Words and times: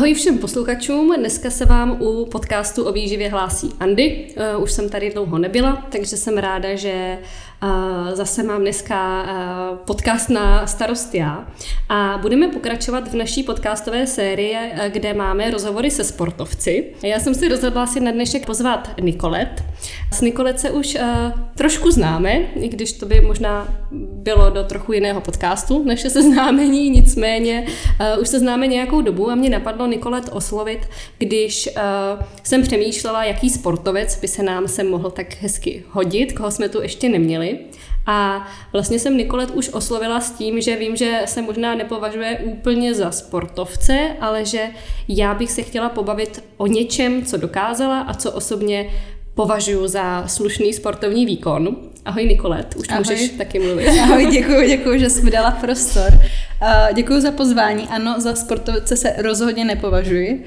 Ahoj 0.00 0.14
všem 0.14 0.38
posluchačům, 0.38 1.16
dneska 1.16 1.50
se 1.50 1.64
vám 1.64 2.02
u 2.02 2.26
podcastu 2.26 2.84
o 2.84 2.92
výživě 2.92 3.30
hlásí 3.30 3.70
Andy. 3.80 4.26
Uh, 4.56 4.62
už 4.62 4.72
jsem 4.72 4.88
tady 4.88 5.10
dlouho 5.10 5.38
nebyla, 5.38 5.86
takže 5.92 6.16
jsem 6.16 6.38
ráda, 6.38 6.74
že 6.74 7.18
zase 8.12 8.42
mám 8.42 8.60
dneska 8.60 9.22
uh, 9.22 9.78
podcast 9.78 10.30
na 10.30 10.66
starost 10.66 11.14
já. 11.14 11.46
A 11.88 12.18
budeme 12.22 12.48
pokračovat 12.48 13.08
v 13.08 13.14
naší 13.14 13.42
podcastové 13.42 14.06
sérii, 14.06 14.56
kde 14.88 15.14
máme 15.14 15.50
rozhovory 15.50 15.90
se 15.90 16.04
sportovci. 16.04 16.86
Já 17.02 17.20
jsem 17.20 17.34
si 17.34 17.48
rozhodla 17.48 17.86
si 17.86 18.00
na 18.00 18.10
dnešek 18.10 18.46
pozvat 18.46 18.90
Nikolet. 19.00 19.64
S 20.12 20.20
Nikolet 20.20 20.60
se 20.60 20.70
už 20.70 20.96
trošku 21.54 21.90
známe, 21.90 22.32
i 22.54 22.68
když 22.68 22.92
to 22.92 23.06
by 23.06 23.20
možná 23.20 23.68
bylo 24.12 24.50
do 24.50 24.64
trochu 24.64 24.92
jiného 24.92 25.20
podcastu, 25.20 25.84
než 25.84 26.00
se 26.00 26.22
známení, 26.22 26.90
nicméně 26.90 27.66
už 28.20 28.28
se 28.28 28.38
známe 28.38 28.66
nějakou 28.66 29.00
dobu 29.00 29.30
a 29.30 29.34
mě 29.34 29.50
napadlo, 29.50 29.86
Nikolet 29.86 30.28
oslovit, 30.32 30.88
když 31.18 31.68
jsem 32.42 32.62
přemýšlela, 32.62 33.24
jaký 33.24 33.50
sportovec 33.50 34.20
by 34.20 34.28
se 34.28 34.42
nám 34.42 34.68
sem 34.68 34.90
mohl 34.90 35.10
tak 35.10 35.36
hezky 35.40 35.84
hodit, 35.90 36.32
koho 36.32 36.50
jsme 36.50 36.68
tu 36.68 36.82
ještě 36.82 37.08
neměli. 37.08 37.49
A 38.06 38.48
vlastně 38.72 38.98
jsem 38.98 39.16
Nikolet 39.16 39.50
už 39.50 39.68
oslovila 39.68 40.20
s 40.20 40.30
tím, 40.30 40.60
že 40.60 40.76
vím, 40.76 40.96
že 40.96 41.22
se 41.24 41.42
možná 41.42 41.74
nepovažuje 41.74 42.38
úplně 42.38 42.94
za 42.94 43.10
sportovce, 43.10 44.16
ale 44.20 44.44
že 44.44 44.68
já 45.08 45.34
bych 45.34 45.50
se 45.50 45.62
chtěla 45.62 45.88
pobavit 45.88 46.44
o 46.56 46.66
něčem, 46.66 47.24
co 47.24 47.36
dokázala 47.36 48.00
a 48.00 48.14
co 48.14 48.32
osobně 48.32 48.90
považuji 49.34 49.88
za 49.88 50.28
slušný 50.28 50.72
sportovní 50.72 51.26
výkon. 51.26 51.76
Ahoj 52.04 52.26
Nikolet, 52.26 52.74
už 52.76 52.88
Ahoj. 52.88 52.98
můžeš 52.98 53.28
taky 53.30 53.58
mluvit. 53.58 53.88
Ahoj, 54.02 54.26
děkuji, 54.26 54.68
děkuji, 54.68 55.00
že 55.00 55.10
jsi 55.10 55.22
mi 55.22 55.30
dala 55.30 55.50
prostor. 55.50 56.08
Uh, 56.12 56.94
děkuji 56.94 57.20
za 57.20 57.30
pozvání. 57.30 57.88
Ano, 57.88 58.14
za 58.18 58.34
sportovce 58.34 58.96
se 58.96 59.14
rozhodně 59.18 59.64
nepovažuji. 59.64 60.44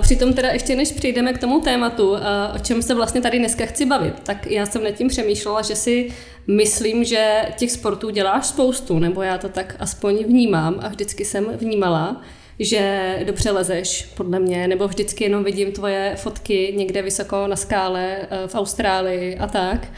Přitom 0.00 0.32
teda 0.32 0.48
ještě 0.48 0.76
než 0.76 0.92
přijdeme 0.92 1.32
k 1.32 1.38
tomu 1.38 1.60
tématu, 1.60 2.14
o 2.54 2.58
čem 2.62 2.82
se 2.82 2.94
vlastně 2.94 3.20
tady 3.20 3.38
dneska 3.38 3.66
chci 3.66 3.86
bavit, 3.86 4.14
tak 4.22 4.46
já 4.46 4.66
jsem 4.66 4.84
nad 4.84 4.90
tím 4.90 5.08
přemýšlela, 5.08 5.62
že 5.62 5.76
si 5.76 6.10
myslím, 6.46 7.04
že 7.04 7.42
těch 7.56 7.72
sportů 7.72 8.10
děláš 8.10 8.46
spoustu, 8.46 8.98
nebo 8.98 9.22
já 9.22 9.38
to 9.38 9.48
tak 9.48 9.76
aspoň 9.78 10.24
vnímám 10.24 10.80
a 10.82 10.88
vždycky 10.88 11.24
jsem 11.24 11.44
vnímala, 11.44 12.22
že 12.58 13.14
dobře 13.26 13.50
lezeš, 13.50 14.08
podle 14.16 14.38
mě, 14.38 14.68
nebo 14.68 14.88
vždycky 14.88 15.24
jenom 15.24 15.44
vidím 15.44 15.72
tvoje 15.72 16.14
fotky 16.16 16.74
někde 16.76 17.02
vysoko 17.02 17.46
na 17.46 17.56
skále 17.56 18.16
eh, 18.30 18.48
v 18.48 18.54
Austrálii 18.54 19.38
a 19.38 19.46
tak, 19.46 19.88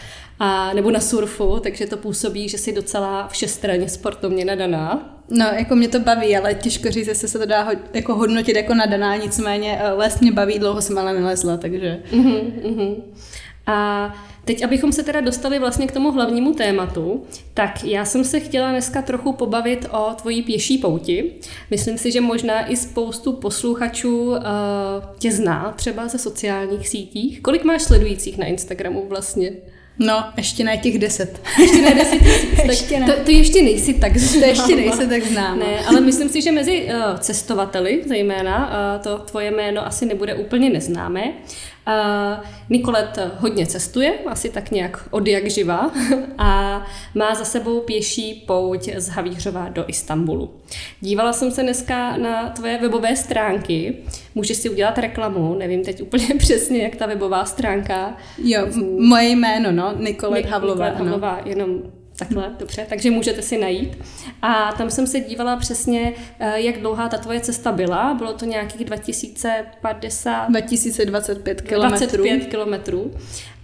a, 0.41 0.73
nebo 0.75 0.91
na 0.91 1.01
surfu, 1.01 1.61
takže 1.61 1.87
to 1.87 1.97
působí, 1.97 2.49
že 2.49 2.59
jsi 2.59 2.73
docela 2.73 3.29
všestranně 3.29 3.89
sportovně 3.89 4.45
nadaná. 4.45 5.17
No, 5.31 5.45
jako 5.45 5.77
mě 5.77 5.89
to 5.89 6.01
baví, 6.01 6.37
ale 6.37 6.55
těžko 6.55 6.91
říct, 6.91 7.07
jestli 7.07 7.29
se 7.29 7.39
to 7.39 7.47
dá 7.47 7.63
ho, 7.63 7.73
jako 7.95 8.15
hodnotit 8.15 8.57
jako 8.57 8.75
nadaná, 8.75 9.17
nicméně 9.17 9.79
eh, 9.81 9.93
les 9.93 10.21
mě 10.21 10.33
baví, 10.33 10.59
dlouho 10.59 10.83
jsem 10.83 10.99
ale 10.99 11.13
nelezla, 11.13 11.57
takže... 11.57 12.03
Uh-huh, 12.13 12.53
uh-huh. 12.63 13.03
A 13.67 14.15
teď, 14.45 14.65
abychom 14.65 14.93
se 14.93 15.03
teda 15.03 15.21
dostali 15.21 15.59
vlastně 15.59 15.87
k 15.87 15.93
tomu 15.93 16.13
hlavnímu 16.13 16.55
tématu, 16.55 17.25
tak 17.55 17.85
já 17.85 18.05
jsem 18.05 18.25
se 18.25 18.41
chtěla 18.41 18.71
dneska 18.71 19.03
trochu 19.03 19.33
pobavit 19.33 19.87
o 19.91 20.15
tvojí 20.17 20.43
pěší 20.43 20.79
pouti. 20.79 21.35
Myslím 21.71 21.99
si, 21.99 22.13
že 22.13 22.21
možná 22.21 22.71
i 22.71 22.77
spoustu 22.77 23.33
posluchačů 23.33 24.31
uh, 24.31 24.37
tě 25.19 25.33
zná, 25.33 25.75
třeba 25.77 26.09
ze 26.09 26.19
sociálních 26.19 26.89
sítích. 26.89 27.41
Kolik 27.41 27.65
máš 27.65 27.83
sledujících 27.83 28.39
na 28.39 28.47
Instagramu 28.47 29.07
vlastně? 29.09 29.53
No, 30.03 30.25
ještě 30.37 30.65
ne 30.65 30.77
těch 30.77 30.99
deset. 30.99 31.41
Ještě 31.59 31.83
ne 31.83 31.95
deset 31.95 32.19
tisíc. 32.19 32.65
ještě 32.65 33.01
ne. 33.01 33.07
To, 33.07 33.25
to 33.25 33.31
ještě 33.31 33.63
nejsi 33.63 33.95
tak 33.95 34.17
známá. 34.17 34.41
To 34.41 34.47
ještě 34.51 34.77
nejsi 34.77 35.07
tak 35.07 35.23
znám. 35.23 35.59
Ne, 35.59 35.87
ale 35.87 36.01
myslím 36.01 36.29
si, 36.29 36.43
že 36.43 36.53
mezi 36.53 36.85
uh, 36.85 37.19
cestovateli 37.19 38.03
zejména 38.07 38.67
uh, 38.97 39.03
to 39.03 39.19
tvoje 39.19 39.51
jméno 39.51 39.87
asi 39.87 40.07
nebude 40.07 40.35
úplně 40.35 40.71
neznámé. 40.71 41.33
Uh, 41.89 42.45
Nikolet 42.71 43.19
hodně 43.39 43.67
cestuje, 43.67 44.19
asi 44.27 44.49
tak 44.51 44.71
nějak 44.71 45.09
od 45.11 45.27
jak 45.27 45.51
živa, 45.51 45.91
a 46.39 46.83
má 47.15 47.35
za 47.35 47.45
sebou 47.45 47.81
pěší 47.81 48.45
pouť 48.47 48.89
z 48.97 49.09
Havířova 49.09 49.69
do 49.69 49.85
Istanbulu. 49.89 50.51
Dívala 51.01 51.33
jsem 51.33 51.51
se 51.51 51.63
dneska 51.63 52.17
na 52.17 52.49
tvoje 52.49 52.79
webové 52.79 53.17
stránky, 53.17 53.97
můžeš 54.35 54.57
si 54.57 54.71
udělat 54.71 54.99
reklamu, 54.99 55.55
nevím 55.55 55.85
teď 55.85 56.03
úplně 56.03 56.29
přesně, 56.39 56.83
jak 56.83 56.97
ta 56.97 57.07
webová 57.07 57.45
stránka. 57.45 58.17
Jo, 58.45 58.67
moje 58.99 59.29
jméno, 59.29 59.73
no, 59.73 59.95
Nikolet 59.99 60.47
Havlová. 60.47 60.85
Nikolet 60.85 61.05
Havlová, 61.05 61.41
jenom 61.45 61.83
Takhle, 62.21 62.57
dobře, 62.59 62.87
takže 62.89 63.11
můžete 63.11 63.43
si 63.43 63.59
najít. 63.59 63.99
A 64.43 64.73
tam 64.73 64.91
jsem 64.91 65.07
se 65.07 65.21
dívala 65.21 65.57
přesně, 65.57 66.13
eh, 66.39 66.61
jak 66.61 66.79
dlouhá 66.79 67.09
ta 67.09 67.19
tvoje 67.19 67.41
cesta 67.41 67.73
byla. 67.73 68.15
Bylo 68.15 68.33
to 68.33 68.45
nějakých 68.45 68.85
2050... 68.85 70.49
2025 70.49 71.61
kilometrů. 71.61 72.07
25 72.07 72.47
kilometrů. 72.47 73.15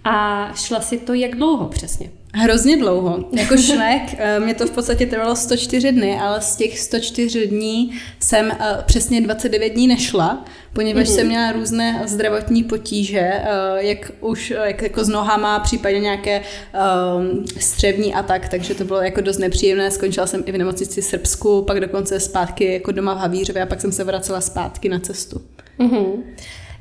A 0.03 0.47
šla 0.55 0.81
si 0.81 0.97
to 0.97 1.13
jak 1.13 1.35
dlouho 1.35 1.67
přesně? 1.67 2.09
Hrozně 2.33 2.77
dlouho. 2.77 3.29
Jako 3.37 3.57
šlek, 3.57 4.01
eh, 4.17 4.39
mě 4.39 4.53
to 4.53 4.67
v 4.67 4.71
podstatě 4.71 5.05
trvalo 5.05 5.35
104 5.35 5.91
dny, 5.91 6.19
ale 6.19 6.41
z 6.41 6.55
těch 6.55 6.79
104 6.79 7.47
dní 7.47 7.91
jsem 8.19 8.51
eh, 8.51 8.83
přesně 8.85 9.21
29 9.21 9.69
dní 9.69 9.87
nešla, 9.87 10.45
poněvadž 10.73 11.07
mm-hmm. 11.07 11.15
jsem 11.15 11.27
měla 11.27 11.51
různé 11.51 12.01
zdravotní 12.05 12.63
potíže, 12.63 13.19
eh, 13.19 13.43
jak 13.77 14.11
už 14.21 14.53
jak 14.65 14.81
jako 14.81 15.03
s 15.03 15.09
nohama, 15.09 15.59
případně 15.59 15.99
nějaké 15.99 16.41
um, 16.41 17.45
střevní 17.59 18.13
a 18.13 18.23
tak, 18.23 18.49
takže 18.49 18.75
to 18.75 18.83
bylo 18.83 19.01
jako 19.01 19.21
dost 19.21 19.37
nepříjemné. 19.37 19.91
Skončila 19.91 20.27
jsem 20.27 20.43
i 20.45 20.51
v 20.51 20.57
nemocnici 20.57 21.01
Srbsku, 21.01 21.61
pak 21.61 21.79
dokonce 21.79 22.19
zpátky 22.19 22.73
jako 22.73 22.91
doma 22.91 23.13
v 23.13 23.17
Havířově 23.17 23.63
a 23.63 23.65
pak 23.65 23.81
jsem 23.81 23.91
se 23.91 24.03
vracela 24.03 24.41
zpátky 24.41 24.89
na 24.89 24.99
cestu. 24.99 25.41
Mm-hmm. 25.79 26.23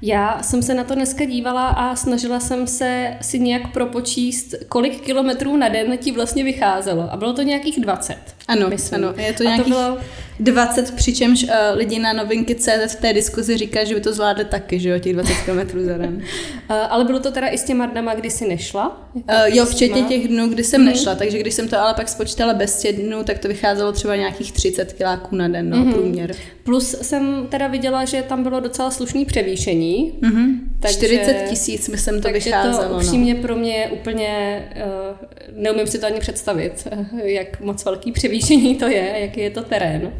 Já 0.02 0.42
jsem 0.42 0.62
se 0.62 0.74
na 0.74 0.84
to 0.84 0.94
dneska 0.94 1.24
dívala 1.24 1.68
a 1.68 1.96
snažila 1.96 2.40
jsem 2.40 2.66
se 2.66 3.16
si 3.20 3.38
nějak 3.38 3.72
propočíst, 3.72 4.54
kolik 4.68 5.00
kilometrů 5.00 5.56
na 5.56 5.68
den 5.68 5.98
ti 5.98 6.12
vlastně 6.12 6.44
vycházelo. 6.44 7.12
A 7.12 7.16
bylo 7.16 7.32
to 7.32 7.42
nějakých 7.42 7.80
20. 7.80 8.35
Ano, 8.48 8.68
myslím. 8.68 9.04
ano. 9.04 9.14
Je 9.16 9.32
to 9.32 9.42
nějakých 9.42 9.64
to 9.64 9.70
bylo... 9.70 9.98
20, 10.40 10.94
přičemž 10.94 11.44
uh, 11.44 11.50
lidi 11.74 11.98
na 11.98 12.12
novinky 12.12 12.54
CZ 12.54 12.94
v 12.94 13.00
té 13.00 13.12
diskuzi 13.12 13.56
říkají, 13.56 13.86
že 13.86 13.94
by 13.94 14.00
to 14.00 14.12
zvládli 14.12 14.44
taky, 14.44 14.80
že 14.80 14.88
jo, 14.88 14.98
těch 14.98 15.12
20 15.12 15.32
km 15.34 15.80
za 15.80 15.98
den. 15.98 16.14
uh, 16.14 16.76
ale 16.90 17.04
bylo 17.04 17.20
to 17.20 17.30
teda 17.30 17.48
i 17.48 17.58
s 17.58 17.64
těma 17.64 17.86
dnama, 17.86 18.14
kdy 18.14 18.30
jsi 18.30 18.48
nešla? 18.48 19.10
Uh, 19.14 19.22
jo, 19.46 19.66
včetně 19.66 20.02
těch 20.02 20.28
dnů, 20.28 20.48
kdy 20.48 20.64
jsem 20.64 20.82
mm-hmm. 20.82 20.84
nešla, 20.84 21.14
takže 21.14 21.38
když 21.38 21.54
jsem 21.54 21.68
to 21.68 21.80
ale 21.80 21.94
pak 21.94 22.08
spočítala 22.08 22.54
bez 22.54 22.80
těch 22.82 22.96
dnů, 23.02 23.24
tak 23.24 23.38
to 23.38 23.48
vycházelo 23.48 23.92
třeba 23.92 24.16
nějakých 24.16 24.52
30 24.52 24.92
kiláků 24.92 25.36
na 25.36 25.48
den, 25.48 25.70
no, 25.70 25.76
mm-hmm. 25.76 25.92
průměr. 25.92 26.34
Plus 26.64 26.96
jsem 27.02 27.46
teda 27.50 27.66
viděla, 27.66 28.04
že 28.04 28.22
tam 28.22 28.42
bylo 28.42 28.60
docela 28.60 28.90
slušný 28.90 29.24
převýšení. 29.24 30.12
Mm-hmm. 30.22 30.58
Takže, 30.80 30.98
40 30.98 31.48
tisíc, 31.48 31.88
myslím, 31.88 32.22
to 32.22 32.28
vycházelo. 32.28 32.82
to 32.82 32.88
no. 32.88 32.96
upřímně 32.96 33.34
no. 33.34 33.42
pro 33.42 33.56
mě 33.56 33.88
úplně, 33.92 34.62
uh, 34.76 35.16
neumím 35.62 35.86
si 35.86 35.98
to 35.98 36.06
ani 36.06 36.20
představit, 36.20 36.88
jak 37.24 37.60
moc 37.60 37.84
velký 37.84 38.12
převýšení 38.12 38.74
to 38.74 38.86
je, 38.86 39.14
jaký 39.20 39.40
je 39.40 39.50
to 39.50 39.62
terén. 39.62 40.12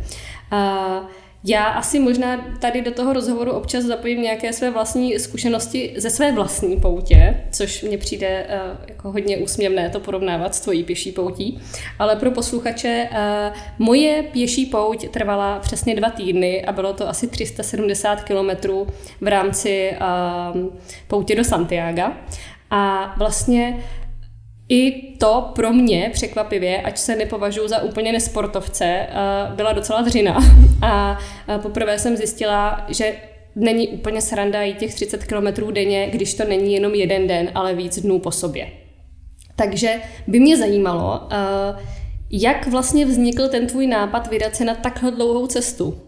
A 0.50 1.08
já 1.48 1.64
asi 1.64 1.98
možná 1.98 2.46
tady 2.58 2.82
do 2.82 2.90
toho 2.90 3.12
rozhovoru 3.12 3.52
občas 3.52 3.84
zapojím 3.84 4.22
nějaké 4.22 4.52
své 4.52 4.70
vlastní 4.70 5.18
zkušenosti 5.18 5.94
ze 5.96 6.10
své 6.10 6.32
vlastní 6.32 6.76
poutě, 6.76 7.44
což 7.50 7.82
mně 7.82 7.98
přijde 7.98 8.46
uh, 8.48 8.76
jako 8.88 9.12
hodně 9.12 9.38
úsměvné 9.38 9.90
to 9.90 10.00
porovnávat 10.00 10.54
s 10.54 10.60
tvojí 10.60 10.84
pěší 10.84 11.12
poutí. 11.12 11.60
Ale 11.98 12.16
pro 12.16 12.30
posluchače, 12.30 13.08
uh, 13.10 13.56
moje 13.78 14.22
pěší 14.22 14.66
pouť 14.66 15.08
trvala 15.08 15.58
přesně 15.58 15.96
dva 15.96 16.10
týdny 16.10 16.64
a 16.64 16.72
bylo 16.72 16.92
to 16.92 17.08
asi 17.08 17.28
370 17.28 18.22
kilometrů 18.22 18.86
v 19.20 19.26
rámci 19.26 19.92
uh, 20.54 20.62
poutě 21.08 21.36
do 21.36 21.44
Santiago. 21.44 22.12
A 22.70 23.14
vlastně 23.18 23.84
i 24.68 25.12
to 25.18 25.50
pro 25.54 25.72
mě 25.72 26.10
překvapivě, 26.12 26.82
ať 26.82 26.98
se 26.98 27.16
nepovažuji 27.16 27.68
za 27.68 27.82
úplně 27.82 28.12
nesportovce, 28.12 28.84
eh, 28.84 29.08
byla 29.54 29.72
docela 29.72 30.02
dřina. 30.02 30.38
A 30.82 31.18
eh, 31.48 31.58
poprvé 31.58 31.98
jsem 31.98 32.16
zjistila, 32.16 32.86
že 32.88 33.14
není 33.56 33.88
úplně 33.88 34.20
sranda 34.20 34.62
jít 34.62 34.78
těch 34.78 34.94
30 34.94 35.24
km 35.24 35.72
denně, 35.72 36.08
když 36.10 36.34
to 36.34 36.44
není 36.44 36.74
jenom 36.74 36.94
jeden 36.94 37.26
den, 37.26 37.50
ale 37.54 37.74
víc 37.74 37.98
dnů 37.98 38.18
po 38.18 38.30
sobě. 38.30 38.68
Takže 39.56 40.00
by 40.26 40.40
mě 40.40 40.56
zajímalo, 40.56 41.28
eh, 41.30 41.84
jak 42.30 42.66
vlastně 42.66 43.06
vznikl 43.06 43.48
ten 43.48 43.66
tvůj 43.66 43.86
nápad 43.86 44.30
vydat 44.30 44.56
se 44.56 44.64
na 44.64 44.74
takhle 44.74 45.10
dlouhou 45.10 45.46
cestu? 45.46 46.05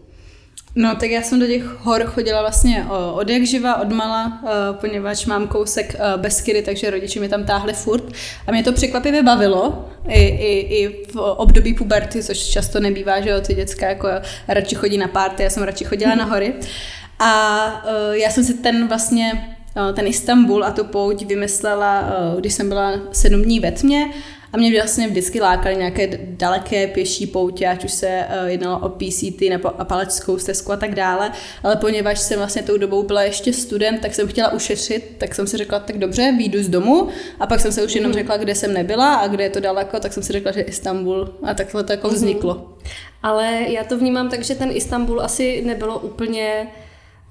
No, 0.75 0.95
tak 0.95 1.09
já 1.09 1.21
jsem 1.21 1.39
do 1.39 1.47
těch 1.47 1.63
hor 1.63 2.03
chodila 2.05 2.41
vlastně 2.41 2.85
od 3.13 3.29
jak 3.29 3.43
živa, 3.43 3.81
od 3.81 3.91
mala, 3.91 4.39
poněvadž 4.71 5.25
mám 5.25 5.47
kousek 5.47 5.95
Beskydy, 6.17 6.61
takže 6.61 6.89
rodiče 6.89 7.19
mi 7.19 7.29
tam 7.29 7.43
táhli 7.43 7.73
furt. 7.73 8.03
A 8.47 8.51
mě 8.51 8.63
to 8.63 8.71
překvapivě 8.71 9.23
bavilo, 9.23 9.89
i, 10.07 10.21
i, 10.25 10.59
i 10.59 11.05
v 11.13 11.15
období 11.15 11.73
puberty, 11.73 12.23
což 12.23 12.47
často 12.47 12.79
nebývá, 12.79 13.21
že 13.21 13.29
jo, 13.29 13.41
ty 13.41 13.53
děcka 13.53 13.89
jako 13.89 14.07
radši 14.47 14.75
chodí 14.75 14.97
na 14.97 15.07
párty, 15.07 15.43
já 15.43 15.49
jsem 15.49 15.63
radši 15.63 15.85
chodila 15.85 16.15
na 16.15 16.25
hory. 16.25 16.53
A 17.19 17.85
já 18.11 18.29
jsem 18.29 18.43
si 18.43 18.53
ten 18.53 18.87
vlastně 18.87 19.55
ten 19.93 20.07
Istanbul 20.07 20.63
a 20.63 20.71
tu 20.71 20.83
pouť 20.83 21.25
vymyslela, 21.25 22.13
když 22.39 22.53
jsem 22.53 22.69
byla 22.69 22.93
sedm 23.11 23.41
dní 23.41 23.59
ve 23.59 23.71
tmě 23.71 24.11
A 24.53 24.57
mě 24.57 24.73
vlastně 24.73 25.07
vždycky 25.07 25.41
lákaly 25.41 25.75
nějaké 25.75 26.19
daleké 26.23 26.87
pěší 26.87 27.27
poutě, 27.27 27.67
ať 27.67 27.85
už 27.85 27.91
se 27.91 28.25
uh, 28.41 28.47
jednalo 28.49 28.79
o 28.79 28.89
PCT 28.89 29.41
nebo 29.49 29.81
Apalečskou 29.81 30.37
stezku 30.37 30.71
a 30.71 30.77
tak 30.77 30.95
dále, 30.95 31.31
ale 31.63 31.75
poněvadž 31.75 32.19
jsem 32.19 32.37
vlastně 32.37 32.61
tou 32.61 32.77
dobou 32.77 33.03
byla 33.03 33.23
ještě 33.23 33.53
student, 33.53 34.01
tak 34.01 34.15
jsem 34.15 34.27
chtěla 34.27 34.53
ušetřit, 34.53 35.15
tak 35.17 35.35
jsem 35.35 35.47
si 35.47 35.57
řekla, 35.57 35.79
tak 35.79 35.97
dobře, 35.97 36.33
výjdu 36.37 36.63
z 36.63 36.69
domu 36.69 37.07
a 37.39 37.47
pak 37.47 37.59
jsem 37.59 37.71
se 37.71 37.83
už 37.83 37.95
jenom 37.95 38.11
mhm. 38.11 38.19
řekla, 38.19 38.37
kde 38.37 38.55
jsem 38.55 38.73
nebyla 38.73 39.15
a 39.15 39.27
kde 39.27 39.43
je 39.43 39.49
to 39.49 39.59
daleko, 39.59 39.99
tak 39.99 40.13
jsem 40.13 40.23
si 40.23 40.33
řekla, 40.33 40.51
že 40.51 40.61
Istanbul 40.61 41.33
a 41.43 41.53
takhle 41.53 41.83
to 41.83 41.93
jako 41.93 42.07
mhm. 42.07 42.15
vzniklo. 42.15 42.73
Ale 43.23 43.59
já 43.67 43.83
to 43.83 43.97
vnímám 43.97 44.29
tak, 44.29 44.43
že 44.43 44.55
ten 44.55 44.69
Istanbul 44.71 45.21
asi 45.21 45.61
nebylo 45.65 45.99
úplně 45.99 46.67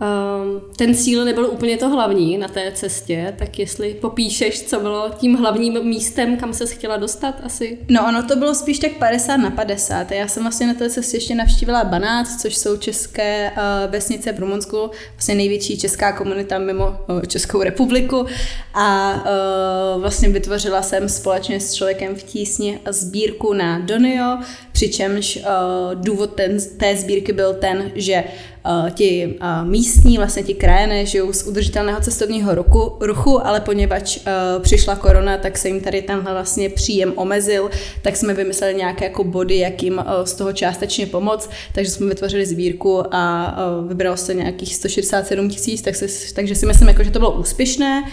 Um, 0.01 0.61
ten 0.77 0.95
cíl 0.95 1.25
nebyl 1.25 1.47
úplně 1.47 1.77
to 1.77 1.89
hlavní 1.89 2.39
na 2.39 2.49
té 2.49 2.73
cestě, 2.73 3.35
tak 3.39 3.59
jestli 3.59 3.95
popíšeš, 3.95 4.63
co 4.63 4.81
bylo 4.81 5.11
tím 5.19 5.35
hlavním 5.35 5.85
místem, 5.85 6.37
kam 6.37 6.53
se 6.53 6.67
chtěla 6.67 6.97
dostat 6.97 7.35
asi? 7.43 7.79
No 7.89 8.07
ono 8.09 8.23
to 8.23 8.37
bylo 8.37 8.55
spíš 8.55 8.79
tak 8.79 8.93
50 8.93 9.37
na 9.37 9.51
50. 9.51 10.11
Já 10.13 10.29
jsem 10.29 10.43
vlastně 10.43 10.67
na 10.67 10.75
té 10.75 10.91
cestě 10.91 11.17
ještě 11.17 11.35
navštívila 11.35 11.85
Banát, 11.85 12.27
což 12.41 12.57
jsou 12.57 12.77
české 12.77 13.51
uh, 13.51 13.91
vesnice 13.91 14.33
v 14.33 14.39
Rumunsku, 14.39 14.91
vlastně 15.13 15.35
největší 15.35 15.79
česká 15.79 16.13
komunita 16.13 16.59
mimo 16.59 16.87
uh, 17.09 17.23
Českou 17.23 17.63
republiku 17.63 18.27
a 18.75 19.15
uh, 19.15 20.01
vlastně 20.01 20.29
vytvořila 20.29 20.83
jsem 20.83 21.09
společně 21.09 21.61
s 21.61 21.75
člověkem 21.75 22.15
v 22.15 22.23
tísni 22.23 22.81
sbírku 22.91 23.53
na 23.53 23.79
Donio, 23.79 24.39
přičemž 24.73 25.37
uh, 25.37 25.95
důvod 25.95 26.35
ten, 26.35 26.59
té 26.77 26.97
sbírky 26.97 27.33
byl 27.33 27.55
ten, 27.55 27.93
že 27.95 28.25
uh, 28.67 28.91
ti 28.91 29.37
uh, 29.41 29.69
místní, 29.69 30.17
vlastně 30.17 30.43
ti 30.43 30.55
krajené 30.55 31.07
žijou 31.07 31.33
z 31.33 31.43
udržitelného 31.43 32.01
cestovního 32.01 32.55
ruchu, 32.55 32.97
ruchu 33.01 33.47
ale 33.47 33.61
poněvadž 33.61 34.17
uh, 34.17 34.63
přišla 34.63 34.97
korona, 34.97 35.37
tak 35.37 35.59
se 35.59 35.69
jim 35.69 35.81
tady 35.81 36.03
tenhle 36.03 36.33
vlastně 36.33 36.69
příjem 36.69 37.13
omezil, 37.17 37.71
tak 38.03 38.17
jsme 38.17 38.35
vymysleli 38.35 38.75
nějaké 38.75 39.05
jako 39.05 39.25
body, 39.25 39.59
jak 39.59 39.83
jim 39.83 40.05
z 40.25 40.33
toho 40.33 40.53
částečně 40.53 41.07
pomoct, 41.07 41.51
takže 41.73 41.91
jsme 41.91 42.07
vytvořili 42.07 42.47
sbírku 42.47 43.15
a 43.15 43.57
vybralo 43.89 44.17
se 44.17 44.35
nějakých 44.35 44.75
167 44.75 45.49
tisíc, 45.49 45.83
tak 45.83 45.95
takže 46.35 46.55
si 46.55 46.67
myslím, 46.67 46.89
jako, 46.89 47.05
že 47.05 47.11
to 47.11 47.19
bylo 47.19 47.31
úspěšné. 47.31 48.05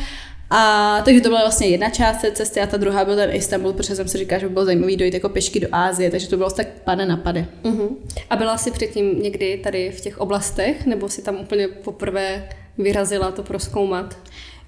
A 0.49 1.01
takže 1.05 1.21
to 1.21 1.29
byla 1.29 1.41
vlastně 1.41 1.67
jedna 1.67 1.89
část 1.89 2.21
té 2.21 2.31
cesty 2.31 2.61
a 2.61 2.67
ta 2.67 2.77
druhá 2.77 3.05
byl 3.05 3.15
ten 3.15 3.35
Istanbul, 3.35 3.73
protože 3.73 3.95
jsem 3.95 4.07
si 4.07 4.17
říkala, 4.17 4.39
že 4.39 4.47
by 4.47 4.53
bylo 4.53 4.65
zajímavé 4.65 4.95
dojít 4.95 5.13
jako 5.13 5.29
pešky 5.29 5.59
do 5.59 5.67
Ázie, 5.71 6.11
takže 6.11 6.29
to 6.29 6.37
bylo 6.37 6.49
tak 6.49 6.67
pade 6.67 7.05
na 7.05 7.17
pade. 7.17 7.45
Uh-huh. 7.63 7.89
A 8.29 8.35
byla 8.35 8.57
jsi 8.57 8.71
předtím 8.71 9.21
někdy 9.21 9.57
tady 9.63 9.91
v 9.91 10.01
těch 10.01 10.17
oblastech, 10.17 10.85
nebo 10.85 11.09
si 11.09 11.21
tam 11.21 11.35
úplně 11.35 11.67
poprvé 11.67 12.49
vyrazila 12.77 13.31
to 13.31 13.43
proskoumat? 13.43 14.17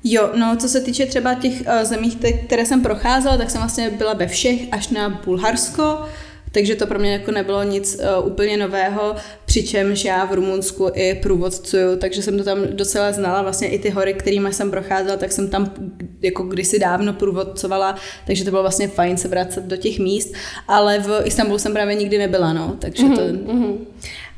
Jo, 0.03 0.31
no 0.35 0.55
co 0.59 0.69
se 0.69 0.81
týče 0.81 1.05
třeba 1.05 1.33
těch 1.33 1.61
uh, 1.61 1.83
zemí, 1.83 2.17
které 2.45 2.65
jsem 2.65 2.81
procházela, 2.81 3.37
tak 3.37 3.49
jsem 3.49 3.61
vlastně 3.61 3.89
byla 3.89 4.13
ve 4.13 4.27
všech 4.27 4.61
až 4.71 4.89
na 4.89 5.09
Bulharsko, 5.09 6.05
takže 6.51 6.75
to 6.75 6.87
pro 6.87 6.99
mě 6.99 7.13
jako 7.13 7.31
nebylo 7.31 7.63
nic 7.63 7.99
uh, 8.19 8.27
úplně 8.27 8.57
nového, 8.57 9.15
přičemž 9.45 10.05
já 10.05 10.25
v 10.25 10.33
Rumunsku 10.33 10.91
i 10.93 11.15
průvodcuju, 11.15 11.97
takže 11.97 12.21
jsem 12.21 12.37
to 12.37 12.43
tam 12.43 12.67
docela 12.67 13.11
znala, 13.11 13.41
vlastně 13.41 13.69
i 13.69 13.79
ty 13.79 13.89
hory, 13.89 14.13
kterými 14.13 14.53
jsem 14.53 14.71
procházela, 14.71 15.17
tak 15.17 15.31
jsem 15.31 15.49
tam 15.49 15.73
jako 16.21 16.43
kdysi 16.43 16.79
dávno 16.79 17.13
průvodcovala, 17.13 17.95
takže 18.27 18.43
to 18.43 18.49
bylo 18.49 18.61
vlastně 18.61 18.87
fajn 18.87 19.17
se 19.17 19.27
vracet 19.27 19.63
do 19.63 19.77
těch 19.77 19.99
míst, 19.99 20.33
ale 20.67 20.99
v 20.99 21.21
Istanbulu 21.25 21.59
jsem 21.59 21.73
právě 21.73 21.95
nikdy 21.95 22.17
nebyla, 22.17 22.53
no, 22.53 22.75
takže 22.79 23.03
to... 23.03 23.21
Mm-hmm. 23.21 23.77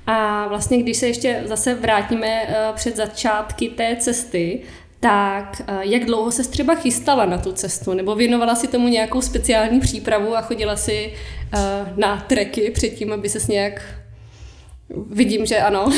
A 0.07 0.47
vlastně, 0.47 0.83
když 0.83 0.97
se 0.97 1.07
ještě 1.07 1.43
zase 1.45 1.73
vrátíme 1.73 2.41
uh, 2.43 2.75
před 2.75 2.95
začátky 2.95 3.69
té 3.69 3.95
cesty, 3.99 4.61
tak 4.99 5.61
uh, 5.61 5.81
jak 5.81 6.05
dlouho 6.05 6.31
se 6.31 6.49
třeba 6.49 6.75
chystala 6.75 7.25
na 7.25 7.37
tu 7.37 7.51
cestu? 7.51 7.93
Nebo 7.93 8.15
věnovala 8.15 8.55
si 8.55 8.67
tomu 8.67 8.87
nějakou 8.87 9.21
speciální 9.21 9.79
přípravu 9.79 10.35
a 10.35 10.41
chodila 10.41 10.75
si 10.75 11.13
uh, 11.53 11.97
na 11.97 12.17
treky 12.17 12.71
předtím, 12.71 13.13
aby 13.13 13.29
se 13.29 13.51
nějak 13.51 13.98
Vidím, 14.95 15.45
že 15.45 15.57
ano. 15.57 15.89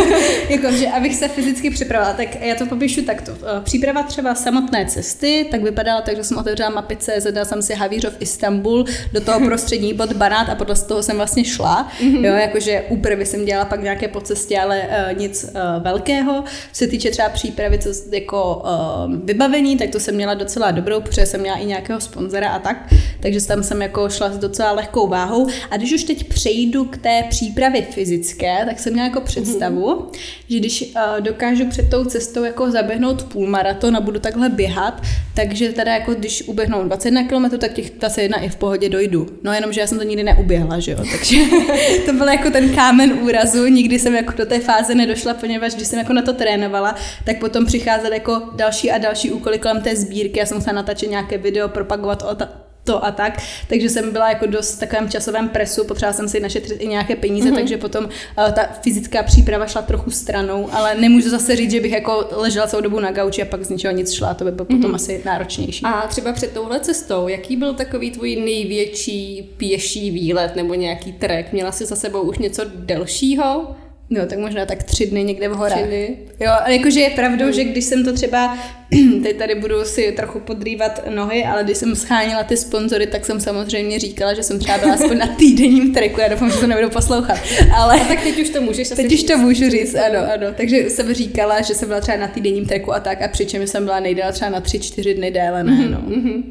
jako, 0.48 0.72
že 0.72 0.88
abych 0.88 1.14
se 1.14 1.28
fyzicky 1.28 1.70
připravila, 1.70 2.12
tak 2.12 2.40
já 2.40 2.54
to 2.54 2.66
popíšu 2.66 3.02
takto. 3.02 3.32
Eh, 3.32 3.60
příprava 3.60 4.02
třeba 4.02 4.34
samotné 4.34 4.86
cesty, 4.86 5.46
tak 5.50 5.62
vypadala 5.62 6.00
tak, 6.00 6.16
že 6.16 6.24
jsem 6.24 6.38
otevřela 6.38 6.70
mapice, 6.70 7.20
zadala 7.20 7.44
jsem 7.44 7.62
si 7.62 7.74
Havířov 7.74 8.16
Istanbul, 8.20 8.84
do 9.12 9.20
toho 9.20 9.40
prostřední 9.46 9.94
bod 9.94 10.12
Banát 10.12 10.48
a 10.48 10.54
podle 10.54 10.74
toho 10.74 11.02
jsem 11.02 11.16
vlastně 11.16 11.44
šla. 11.44 11.90
Mm-hmm. 12.00 12.24
Jo, 12.24 12.34
jakože 12.34 12.84
úpravy 12.88 13.26
jsem 13.26 13.44
dělala 13.44 13.64
pak 13.64 13.82
nějaké 13.82 14.08
po 14.08 14.20
cestě, 14.20 14.60
ale 14.60 14.82
uh, 14.82 15.18
nic 15.18 15.44
uh, 15.44 15.82
velkého. 15.82 16.44
Co 16.72 16.78
se 16.78 16.86
týče 16.86 17.10
třeba 17.10 17.28
přípravy, 17.28 17.78
co 17.78 17.88
jako 18.12 18.62
uh, 18.64 19.14
vybavení, 19.24 19.76
tak 19.76 19.90
to 19.90 20.00
jsem 20.00 20.14
měla 20.14 20.34
docela 20.34 20.70
dobrou, 20.70 21.00
protože 21.00 21.26
jsem 21.26 21.40
měla 21.40 21.56
i 21.56 21.66
nějakého 21.66 22.00
sponzora 22.00 22.50
a 22.50 22.58
tak, 22.58 22.94
takže 23.20 23.46
tam 23.46 23.62
jsem 23.62 23.82
jako 23.82 24.08
šla 24.08 24.32
s 24.32 24.38
docela 24.38 24.72
lehkou 24.72 25.08
váhou. 25.08 25.46
A 25.70 25.76
když 25.76 25.92
už 25.92 26.04
teď 26.04 26.28
přejdu 26.28 26.84
k 26.84 26.96
té 26.96 27.24
přípravě 27.30 27.82
fyzické, 27.82 28.39
fyzické, 28.40 28.66
tak 28.66 28.78
jsem 28.78 28.92
měla 28.92 29.08
jako 29.08 29.20
představu, 29.20 29.94
mm-hmm. 29.94 30.18
že 30.48 30.58
když 30.58 30.82
uh, 30.82 31.20
dokážu 31.20 31.66
před 31.66 31.90
tou 31.90 32.04
cestou 32.04 32.44
jako 32.44 32.70
zaběhnout 32.70 33.22
půlmaraton 33.22 33.96
a 33.96 34.00
budu 34.00 34.20
takhle 34.20 34.48
běhat, 34.48 35.02
takže 35.34 35.72
teda 35.72 35.94
jako 35.94 36.14
když 36.14 36.42
uběhnu 36.42 36.84
21 36.84 37.28
km, 37.28 37.58
tak 37.58 37.72
těch 37.72 37.90
21 37.90 38.38
i 38.38 38.48
v 38.48 38.56
pohodě 38.56 38.88
dojdu. 38.88 39.26
No 39.42 39.52
jenom, 39.52 39.72
že 39.72 39.80
já 39.80 39.86
jsem 39.86 39.98
to 39.98 40.04
nikdy 40.04 40.22
neuběhla, 40.22 40.78
že 40.78 40.92
jo, 40.92 40.98
takže 41.10 41.36
to 42.06 42.12
byl 42.12 42.28
jako 42.28 42.50
ten 42.50 42.74
kámen 42.74 43.12
úrazu, 43.12 43.66
nikdy 43.66 43.98
jsem 43.98 44.14
jako 44.14 44.32
do 44.36 44.46
té 44.46 44.60
fáze 44.60 44.94
nedošla, 44.94 45.34
poněvadž 45.34 45.74
když 45.74 45.88
jsem 45.88 45.98
jako 45.98 46.12
na 46.12 46.22
to 46.22 46.32
trénovala, 46.32 46.94
tak 47.24 47.38
potom 47.38 47.66
přicházely 47.66 48.14
jako 48.14 48.42
další 48.56 48.90
a 48.90 48.98
další 48.98 49.30
úkoly 49.30 49.58
kolem 49.58 49.80
té 49.80 49.96
sbírky, 49.96 50.38
já 50.38 50.46
jsem 50.46 50.56
musela 50.56 50.76
natáčet 50.76 51.10
nějaké 51.10 51.38
video, 51.38 51.68
propagovat 51.68 52.22
o 52.30 52.34
ta, 52.34 52.69
to 52.84 53.04
a 53.04 53.10
tak, 53.10 53.42
takže 53.68 53.88
jsem 53.88 54.12
byla 54.12 54.28
jako 54.28 54.46
dost 54.46 54.76
v 54.76 54.80
takovém 54.80 55.08
časovém 55.08 55.48
presu, 55.48 55.84
potřebovala 55.84 56.16
jsem 56.16 56.28
si 56.28 56.40
našetřit 56.40 56.80
i 56.80 56.88
nějaké 56.88 57.16
peníze, 57.16 57.50
mm-hmm. 57.50 57.54
takže 57.54 57.76
potom 57.76 58.04
uh, 58.04 58.10
ta 58.52 58.62
fyzická 58.82 59.22
příprava 59.22 59.66
šla 59.66 59.82
trochu 59.82 60.10
stranou, 60.10 60.68
ale 60.72 60.94
nemůžu 60.94 61.30
zase 61.30 61.56
říct, 61.56 61.70
že 61.70 61.80
bych 61.80 61.92
jako 61.92 62.28
ležela 62.32 62.66
celou 62.66 62.82
dobu 62.82 63.00
na 63.00 63.12
gauči 63.12 63.42
a 63.42 63.44
pak 63.44 63.64
z 63.64 63.70
ničeho 63.70 63.94
nic 63.94 64.12
šla, 64.12 64.34
to 64.34 64.44
by 64.44 64.50
bylo 64.52 64.66
mm-hmm. 64.66 64.76
potom 64.76 64.94
asi 64.94 65.22
náročnější. 65.24 65.84
A 65.84 66.06
třeba 66.06 66.32
před 66.32 66.52
touhle 66.52 66.80
cestou, 66.80 67.28
jaký 67.28 67.56
byl 67.56 67.74
takový 67.74 68.10
tvůj 68.10 68.36
největší 68.36 69.50
pěší 69.56 70.10
výlet 70.10 70.56
nebo 70.56 70.74
nějaký 70.74 71.12
trek? 71.12 71.52
Měla 71.52 71.72
jsi 71.72 71.86
za 71.86 71.96
sebou 71.96 72.20
už 72.20 72.38
něco 72.38 72.62
delšího? 72.74 73.76
No, 74.12 74.26
tak 74.26 74.38
možná 74.38 74.66
tak 74.66 74.82
tři 74.82 75.06
dny 75.06 75.24
někde 75.24 75.48
v 75.48 75.52
horách. 75.52 75.86
Tři 75.86 76.16
Jo, 76.40 76.50
ale 76.60 76.76
jakože 76.76 77.00
je 77.00 77.10
pravdou, 77.10 77.46
mm. 77.46 77.52
že 77.52 77.64
když 77.64 77.84
jsem 77.84 78.04
to 78.04 78.12
třeba, 78.12 78.58
teď 79.22 79.36
tady 79.36 79.54
budu 79.54 79.84
si 79.84 80.12
trochu 80.12 80.40
podrývat 80.40 81.00
nohy, 81.08 81.44
ale 81.44 81.64
když 81.64 81.76
jsem 81.76 81.96
schánila 81.96 82.42
ty 82.42 82.56
sponzory, 82.56 83.06
tak 83.06 83.26
jsem 83.26 83.40
samozřejmě 83.40 83.98
říkala, 83.98 84.34
že 84.34 84.42
jsem 84.42 84.58
třeba 84.58 84.78
byla 84.78 84.94
aspoň 84.94 85.18
na 85.18 85.26
týdenním 85.26 85.94
treku, 85.94 86.20
já 86.20 86.28
doufám, 86.28 86.50
že 86.50 86.56
to 86.56 86.66
nebudou 86.66 86.90
poslouchat. 86.90 87.38
Ale 87.74 88.00
a 88.00 88.04
tak 88.04 88.22
teď 88.22 88.38
už 88.38 88.48
to 88.48 88.62
můžeš 88.62 88.88
Teď 88.96 89.12
už 89.12 89.22
to 89.22 89.38
můžu 89.38 89.70
říct, 89.70 89.94
ano, 89.94 90.18
ano. 90.34 90.46
Takže 90.56 90.90
jsem 90.90 91.14
říkala, 91.14 91.60
že 91.60 91.74
jsem 91.74 91.88
byla 91.88 92.00
třeba 92.00 92.18
na 92.18 92.28
týdenním 92.28 92.66
treku 92.66 92.94
a 92.94 93.00
tak, 93.00 93.22
a 93.22 93.28
přičem 93.28 93.66
jsem 93.66 93.84
byla 93.84 94.00
nejdéle 94.00 94.32
třeba 94.32 94.50
na 94.50 94.60
tři, 94.60 94.80
čtyři 94.80 95.14
dny 95.14 95.30
déle, 95.30 95.64
ne, 95.64 95.72
mm-hmm, 95.72 95.90
no. 95.90 95.98
Mm-hmm. 95.98 96.42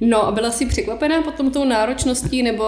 No 0.00 0.26
a 0.26 0.32
byla 0.32 0.50
jsi 0.50 0.66
překvapená 0.66 1.22
potom 1.22 1.50
tou 1.50 1.64
náročností, 1.64 2.42
nebo 2.42 2.64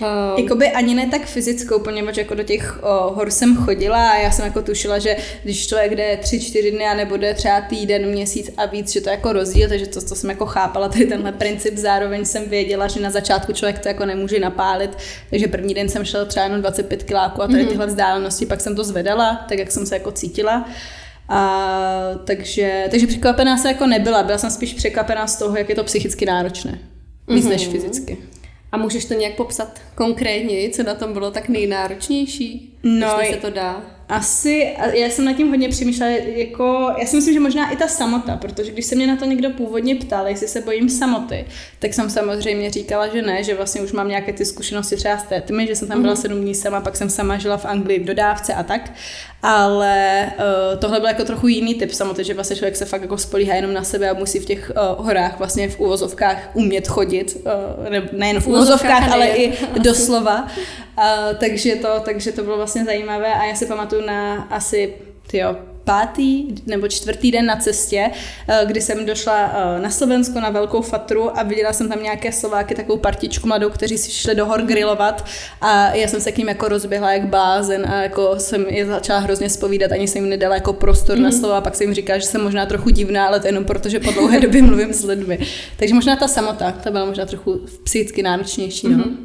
Uh, 0.00 0.40
Jakoby 0.40 0.70
ani 0.70 0.94
ne 0.94 1.06
tak 1.10 1.26
fyzickou, 1.26 1.78
poněvadž 1.78 2.16
jako 2.16 2.34
do 2.34 2.42
těch 2.42 2.78
o, 2.82 3.14
hor 3.14 3.30
jsem 3.30 3.56
chodila 3.56 4.10
a 4.10 4.18
já 4.18 4.30
jsem 4.30 4.44
jako 4.44 4.62
tušila, 4.62 4.98
že 4.98 5.16
když 5.42 5.68
člověk 5.68 5.94
jde 5.94 6.18
tři, 6.22 6.40
čtyři 6.40 6.70
dny 6.70 6.86
a 6.86 6.94
nebo 6.94 7.16
jde 7.16 7.34
třeba 7.34 7.60
týden, 7.60 8.06
měsíc 8.06 8.50
a 8.56 8.66
víc, 8.66 8.92
že 8.92 9.00
to 9.00 9.08
je 9.08 9.14
jako 9.14 9.32
rozdíl, 9.32 9.68
takže 9.68 9.86
to, 9.86 10.02
to 10.02 10.14
jsem 10.14 10.30
jako 10.30 10.46
chápala, 10.46 10.88
tady 10.88 11.06
tenhle 11.06 11.32
princip. 11.32 11.76
Zároveň 11.76 12.24
jsem 12.24 12.44
věděla, 12.48 12.86
že 12.86 13.00
na 13.00 13.10
začátku 13.10 13.52
člověk 13.52 13.78
to 13.78 13.88
jako 13.88 14.06
nemůže 14.06 14.40
napálit, 14.40 14.98
takže 15.30 15.48
první 15.48 15.74
den 15.74 15.88
jsem 15.88 16.04
šel 16.04 16.26
třeba 16.26 16.44
jenom 16.44 16.60
25 16.60 17.02
kiláků 17.02 17.42
a 17.42 17.46
tady 17.46 17.60
mhm. 17.60 17.68
tyhle 17.68 17.86
vzdálenosti, 17.86 18.46
pak 18.46 18.60
jsem 18.60 18.76
to 18.76 18.84
zvedala, 18.84 19.44
tak 19.48 19.58
jak 19.58 19.72
jsem 19.72 19.86
se 19.86 19.94
jako 19.94 20.12
cítila. 20.12 20.68
A, 21.28 22.10
takže, 22.24 22.86
takže 22.90 23.06
překvapená 23.06 23.56
se 23.58 23.68
jako 23.68 23.86
nebyla, 23.86 24.22
byla 24.22 24.38
jsem 24.38 24.50
spíš 24.50 24.74
překvapená 24.74 25.26
z 25.26 25.38
toho, 25.38 25.56
jak 25.56 25.68
je 25.68 25.74
to 25.74 25.84
psychicky 25.84 26.26
náročné. 26.26 26.78
Víc 27.28 27.44
mm-hmm. 27.44 27.48
než 27.48 27.68
fyzicky. 27.68 28.18
A 28.76 28.78
můžeš 28.78 29.04
to 29.04 29.14
nějak 29.14 29.34
popsat 29.34 29.80
konkrétně, 29.94 30.70
co 30.70 30.82
na 30.82 30.94
tom 30.94 31.12
bylo 31.12 31.30
tak 31.30 31.48
nejnáročnější? 31.48 32.74
No, 32.82 33.18
se 33.30 33.36
to 33.36 33.50
dá. 33.50 33.82
Asi, 34.08 34.76
já 34.92 35.06
jsem 35.06 35.24
nad 35.24 35.32
tím 35.32 35.48
hodně 35.48 35.68
přemýšlela, 35.68 36.10
jako, 36.10 36.92
já 36.98 37.06
si 37.06 37.16
myslím, 37.16 37.34
že 37.34 37.40
možná 37.40 37.70
i 37.70 37.76
ta 37.76 37.88
samota, 37.88 38.36
protože 38.36 38.72
když 38.72 38.86
se 38.86 38.94
mě 38.94 39.06
na 39.06 39.16
to 39.16 39.24
někdo 39.24 39.50
původně 39.50 39.96
ptal, 39.96 40.26
jestli 40.26 40.48
se 40.48 40.60
bojím 40.60 40.88
samoty, 40.88 41.44
tak 41.78 41.94
jsem 41.94 42.10
samozřejmě 42.10 42.70
říkala, 42.70 43.08
že 43.08 43.22
ne, 43.22 43.44
že 43.44 43.54
vlastně 43.54 43.80
už 43.80 43.92
mám 43.92 44.08
nějaké 44.08 44.32
ty 44.32 44.44
zkušenosti 44.44 44.96
třeba 44.96 45.18
s 45.18 45.22
tétmi, 45.22 45.66
že 45.66 45.76
jsem 45.76 45.88
tam 45.88 46.02
byla 46.02 46.14
mm-hmm. 46.14 46.20
sedm 46.20 46.40
dní 46.40 46.54
sama, 46.54 46.80
pak 46.80 46.96
jsem 46.96 47.10
sama 47.10 47.38
žila 47.38 47.56
v 47.56 47.64
Anglii 47.64 47.98
v 47.98 48.04
dodávce 48.04 48.54
a 48.54 48.62
tak, 48.62 48.92
ale 49.42 50.26
uh, 50.38 50.78
tohle 50.78 51.00
byl 51.00 51.08
jako 51.08 51.24
trochu 51.24 51.48
jiný 51.48 51.74
typ 51.74 51.92
samoty, 51.92 52.24
že 52.24 52.34
vlastně 52.34 52.56
člověk 52.56 52.76
se 52.76 52.84
fakt 52.84 53.02
jako 53.02 53.18
spolíhá 53.18 53.54
jenom 53.54 53.74
na 53.74 53.84
sebe 53.84 54.10
a 54.10 54.14
musí 54.14 54.38
v 54.38 54.44
těch 54.44 54.72
uh, 54.98 55.06
horách 55.06 55.38
vlastně 55.38 55.68
v 55.68 55.80
úvozovkách 55.80 56.50
umět 56.54 56.88
chodit, 56.88 57.36
uh, 57.36 57.90
ne, 57.90 58.08
nejen 58.12 58.40
v 58.40 58.46
úvozovkách, 58.46 59.12
ale 59.12 59.26
i 59.26 59.52
doslova. 59.82 60.48
Uh, 60.98 61.36
takže, 61.36 61.76
to, 61.76 61.88
takže 62.04 62.32
to 62.32 62.42
bylo 62.42 62.56
vlastně 62.56 62.84
zajímavé 62.84 63.34
a 63.34 63.44
já 63.44 63.54
si 63.54 63.66
pamatuju 63.66 64.06
na 64.06 64.42
asi 64.50 64.94
tyjo, 65.26 65.56
pátý 65.84 66.46
nebo 66.66 66.88
čtvrtý 66.88 67.30
den 67.30 67.46
na 67.46 67.56
cestě, 67.56 68.10
uh, 68.48 68.68
kdy 68.68 68.80
jsem 68.80 69.06
došla 69.06 69.46
uh, 69.46 69.82
na 69.82 69.90
Slovensko 69.90 70.40
na 70.40 70.50
velkou 70.50 70.82
fatru 70.82 71.38
a 71.38 71.42
viděla 71.42 71.72
jsem 71.72 71.88
tam 71.88 72.02
nějaké 72.02 72.32
Slováky, 72.32 72.74
takovou 72.74 72.98
partičku 72.98 73.48
mladou, 73.48 73.70
kteří 73.70 73.98
si 73.98 74.10
šli 74.10 74.34
do 74.34 74.46
hor 74.46 74.62
grilovat 74.62 75.26
a 75.60 75.94
já 75.94 76.08
jsem 76.08 76.20
se 76.20 76.32
k 76.32 76.38
ním 76.38 76.48
jako 76.48 76.68
rozběhla 76.68 77.12
jak 77.12 77.26
blázen 77.26 77.86
a 77.86 78.02
jako 78.02 78.34
jsem 78.38 78.66
je 78.68 78.86
začala 78.86 79.18
hrozně 79.18 79.50
spovídat, 79.50 79.92
ani 79.92 80.08
jsem 80.08 80.22
jim 80.22 80.30
nedala 80.30 80.54
jako 80.54 80.72
prostor 80.72 81.16
mm. 81.16 81.22
na 81.22 81.28
mhm. 81.28 81.38
slovo 81.38 81.54
a 81.54 81.60
pak 81.60 81.74
jsem 81.74 81.84
jim 81.84 81.94
říkala, 81.94 82.18
že 82.18 82.26
jsem 82.26 82.42
možná 82.42 82.66
trochu 82.66 82.90
divná, 82.90 83.26
ale 83.26 83.40
to 83.40 83.46
jenom 83.46 83.64
proto, 83.64 83.88
že 83.88 84.00
po 84.00 84.10
dlouhé 84.10 84.40
době 84.40 84.62
mluvím 84.62 84.92
s 84.92 85.04
lidmi. 85.04 85.38
Takže 85.76 85.94
možná 85.94 86.16
ta 86.16 86.28
samota, 86.28 86.72
ta 86.72 86.90
byla 86.90 87.04
možná 87.04 87.26
trochu 87.26 87.60
psychicky 87.84 88.22
náročnější. 88.22 88.88
No. 88.88 88.98
Mm-hmm. 88.98 89.16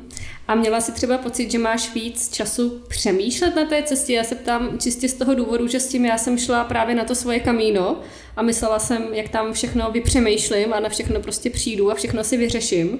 A 0.48 0.56
měla 0.56 0.82
si 0.82 0.92
třeba 0.92 1.18
pocit, 1.18 1.52
že 1.52 1.58
máš 1.58 1.94
víc 1.94 2.30
času 2.30 2.82
přemýšlet 2.88 3.56
na 3.56 3.66
té 3.66 3.84
cestě? 3.84 4.14
Já 4.14 4.24
se 4.24 4.36
ptám 4.36 4.80
čistě 4.80 5.10
z 5.10 5.14
toho 5.14 5.36
důvodu, 5.36 5.68
že 5.68 5.80
s 5.80 5.88
tím 5.88 6.06
já 6.06 6.18
jsem 6.18 6.38
šla 6.38 6.64
právě 6.64 6.96
na 6.96 7.04
to 7.04 7.16
svoje 7.16 7.40
kamíno 7.40 8.00
a 8.36 8.42
myslela 8.42 8.80
jsem, 8.80 9.14
jak 9.14 9.30
tam 9.30 9.54
všechno 9.54 9.92
vypřemýšlím 9.92 10.74
a 10.74 10.80
na 10.80 10.90
všechno 10.90 11.20
prostě 11.20 11.50
přijdu 11.50 11.92
a 11.92 11.96
všechno 11.96 12.24
si 12.24 12.38
vyřeším. 12.38 13.00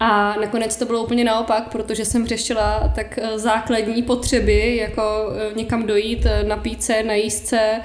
A 0.00 0.36
nakonec 0.40 0.76
to 0.76 0.84
bylo 0.84 1.02
úplně 1.02 1.24
naopak, 1.24 1.68
protože 1.72 2.04
jsem 2.04 2.26
řešila 2.26 2.92
tak 2.94 3.18
eh, 3.18 3.38
základní 3.38 4.02
potřeby, 4.02 4.76
jako 4.76 5.02
eh, 5.32 5.54
někam 5.54 5.86
dojít, 5.86 6.26
eh, 6.26 6.42
napít 6.42 6.82
se, 6.82 7.02
najíst 7.02 7.46
se, 7.46 7.80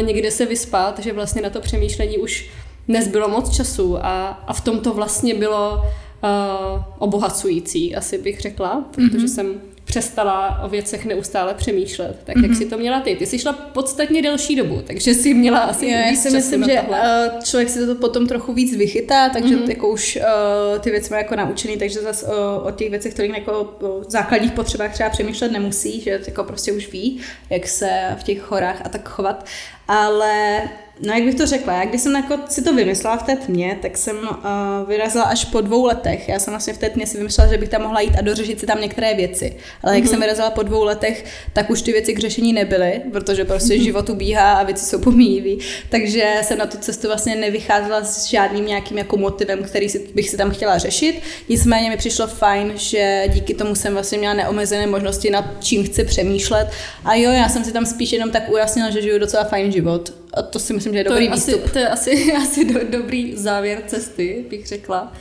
někde 0.00 0.30
se 0.30 0.46
vyspat, 0.46 0.98
že 0.98 1.12
vlastně 1.12 1.42
na 1.42 1.50
to 1.50 1.60
přemýšlení 1.60 2.18
už 2.18 2.50
nezbylo 2.88 3.28
moc 3.28 3.56
času 3.56 3.98
a, 3.98 4.28
a 4.46 4.52
v 4.52 4.60
tom 4.60 4.80
to 4.80 4.94
vlastně 4.94 5.34
bylo 5.34 5.82
uh, 6.26 6.82
obohacující, 6.98 7.96
asi 7.96 8.18
bych 8.18 8.40
řekla, 8.40 8.84
protože 8.90 9.18
mm-hmm. 9.18 9.34
jsem 9.34 9.60
přestala 9.86 10.62
o 10.64 10.68
věcech 10.68 11.04
neustále 11.04 11.54
přemýšlet. 11.54 12.16
Tak 12.24 12.36
mm-hmm. 12.36 12.42
jak 12.42 12.50
mhm. 12.50 12.58
si 12.58 12.66
to 12.66 12.78
měla 12.78 13.00
ty? 13.00 13.16
Ty 13.16 13.26
jsi 13.26 13.38
šla 13.38 13.52
podstatně 13.52 14.22
delší 14.22 14.56
dobu, 14.56 14.82
takže 14.86 15.14
si 15.14 15.34
měla 15.34 15.58
asi 15.58 15.86
jo, 15.86 15.98
víc 16.10 16.24
já 16.24 16.30
si 16.30 16.36
myslím, 16.36 16.64
že 16.64 16.80
uh, 16.80 16.96
člověk 17.44 17.70
si 17.70 17.86
to 17.86 17.94
potom 17.94 18.26
trochu 18.26 18.52
víc 18.52 18.76
vychytá, 18.76 19.28
takže 19.28 19.56
mm-hmm. 19.56 19.70
jako 19.70 19.88
už 19.88 20.16
uh, 20.16 20.78
ty 20.78 20.90
věci 20.90 21.10
má 21.10 21.16
jako 21.16 21.36
naučený, 21.36 21.76
takže 21.76 22.00
zase 22.00 22.26
uh, 22.26 22.32
o 22.66 22.70
těch 22.70 22.90
věcech, 22.90 23.14
kterých 23.14 23.34
jako 23.34 23.76
uh, 23.80 24.04
základních 24.08 24.52
potřebách 24.52 24.92
třeba 24.92 25.10
přemýšlet 25.10 25.52
nemusí, 25.52 26.00
že 26.00 26.20
jako 26.26 26.44
prostě 26.44 26.72
už 26.72 26.92
ví, 26.92 27.20
jak 27.50 27.68
se 27.68 28.16
v 28.20 28.22
těch 28.22 28.40
chorách 28.40 28.80
a 28.84 28.88
tak 28.88 29.08
chovat. 29.08 29.46
Ale 29.88 30.62
No 31.00 31.14
jak 31.14 31.24
bych 31.24 31.34
to 31.34 31.46
řekla, 31.46 31.72
já 31.72 31.84
když 31.84 32.00
jsem 32.00 32.16
jako 32.16 32.38
si 32.48 32.62
to 32.62 32.74
vymyslela 32.74 33.16
v 33.16 33.22
té 33.22 33.36
tmě, 33.36 33.78
tak 33.82 33.96
jsem 33.96 34.16
uh, 34.16 34.88
vyrazila 34.88 35.24
až 35.24 35.44
po 35.44 35.60
dvou 35.60 35.84
letech. 35.84 36.28
Já 36.28 36.38
jsem 36.38 36.52
vlastně 36.52 36.72
v 36.72 36.78
té 36.78 36.90
tmě 36.90 37.06
si 37.06 37.18
vymyslela, 37.18 37.50
že 37.50 37.58
bych 37.58 37.68
tam 37.68 37.82
mohla 37.82 38.00
jít 38.00 38.14
a 38.18 38.22
dořešit 38.22 38.60
si 38.60 38.66
tam 38.66 38.80
některé 38.80 39.14
věci. 39.14 39.56
Ale 39.82 39.94
jak 39.94 40.04
mm-hmm. 40.04 40.08
jsem 40.08 40.20
vyrazila 40.20 40.50
po 40.50 40.62
dvou 40.62 40.84
letech, 40.84 41.24
tak 41.52 41.70
už 41.70 41.82
ty 41.82 41.92
věci 41.92 42.14
k 42.14 42.18
řešení 42.18 42.52
nebyly, 42.52 43.02
protože 43.12 43.44
prostě 43.44 43.74
mm-hmm. 43.74 43.82
život 43.82 44.10
ubíhá 44.10 44.52
a 44.52 44.62
věci 44.62 44.84
jsou 44.84 44.98
pomíjivý. 44.98 45.58
Takže 45.88 46.34
jsem 46.42 46.58
na 46.58 46.66
tu 46.66 46.78
cestu 46.78 47.06
vlastně 47.06 47.36
nevycházela 47.36 48.04
s 48.04 48.26
žádným 48.26 48.66
nějakým 48.66 48.98
jako 48.98 49.16
motivem, 49.16 49.64
který 49.64 49.88
si, 49.88 50.08
bych 50.14 50.30
si 50.30 50.36
tam 50.36 50.50
chtěla 50.50 50.78
řešit. 50.78 51.22
Nicméně 51.48 51.90
mi 51.90 51.96
přišlo 51.96 52.26
fajn, 52.26 52.72
že 52.74 53.24
díky 53.28 53.54
tomu 53.54 53.74
jsem 53.74 53.92
vlastně 53.92 54.18
měla 54.18 54.34
neomezené 54.34 54.86
možnosti 54.86 55.30
nad 55.30 55.44
čím 55.60 55.84
chci 55.84 56.04
přemýšlet. 56.04 56.68
A 57.04 57.14
jo, 57.14 57.30
já 57.30 57.48
jsem 57.48 57.64
si 57.64 57.72
tam 57.72 57.86
spíš 57.86 58.12
jenom 58.12 58.30
tak 58.30 58.50
ujasnila, 58.50 58.90
že 58.90 59.02
žiju 59.02 59.18
docela 59.18 59.44
fajn 59.44 59.72
život. 59.72 60.25
A 60.36 60.42
to 60.42 60.58
si 60.58 60.72
myslím, 60.72 60.92
že 60.92 60.98
je 60.98 61.04
to 61.04 61.10
dobrý 61.10 61.24
je 61.24 61.30
výstup. 61.30 61.64
Asi, 61.64 61.72
to 61.72 61.78
je 61.78 61.88
asi, 61.88 62.32
asi 62.42 62.64
do, 62.64 62.80
dobrý 62.88 63.36
závěr 63.36 63.82
cesty, 63.86 64.44
bych 64.50 64.66
řekla. 64.66 65.12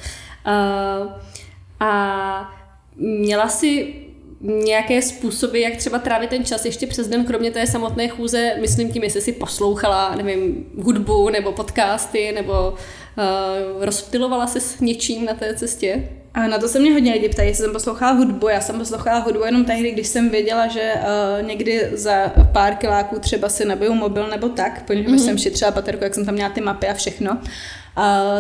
Uh, 0.47 1.11
a 1.79 2.55
měla 2.95 3.49
si 3.49 3.93
nějaké 4.41 5.01
způsoby, 5.01 5.61
jak 5.61 5.75
třeba 5.75 5.99
trávit 5.99 6.29
ten 6.29 6.45
čas 6.45 6.65
ještě 6.65 6.87
přes 6.87 7.07
den, 7.07 7.25
kromě 7.25 7.51
té 7.51 7.67
samotné 7.67 8.07
chůze, 8.07 8.55
myslím 8.61 8.91
tím, 8.91 9.03
jestli 9.03 9.21
si 9.21 9.31
poslouchala, 9.31 10.15
nevím, 10.15 10.65
hudbu 10.83 11.29
nebo 11.29 11.51
podcasty, 11.51 12.31
nebo 12.31 12.71
uh, 12.71 13.85
rozptilovala 13.85 14.47
se 14.47 14.59
s 14.59 14.79
něčím 14.79 15.25
na 15.25 15.33
té 15.33 15.55
cestě? 15.55 16.09
A 16.35 16.47
na 16.47 16.57
to 16.57 16.67
se 16.67 16.79
mě 16.79 16.93
hodně 16.93 17.13
lidi 17.13 17.29
ptají, 17.29 17.49
jestli 17.49 17.63
jsem 17.63 17.73
poslouchala 17.73 18.11
hudbu. 18.11 18.47
Já 18.47 18.61
jsem 18.61 18.77
poslouchala 18.77 19.19
hudbu 19.19 19.43
jenom 19.43 19.65
tehdy, 19.65 19.91
když 19.91 20.07
jsem 20.07 20.29
věděla, 20.29 20.67
že 20.67 20.93
uh, 20.95 21.47
někdy 21.47 21.89
za 21.93 22.31
pár 22.51 22.75
kiláků 22.75 23.19
třeba 23.19 23.49
si 23.49 23.65
nabiju 23.65 23.93
mobil 23.93 24.27
nebo 24.27 24.49
tak, 24.49 24.83
protože 24.85 25.01
mm-hmm. 25.01 25.25
jsem 25.25 25.37
šetřila 25.37 25.71
baterku, 25.71 26.03
jak 26.03 26.13
jsem 26.13 26.25
tam 26.25 26.33
měla 26.33 26.49
ty 26.49 26.61
mapy 26.61 26.87
a 26.87 26.93
všechno. 26.93 27.37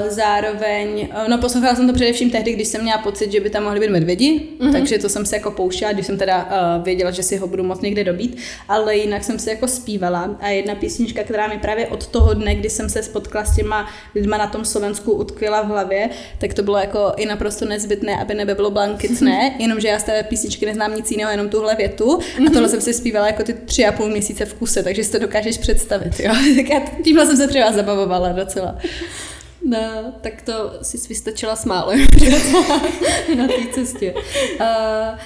Zároveň, 0.07 1.09
uh, 1.11 1.29
no 1.29 1.37
poslouchala 1.37 1.75
jsem 1.75 1.87
to 1.87 1.93
především 1.93 2.29
tehdy, 2.29 2.53
když 2.53 2.67
jsem 2.67 2.81
měla 2.81 2.97
pocit, 2.97 3.31
že 3.31 3.39
by 3.39 3.49
tam 3.49 3.63
mohli 3.63 3.79
být 3.79 3.89
medvědi, 3.89 4.41
mm-hmm. 4.59 4.71
takže 4.71 4.97
to 4.97 5.09
jsem 5.09 5.25
se 5.25 5.35
jako 5.35 5.51
pouštěla, 5.51 5.91
když 5.91 6.05
jsem 6.05 6.17
teda 6.17 6.43
uh, 6.77 6.83
věděla, 6.83 7.11
že 7.11 7.23
si 7.23 7.37
ho 7.37 7.47
budu 7.47 7.63
moc 7.63 7.81
někde 7.81 8.03
dobít, 8.03 8.37
ale 8.67 8.97
jinak 8.97 9.23
jsem 9.23 9.39
se 9.39 9.49
jako 9.49 9.67
zpívala 9.67 10.35
a 10.39 10.47
jedna 10.47 10.75
písnička, 10.75 11.23
která 11.23 11.47
mi 11.47 11.57
právě 11.57 11.87
od 11.87 12.07
toho 12.07 12.33
dne, 12.33 12.55
kdy 12.55 12.69
jsem 12.69 12.89
se 12.89 13.03
spotkala 13.03 13.45
s 13.45 13.55
těma 13.55 13.89
lidma 14.15 14.37
na 14.37 14.47
tom 14.47 14.65
Slovensku 14.65 15.11
utkvěla 15.11 15.61
v 15.61 15.67
hlavě, 15.67 16.09
tak 16.37 16.53
to 16.53 16.63
bylo 16.63 16.77
jako 16.77 17.13
i 17.17 17.25
naprosto 17.25 17.65
nezbytné, 17.65 18.17
aby 18.21 18.33
nebe 18.33 18.55
bylo 18.55 18.71
blankicné, 18.71 19.55
jenomže 19.59 19.87
já 19.87 19.99
z 19.99 20.03
té 20.03 20.23
písničky 20.23 20.65
neznám 20.65 20.95
nic 20.95 21.11
jiného, 21.11 21.31
jenom 21.31 21.49
tuhle 21.49 21.75
větu 21.75 22.19
a 22.47 22.51
tohle 22.53 22.69
jsem 22.69 22.81
si 22.81 22.93
zpívala 22.93 23.27
jako 23.27 23.43
ty 23.43 23.53
tři 23.53 23.85
a 23.85 23.91
půl 23.91 24.09
měsíce 24.09 24.45
v 24.45 24.53
kuse, 24.53 24.83
takže 24.83 25.03
si 25.03 25.11
to 25.11 25.19
dokážeš 25.19 25.57
představit, 25.57 26.19
jo. 26.19 26.33
tak 26.55 26.69
já 26.69 26.81
tímhle 27.03 27.25
jsem 27.25 27.37
se 27.37 27.47
třeba 27.47 27.71
zabavovala 27.71 28.29
docela. 28.29 28.75
No, 29.65 30.13
tak 30.21 30.41
to 30.41 30.71
si 30.81 30.97
vystačila 31.09 31.55
smálo 31.55 31.91
na 33.37 33.47
té 33.47 33.73
cestě. 33.73 34.13
Uh, 34.59 35.19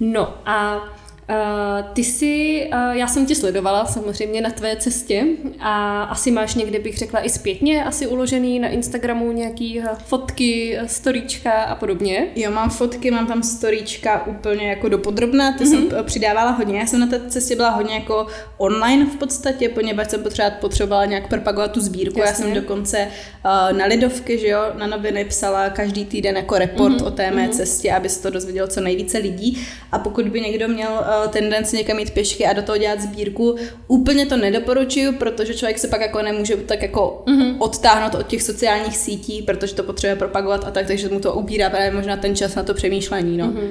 no 0.00 0.34
a 0.46 0.82
Uh, 1.30 1.92
ty 1.92 2.04
jsi, 2.04 2.66
uh, 2.72 2.96
já 2.96 3.06
jsem 3.06 3.26
tě 3.26 3.34
sledovala 3.34 3.86
samozřejmě 3.86 4.40
na 4.40 4.50
tvé 4.50 4.76
cestě 4.76 5.24
a 5.60 6.02
asi 6.02 6.30
máš 6.30 6.54
někde, 6.54 6.78
bych 6.78 6.98
řekla, 6.98 7.20
i 7.20 7.30
zpětně 7.30 7.84
asi 7.84 8.06
uložený 8.06 8.58
na 8.58 8.68
Instagramu 8.68 9.32
nějaký 9.32 9.80
uh, 9.80 9.86
fotky, 10.04 10.78
storíčka 10.86 11.52
a 11.52 11.74
podobně. 11.74 12.26
Jo, 12.36 12.50
mám 12.50 12.70
fotky, 12.70 13.10
mám 13.10 13.26
tam 13.26 13.42
storíčka 13.42 14.26
úplně 14.26 14.68
jako 14.68 14.88
dopodrobná, 14.88 15.52
ty 15.52 15.64
mm-hmm. 15.64 15.70
jsem 15.70 15.80
mhm. 15.80 16.04
přidávala 16.04 16.50
hodně. 16.50 16.78
Já 16.78 16.86
jsem 16.86 17.00
na 17.00 17.06
té 17.06 17.20
cestě 17.28 17.56
byla 17.56 17.70
hodně 17.70 17.94
jako 17.94 18.26
online 18.58 19.06
v 19.06 19.16
podstatě, 19.16 19.68
poněvadž 19.68 20.10
jsem 20.10 20.22
potřebovala, 20.22 20.56
potřebovala 20.60 21.04
nějak 21.04 21.28
propagovat 21.28 21.72
tu 21.72 21.80
sbírku. 21.80 22.20
Jasně. 22.20 22.30
Já 22.30 22.34
jsem 22.34 22.62
dokonce 22.62 23.08
uh, 23.44 23.78
na 23.78 23.86
Lidovky, 23.86 24.38
že 24.38 24.48
jo, 24.48 24.60
na 24.74 24.86
noviny 24.86 25.24
psala 25.24 25.70
každý 25.70 26.04
týden 26.04 26.36
jako 26.36 26.58
report 26.58 26.94
mm-hmm. 26.94 27.06
o 27.06 27.10
té 27.10 27.30
mé 27.30 27.46
mm-hmm. 27.46 27.56
cestě, 27.56 27.92
aby 27.92 28.08
se 28.08 28.22
to 28.22 28.30
dozvědělo 28.30 28.68
co 28.68 28.80
nejvíce 28.80 29.18
lidí. 29.18 29.66
A 29.92 29.98
pokud 29.98 30.28
by 30.28 30.40
někdo 30.40 30.68
měl 30.68 31.04
Eh, 31.13 31.13
tendenci 31.30 31.76
někam 31.76 31.98
jít 31.98 32.10
pěšky 32.10 32.46
a 32.46 32.52
do 32.52 32.62
toho 32.62 32.78
dělat 32.78 33.00
sbírku. 33.00 33.56
Úplně 33.88 34.26
to 34.26 34.36
nedoporučuju, 34.36 35.12
protože 35.12 35.54
člověk 35.54 35.78
se 35.78 35.88
pak 35.88 36.00
jako 36.00 36.22
nemůže 36.22 36.56
tak 36.56 36.82
jako 36.82 37.22
mm-hmm. 37.26 37.56
odtáhnout 37.58 38.14
od 38.14 38.26
těch 38.26 38.42
sociálních 38.42 38.96
sítí, 38.96 39.42
protože 39.42 39.74
to 39.74 39.82
potřebuje 39.82 40.16
propagovat 40.16 40.64
a 40.66 40.70
tak, 40.70 40.86
takže 40.86 41.08
mu 41.08 41.20
to 41.20 41.34
ubírá 41.34 41.70
právě 41.70 41.90
možná 41.90 42.16
ten 42.16 42.36
čas 42.36 42.54
na 42.54 42.62
to 42.62 42.74
přemýšlení. 42.74 43.36
No. 43.36 43.46
Mm-hmm. 43.46 43.70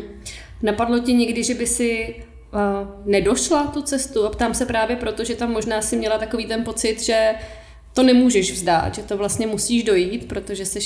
Napadlo 0.62 1.00
ti 1.00 1.14
někdy, 1.14 1.44
že 1.44 1.54
by 1.54 1.68
si 1.68 2.16
uh, 2.54 2.88
nedošla 3.06 3.68
tu 3.68 3.82
cestu 3.82 4.26
a 4.26 4.30
ptám 4.30 4.54
se 4.54 4.66
právě 4.66 4.96
proto, 4.96 5.24
že 5.24 5.36
tam 5.36 5.52
možná 5.52 5.82
si 5.82 5.98
měla 5.98 6.18
takový 6.18 6.46
ten 6.46 6.64
pocit, 6.64 7.02
že 7.02 7.34
to 7.94 8.04
nemůžeš 8.04 8.52
vzdát, 8.52 8.96
že 8.96 9.02
to 9.02 9.18
vlastně 9.18 9.48
musíš 9.48 9.84
dojít, 9.84 10.28
protože 10.28 10.66
jsi 10.66 10.80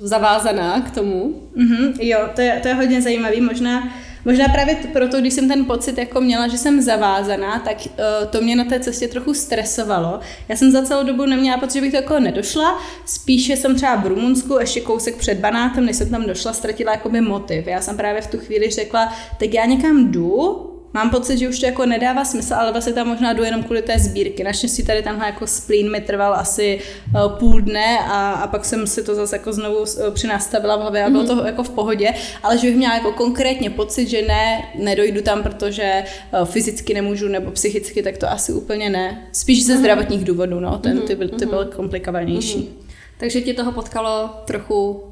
zavázaná 0.00 0.80
k 0.80 0.90
tomu. 0.90 1.42
Mm-hmm, 1.56 1.94
jo, 2.00 2.28
to 2.34 2.40
je, 2.40 2.60
to 2.62 2.68
je 2.68 2.74
hodně 2.74 3.02
zajímavý. 3.02 3.40
Možná 3.40 3.94
Možná 4.24 4.48
právě 4.48 4.76
proto, 4.92 5.20
když 5.20 5.34
jsem 5.34 5.48
ten 5.48 5.64
pocit 5.64 5.98
jako 5.98 6.20
měla, 6.20 6.48
že 6.48 6.58
jsem 6.58 6.82
zavázaná, 6.82 7.58
tak 7.58 7.76
uh, 7.86 8.28
to 8.30 8.40
mě 8.40 8.56
na 8.56 8.64
té 8.64 8.80
cestě 8.80 9.08
trochu 9.08 9.34
stresovalo. 9.34 10.20
Já 10.48 10.56
jsem 10.56 10.70
za 10.70 10.82
celou 10.82 11.06
dobu 11.06 11.26
neměla 11.26 11.58
pocit, 11.58 11.74
že 11.74 11.80
bych 11.80 11.90
to 11.90 11.96
jako 11.96 12.20
nedošla. 12.20 12.82
Spíše 13.06 13.56
jsem 13.56 13.74
třeba 13.74 13.96
v 13.96 14.06
Rumunsku, 14.06 14.58
ještě 14.58 14.80
kousek 14.80 15.16
před 15.16 15.38
Banátem, 15.38 15.86
než 15.86 15.96
jsem 15.96 16.10
tam 16.10 16.26
došla, 16.26 16.52
ztratila 16.52 16.92
jakoby 16.92 17.20
motiv. 17.20 17.66
Já 17.66 17.80
jsem 17.80 17.96
právě 17.96 18.20
v 18.20 18.26
tu 18.26 18.38
chvíli 18.38 18.70
řekla, 18.70 19.12
tak 19.40 19.54
já 19.54 19.64
někam 19.64 20.12
jdu, 20.12 20.70
Mám 20.94 21.10
pocit, 21.10 21.38
že 21.38 21.48
už 21.48 21.58
to 21.58 21.66
jako 21.66 21.86
nedává 21.86 22.24
smysl, 22.24 22.54
ale 22.54 22.72
vlastně 22.72 22.92
tam 22.92 23.08
možná 23.08 23.32
jdu 23.32 23.42
jenom 23.42 23.62
kvůli 23.62 23.82
té 23.82 23.98
sbírky. 23.98 24.44
Naštěstí 24.44 24.82
tady 24.82 25.02
tenhle 25.02 25.26
jako 25.26 25.46
splín 25.46 25.90
mi 25.90 26.00
trval 26.00 26.34
asi 26.34 26.80
uh, 27.14 27.38
půl 27.38 27.60
dne 27.60 27.98
a, 27.98 28.32
a 28.32 28.46
pak 28.46 28.64
jsem 28.64 28.86
si 28.86 29.02
to 29.02 29.14
zase 29.14 29.36
jako 29.36 29.52
znovu 29.52 29.78
uh, 29.78 29.86
přinastavila 30.14 30.76
v 30.76 30.80
hlavě 30.80 31.04
a 31.04 31.10
bylo 31.10 31.24
mm-hmm. 31.24 31.40
to 31.40 31.46
jako 31.46 31.62
v 31.62 31.70
pohodě, 31.70 32.14
ale 32.42 32.58
že 32.58 32.66
bych 32.66 32.76
měla 32.76 32.94
jako 32.94 33.12
konkrétně 33.12 33.70
pocit, 33.70 34.08
že 34.08 34.22
ne, 34.22 34.68
nedojdu 34.78 35.22
tam, 35.22 35.42
protože 35.42 36.04
uh, 36.40 36.46
fyzicky 36.46 36.94
nemůžu 36.94 37.28
nebo 37.28 37.50
psychicky, 37.50 38.02
tak 38.02 38.18
to 38.18 38.30
asi 38.30 38.52
úplně 38.52 38.90
ne. 38.90 39.28
Spíš 39.32 39.66
ze 39.66 39.74
mm-hmm. 39.74 39.78
zdravotních 39.78 40.24
důvodů, 40.24 40.60
no, 40.60 40.78
ten, 40.78 41.00
ty, 41.00 41.16
ty, 41.16 41.28
ty 41.28 41.46
byly 41.46 41.66
komplikovanější. 41.76 42.58
Mm-hmm. 42.58 42.84
Takže 43.18 43.40
ti 43.40 43.54
toho 43.54 43.72
potkalo 43.72 44.30
trochu 44.44 45.04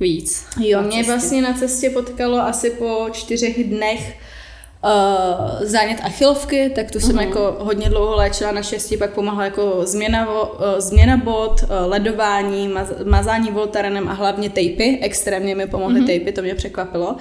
víc. 0.00 0.46
Jo, 0.60 0.82
mě 0.82 1.02
vlastně 1.02 1.42
na 1.42 1.52
cestě 1.52 1.90
potkalo 1.90 2.38
asi 2.38 2.70
po 2.70 3.06
čtyřech 3.12 3.64
dnech 3.64 4.16
uh, 4.84 5.66
zánět 5.66 6.00
achilovky, 6.02 6.70
tak 6.74 6.90
tu 6.90 7.00
jsem 7.00 7.16
uh-huh. 7.16 7.26
jako 7.26 7.56
hodně 7.58 7.88
dlouho 7.88 8.16
léčila 8.16 8.52
na 8.52 8.62
šesti, 8.62 8.96
pak 8.96 9.10
pomohla 9.10 9.44
jako 9.44 9.80
změna, 9.84 10.30
uh, 10.30 10.44
změna 10.78 11.16
bod, 11.16 11.62
uh, 11.62 11.68
ledování, 11.90 12.68
maz, 12.68 12.88
mazání 13.04 13.50
voltarenem 13.50 14.08
a 14.08 14.12
hlavně 14.12 14.50
tejpy. 14.50 14.98
Extrémně 15.02 15.54
mi 15.54 15.66
pomohly 15.66 16.00
uh-huh. 16.00 16.06
tejpy, 16.06 16.32
to 16.32 16.42
mě 16.42 16.54
překvapilo. 16.54 17.16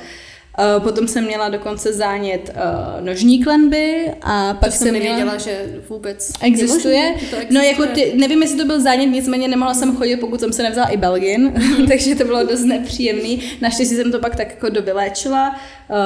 Uh, 0.60 0.84
potom 0.84 1.08
jsem 1.08 1.26
měla 1.26 1.50
dokonce 1.50 1.94
zánět 1.94 2.56
uh, 2.56 3.06
nožní 3.06 3.44
klenby 3.44 4.12
a 4.22 4.54
pak 4.54 4.70
to 4.70 4.76
jsem 4.76 4.94
nevěděla, 4.94 5.18
měla... 5.18 5.38
že 5.38 5.82
vůbec 5.90 6.34
Existuje? 6.42 6.96
je 6.96 7.12
možný, 7.12 7.28
že 7.28 7.32
to 7.32 7.36
No 7.36 7.42
existuje. 7.42 7.68
jako 7.68 7.86
ty, 7.86 8.14
nevím, 8.16 8.42
jestli 8.42 8.58
to 8.58 8.66
byl 8.66 8.82
zánět, 8.82 9.10
nicméně 9.10 9.48
nemohla 9.48 9.74
jsem 9.74 9.96
chodit, 9.98 10.18
pokud 10.18 10.40
jsem 10.40 10.54
se 10.54 10.64
nevzala 10.64 10.88
i 10.88 10.98
Belgin, 10.98 11.54
takže 11.88 12.16
to 12.16 12.24
bylo 12.24 12.44
dost 12.44 12.64
nepříjemný. 12.64 13.42
Naštěstí 13.62 13.96
jsem 13.96 14.12
to 14.12 14.20
pak 14.20 14.36
tak 14.36 14.50
jako 14.50 14.70
dovyléčila, 14.70 15.50
uh, 15.50 15.56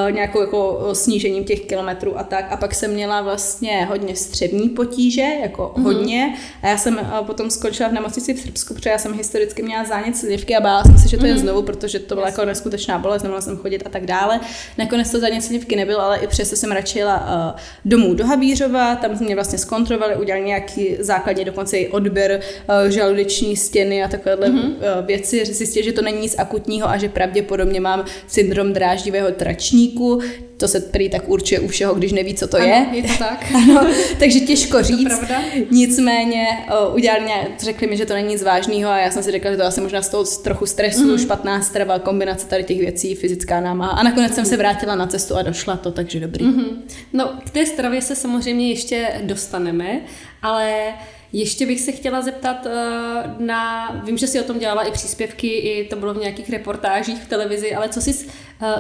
nějakou 0.10 0.42
jako 0.42 0.74
uh, 0.74 0.94
snížením 0.94 1.44
těch 1.44 1.62
kilometrů 1.62 2.20
a 2.20 2.24
tak. 2.24 2.52
A 2.52 2.58
pak 2.58 2.75
jsem 2.75 2.92
měla 2.92 3.22
vlastně 3.22 3.86
hodně 3.86 4.16
střevní 4.16 4.70
potíže, 4.70 5.28
jako 5.42 5.74
mm-hmm. 5.75 5.84
hodně. 5.84 6.36
A 6.62 6.68
já 6.68 6.78
jsem 6.78 6.96
uh, 6.96 7.25
potom 7.25 7.50
skončila 7.50 7.90
v 7.90 7.94
nemocnici 7.94 8.34
v 8.34 8.40
Srbsku, 8.40 8.74
protože 8.74 8.90
já 8.90 8.98
jsem 8.98 9.13
historicky 9.13 9.63
měla 9.63 9.86
zánět 9.86 10.18
slivky 10.18 10.56
a 10.56 10.62
bála 10.62 10.84
jsem 10.84 10.98
se, 10.98 11.08
že 11.08 11.18
to 11.18 11.24
mm-hmm. 11.24 11.28
je 11.28 11.38
znovu, 11.38 11.62
protože 11.62 12.00
to 12.00 12.16
byla 12.16 12.28
jako 12.28 12.46
neskutečná 12.46 13.00
bolest, 13.00 13.24
nemohla 13.24 13.42
jsem 13.42 13.58
chodit 13.58 13.84
a 13.86 13.90
tak 13.90 14.06
dále. 14.06 14.40
Nakonec 14.78 15.12
to 15.12 15.20
zánět 15.20 15.44
slivky 15.44 15.75
nebylo, 15.75 16.02
ale 16.02 16.20
i 16.20 16.28
přesto 16.28 16.56
jsem 16.56 16.72
radši 16.72 17.00
jela 17.00 17.56
domů 17.86 18.13
do 18.13 18.25
Habířova, 18.25 18.96
tam 18.96 19.12
mě 19.20 19.36
vlastně 19.36 19.58
zkontrolovali, 19.58 20.16
udělali 20.16 20.46
nějaký 20.46 20.96
základní 21.00 21.46
dokonce 21.46 21.78
i 21.78 21.88
odběr 21.88 22.42
žaludeční 22.90 23.56
stěny 23.56 24.04
a 24.04 24.08
takovéhle 24.08 24.50
mm-hmm. 24.50 25.06
věci. 25.06 25.46
Zjistili, 25.46 25.86
že 25.86 25.94
to 25.94 26.02
není 26.02 26.22
nic 26.22 26.36
akutního 26.38 26.90
a 26.90 26.98
že 26.98 27.10
pravděpodobně 27.10 27.82
mám 27.82 28.06
syndrom 28.28 28.74
dráždivého 28.74 29.32
tračníku. 29.74 30.20
To 30.58 30.68
se 30.68 30.80
prý 30.80 31.10
tak 31.10 31.30
určuje 31.30 31.60
u 31.60 31.68
všeho, 31.68 31.94
když 31.94 32.12
neví, 32.12 32.34
co 32.34 32.48
to 32.48 32.58
ano, 32.58 32.65
je. 32.65 32.86
je 32.92 33.03
to 33.03 33.13
tak. 33.20 33.51
Ano, 33.56 33.88
takže 34.20 34.39
těžko 34.39 34.84
říct. 34.84 35.03
pravda? 35.03 35.42
Nicméně 35.72 36.46
uh, 36.88 36.96
udělali 36.96 37.22
mě, 37.22 37.48
řekli 37.60 37.88
mi, 37.88 37.98
že 37.98 38.06
to 38.06 38.13
není 38.13 38.27
nic 38.27 38.44
vážného 38.44 38.89
a 38.89 38.98
já 38.98 39.12
jsem 39.12 39.24
si 39.24 39.32
řekla, 39.32 39.51
že 39.51 39.58
to 39.58 39.63
asi 39.63 39.82
možná 39.82 40.01
z 40.01 40.10
toho 40.10 40.24
trochu 40.44 40.65
stresu, 40.65 41.12
mm. 41.12 41.18
špatná 41.18 41.62
strava, 41.62 42.00
kombinace 42.00 42.48
tady 42.48 42.63
těch 42.63 42.80
věcí, 42.80 43.15
fyzická 43.15 43.60
námaha. 43.60 43.92
A 43.92 44.03
nakonec 44.03 44.30
mm. 44.32 44.36
jsem 44.36 44.46
se 44.46 44.58
vrátila 44.58 44.96
na 44.96 45.08
cestu 45.08 45.36
a 45.36 45.42
došla 45.42 45.77
to, 45.77 45.92
takže 45.92 46.20
dobrý. 46.20 46.46
Mm-hmm. 46.46 46.77
No, 47.13 47.34
k 47.46 47.50
té 47.50 47.65
stravě 47.65 48.01
se 48.01 48.15
samozřejmě 48.15 48.70
ještě 48.70 49.08
dostaneme, 49.24 50.01
ale 50.42 50.94
ještě 51.34 51.66
bych 51.66 51.82
se 51.82 51.92
chtěla 51.92 52.22
zeptat 52.22 52.66
uh, 52.66 53.46
na, 53.46 53.92
vím, 54.06 54.18
že 54.18 54.28
si 54.28 54.42
o 54.42 54.44
tom 54.44 54.60
dělala 54.60 54.84
i 54.84 54.92
příspěvky, 54.92 55.48
i 55.48 55.88
to 55.90 55.96
bylo 55.96 56.13
v 56.13 56.18
nějakých 56.18 56.50
reportážích 56.50 57.24
v 57.24 57.28
televizi, 57.28 57.75
ale 57.75 57.90
co 57.90 58.02
jsi 58.02 58.13
s 58.13 58.24
uh, 58.24 58.30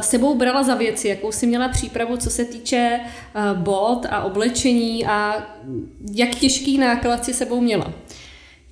sebou 0.01 0.35
brala 0.35 0.63
za 0.63 0.75
věci, 0.75 1.07
jakou 1.07 1.31
jsi 1.31 1.47
měla 1.47 1.69
přípravu, 1.69 2.17
co 2.17 2.29
se 2.29 2.45
týče 2.45 2.99
uh, 2.99 3.59
bod 3.59 4.05
a 4.09 4.23
oblečení 4.23 5.05
a 5.05 5.47
jak 6.13 6.29
těžký 6.29 6.77
náklad 6.77 7.25
si 7.25 7.33
sebou 7.33 7.61
měla? 7.61 7.93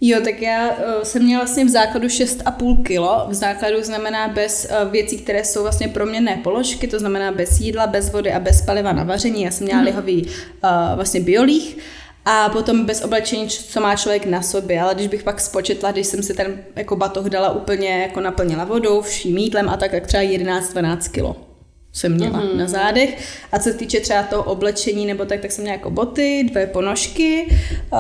Jo, 0.04 0.20
tak 0.24 0.42
já 0.42 0.70
uh, 0.70 1.04
jsem 1.04 1.24
měla 1.24 1.44
vlastně 1.44 1.66
v 1.66 1.70
základu 1.70 2.08
6,5 2.08 2.84
kilo. 2.84 3.26
V 3.30 3.34
základu 3.34 3.84
znamená 3.84 4.28
bez 4.28 4.68
uh, 4.84 4.92
věcí, 4.92 5.18
které 5.18 5.44
jsou 5.44 5.62
vlastně 5.62 5.88
proměnné 5.88 6.40
položky, 6.44 6.88
to 6.88 7.00
znamená 7.00 7.32
bez 7.32 7.60
jídla, 7.60 7.88
bez 7.88 8.12
vody 8.12 8.32
a 8.34 8.40
bez 8.40 8.62
paliva 8.62 8.92
na 8.92 9.04
vaření. 9.04 9.44
Já 9.44 9.52
jsem 9.52 9.66
měla 9.66 9.80
mm. 9.80 9.86
lihový 9.86 10.26
uh, 10.26 10.70
vlastně 10.96 11.22
biolích. 11.22 11.78
A 12.26 12.50
potom 12.50 12.86
bez 12.86 13.04
oblečení, 13.04 13.48
co 13.48 13.82
má 13.82 13.96
člověk 13.96 14.26
na 14.26 14.42
sobě, 14.42 14.82
ale 14.82 14.96
když 14.96 15.08
bych 15.08 15.24
pak 15.24 15.40
spočetla, 15.40 15.92
když 15.92 16.08
jsem 16.08 16.24
si 16.24 16.34
ten 16.34 16.64
jako 16.76 16.96
batoh 16.96 17.26
dala 17.26 17.52
úplně 17.52 17.90
jako 17.90 18.22
naplnila 18.22 18.66
vodou, 18.66 19.02
vším 19.02 19.38
jídlem 19.38 19.70
a 19.70 19.78
tak, 19.78 19.92
tak 19.92 20.08
třeba 20.08 20.24
11-12 20.24 21.12
kilo 21.12 21.52
jsem 21.94 22.14
měla 22.14 22.40
mm-hmm. 22.40 22.58
na 22.58 22.68
zádech. 22.68 23.18
A 23.52 23.60
co 23.60 23.64
se 23.64 23.74
týče 23.74 24.00
třeba 24.00 24.24
toho 24.24 24.44
oblečení 24.44 25.06
nebo 25.06 25.26
tak, 25.26 25.40
tak 25.42 25.52
jsem 25.52 25.62
měla 25.62 25.78
jako 25.78 25.90
boty, 25.90 26.46
dvě 26.52 26.68
ponožky, 26.68 27.48
uh, 27.94 28.00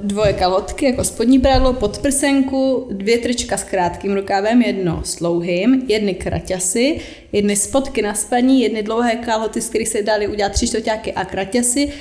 dvoje 0.00 0.32
kalhotky, 0.32 0.86
jako 0.86 1.04
spodní 1.04 1.38
prádlo, 1.38 1.72
podprsenku, 1.72 2.88
dvě 2.92 3.18
trička 3.18 3.56
s 3.56 3.64
krátkým 3.64 4.14
rukávem, 4.14 4.62
jedno 4.62 5.00
s 5.04 5.16
dlouhým, 5.16 5.82
jedny 5.88 6.14
kraťasy, 6.14 7.00
jedny 7.32 7.56
spodky 7.56 8.02
na 8.02 8.14
spaní, 8.14 8.62
jedny 8.62 8.82
dlouhé 8.82 9.16
kalhoty, 9.16 9.60
z 9.60 9.68
kterých 9.68 9.88
se 9.88 10.02
dali 10.02 10.28
udělat 10.28 10.52
tři 10.52 10.66
čtvrťáky 10.66 11.12
a 11.12 11.24
kraťasy, 11.24 11.92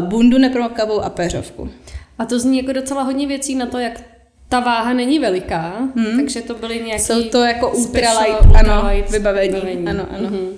bundu 0.00 0.38
nepromokavou 0.38 1.00
a 1.00 1.10
péřovku. 1.10 1.70
A 2.18 2.24
to 2.24 2.38
zní 2.38 2.58
jako 2.58 2.72
docela 2.72 3.02
hodně 3.02 3.26
věcí 3.26 3.54
na 3.54 3.66
to, 3.66 3.78
jak 3.78 4.00
ta 4.48 4.60
váha 4.60 4.92
není 4.92 5.18
veliká, 5.18 5.72
hmm. 5.96 6.16
takže 6.16 6.42
to 6.42 6.54
byly 6.54 6.82
nějaké 6.86 7.04
Jsou 7.04 7.22
to 7.22 7.44
jako 7.44 7.70
ultralight, 7.70 8.44
ano, 8.54 8.90
vybavení. 9.10 9.52
vybavení. 9.52 9.88
Ano, 9.88 10.06
ano. 10.16 10.28
Mm-hmm. 10.28 10.48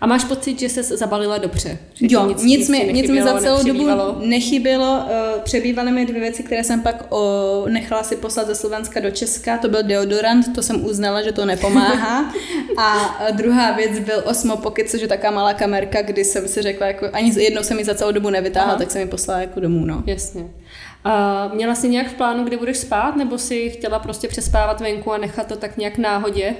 A 0.00 0.06
máš 0.06 0.24
pocit, 0.24 0.60
že 0.60 0.68
se 0.68 0.82
zabalila 0.82 1.38
dobře? 1.38 1.78
Že 1.94 2.06
jo, 2.10 2.26
nic, 2.26 2.42
nic, 2.42 2.68
mi, 2.68 2.90
nic 2.92 3.10
mi 3.10 3.22
za 3.22 3.40
celou 3.40 3.64
dobu 3.64 3.88
nechybělo. 4.20 5.04
Uh, 5.04 5.42
přebývaly 5.42 5.92
mi 5.92 6.06
dvě 6.06 6.20
věci, 6.20 6.42
které 6.42 6.64
jsem 6.64 6.82
pak 6.82 7.12
uh, 7.12 7.68
nechala 7.68 8.02
si 8.02 8.16
poslat 8.16 8.46
ze 8.46 8.54
Slovenska 8.54 9.00
do 9.00 9.10
Česka. 9.10 9.58
To 9.58 9.68
byl 9.68 9.82
deodorant, 9.82 10.54
to 10.54 10.62
jsem 10.62 10.84
uznala, 10.84 11.22
že 11.22 11.32
to 11.32 11.44
nepomáhá. 11.44 12.32
A 12.76 13.20
uh, 13.20 13.36
druhá 13.36 13.72
věc 13.72 13.98
byl 13.98 14.22
Osmo 14.24 14.56
Pocket, 14.56 14.90
což 14.90 15.00
je 15.00 15.08
taková 15.08 15.30
malá 15.30 15.54
kamerka, 15.54 16.02
kdy 16.02 16.24
jsem 16.24 16.48
si 16.48 16.62
řekla, 16.62 16.86
jako, 16.86 17.06
ani 17.12 17.42
jednou 17.42 17.62
jsem 17.62 17.78
ji 17.78 17.84
za 17.84 17.94
celou 17.94 18.12
dobu 18.12 18.30
nevytáhla, 18.30 18.74
tak 18.74 18.90
jsem 18.90 19.00
ji 19.00 19.06
poslala 19.08 19.40
jako 19.40 19.60
domů. 19.60 19.84
No. 19.84 20.02
Jasně. 20.06 20.44
A 21.04 21.48
měla 21.54 21.74
jsi 21.74 21.88
nějak 21.88 22.08
v 22.08 22.14
plánu, 22.14 22.44
kdy 22.44 22.56
budeš 22.56 22.76
spát, 22.76 23.16
nebo 23.16 23.38
si 23.38 23.70
chtěla 23.70 23.98
prostě 23.98 24.28
přespávat 24.28 24.80
venku 24.80 25.12
a 25.12 25.18
nechat 25.18 25.46
to 25.46 25.56
tak 25.56 25.76
nějak 25.76 25.98
náhodě? 25.98 26.54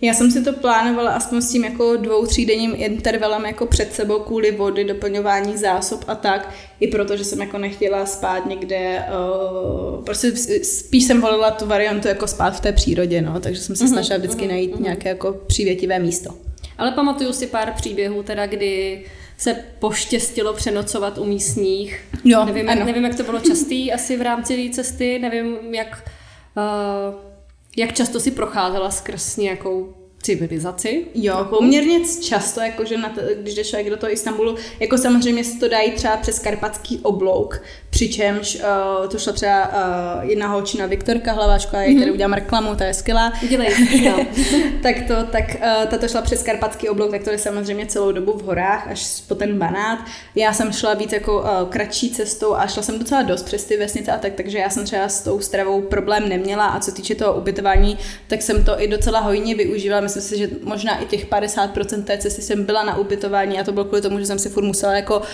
Já 0.00 0.14
jsem 0.14 0.30
si 0.30 0.44
to 0.44 0.52
plánovala 0.52 1.10
aspoň 1.10 1.40
s 1.40 1.52
tím 1.52 1.64
jako 1.64 1.96
dvou, 1.96 2.26
třídenním 2.26 2.72
intervalem 2.76 3.46
jako 3.46 3.66
před 3.66 3.92
sebou 3.92 4.18
kvůli 4.18 4.50
vody, 4.50 4.84
doplňování 4.84 5.56
zásob 5.56 6.04
a 6.06 6.14
tak. 6.14 6.54
I 6.80 6.88
proto, 6.88 7.16
že 7.16 7.24
jsem 7.24 7.40
jako 7.40 7.58
nechtěla 7.58 8.06
spát 8.06 8.46
někde, 8.46 9.04
uh, 9.08 10.04
prostě 10.04 10.32
spíš 10.62 11.04
jsem 11.04 11.20
volila 11.20 11.50
tu 11.50 11.66
variantu 11.66 12.08
jako 12.08 12.26
spát 12.26 12.56
v 12.56 12.60
té 12.60 12.72
přírodě, 12.72 13.22
no, 13.22 13.40
takže 13.40 13.60
jsem 13.60 13.76
se 13.76 13.84
mm-hmm, 13.84 13.88
snažila 13.88 14.18
vždycky 14.18 14.44
mm-hmm, 14.44 14.48
najít 14.48 14.74
mm-hmm. 14.74 14.82
nějaké 14.82 15.08
jako 15.08 15.32
přívětivé 15.46 15.98
místo. 15.98 16.30
Ale 16.78 16.92
pamatuju 16.92 17.32
si 17.32 17.46
pár 17.46 17.72
příběhů 17.72 18.22
teda, 18.22 18.46
kdy 18.46 19.04
se 19.36 19.64
poštěstilo 19.78 20.52
přenocovat 20.52 21.18
u 21.18 21.24
místních. 21.24 22.04
Jo, 22.24 22.44
nevím, 22.44 22.68
ano. 22.68 22.78
Jak, 22.78 22.86
nevím, 22.86 23.04
jak 23.04 23.14
to 23.14 23.22
bylo 23.22 23.40
častý 23.40 23.92
asi 23.92 24.16
v 24.16 24.22
rámci 24.22 24.68
té 24.68 24.74
cesty, 24.74 25.18
nevím, 25.18 25.74
jak, 25.74 26.10
uh, 26.56 27.27
jak 27.76 27.92
často 27.92 28.20
si 28.20 28.30
procházela 28.30 28.90
skrz 28.90 29.36
nějakou 29.36 29.94
civilizaci. 30.22 31.04
Jo, 31.14 31.46
poměrně 31.50 32.00
často, 32.22 32.60
jakože 32.60 32.96
na 32.96 33.08
to, 33.08 33.20
když 33.42 33.54
jde 33.54 33.64
člověk 33.64 33.90
do 33.90 33.96
toho 33.96 34.12
Istanbulu, 34.12 34.56
jako 34.80 34.98
samozřejmě 34.98 35.44
se 35.44 35.58
to 35.58 35.68
dají 35.68 35.90
třeba 35.90 36.16
přes 36.16 36.38
karpatský 36.38 37.00
oblouk, 37.02 37.62
přičemž 37.90 38.54
uh, 39.00 39.08
to 39.08 39.18
šlo 39.18 39.32
třeba 39.32 39.68
uh, 39.68 40.30
jedna 40.30 40.48
holčina 40.48 40.86
Viktorka 40.86 41.32
Hlaváčka, 41.32 41.82
já 41.82 41.88
mm-hmm. 41.88 41.98
tady 41.98 42.12
udělám 42.12 42.32
reklamu, 42.32 42.74
ta 42.74 42.84
je 42.84 42.94
skvělá. 42.94 43.32
Dělej, 43.48 43.68
no. 44.04 44.26
tak 44.82 44.96
to, 45.08 45.14
tak 45.32 45.44
uh, 45.54 45.90
tato 45.90 46.08
šla 46.08 46.22
přes 46.22 46.42
karpatský 46.42 46.88
oblouk, 46.88 47.10
tak 47.10 47.24
to 47.24 47.30
je 47.30 47.38
samozřejmě 47.38 47.86
celou 47.86 48.12
dobu 48.12 48.32
v 48.32 48.42
horách, 48.42 48.88
až 48.88 49.22
po 49.28 49.34
ten 49.34 49.58
banát. 49.58 49.98
Já 50.34 50.52
jsem 50.52 50.72
šla 50.72 50.94
víc 50.94 51.12
jako 51.12 51.40
uh, 51.40 51.68
kratší 51.68 52.10
cestou 52.10 52.54
a 52.54 52.66
šla 52.66 52.82
jsem 52.82 52.98
docela 52.98 53.22
dost 53.22 53.42
přes 53.42 53.64
ty 53.64 53.76
vesnice 53.76 54.12
a 54.12 54.18
tak, 54.18 54.32
takže 54.34 54.58
já 54.58 54.70
jsem 54.70 54.84
třeba 54.84 55.08
s 55.08 55.20
tou 55.20 55.40
stravou 55.40 55.80
problém 55.80 56.28
neměla 56.28 56.66
a 56.66 56.80
co 56.80 56.92
týče 56.92 57.14
toho 57.14 57.34
ubytování, 57.34 57.98
tak 58.26 58.42
jsem 58.42 58.64
to 58.64 58.82
i 58.82 58.88
docela 58.88 59.20
hojně 59.20 59.54
využívala. 59.54 60.07
Myslím 60.08 60.22
si, 60.22 60.38
že 60.38 60.50
možná 60.64 60.98
i 60.98 61.06
těch 61.06 61.26
50% 61.30 62.04
té 62.04 62.18
cesty 62.18 62.42
jsem 62.42 62.64
byla 62.64 62.84
na 62.84 62.96
ubytování 62.96 63.60
a 63.60 63.64
to 63.64 63.72
bylo 63.72 63.84
kvůli 63.84 64.02
tomu, 64.02 64.18
že 64.18 64.26
jsem 64.26 64.38
si 64.38 64.48
furt 64.48 64.64
musela 64.64 64.94
jako 64.94 65.18
uh, 65.18 65.24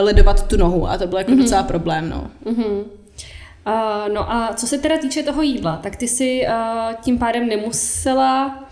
ledovat 0.00 0.48
tu 0.48 0.56
nohu 0.56 0.88
a 0.88 0.98
to 0.98 1.06
byl 1.06 1.18
jako 1.18 1.30
mm-hmm. 1.30 1.42
docela 1.42 1.62
problém, 1.62 2.08
no. 2.10 2.30
Mm-hmm. 2.46 2.84
Uh, 3.66 4.14
no 4.14 4.32
a 4.32 4.54
co 4.56 4.66
se 4.66 4.78
teda 4.78 4.98
týče 4.98 5.22
toho 5.22 5.42
jídla, 5.42 5.80
tak 5.82 5.96
ty 5.96 6.08
si 6.08 6.46
uh, 6.46 6.94
tím 7.00 7.18
pádem 7.18 7.48
nemusela 7.48 8.64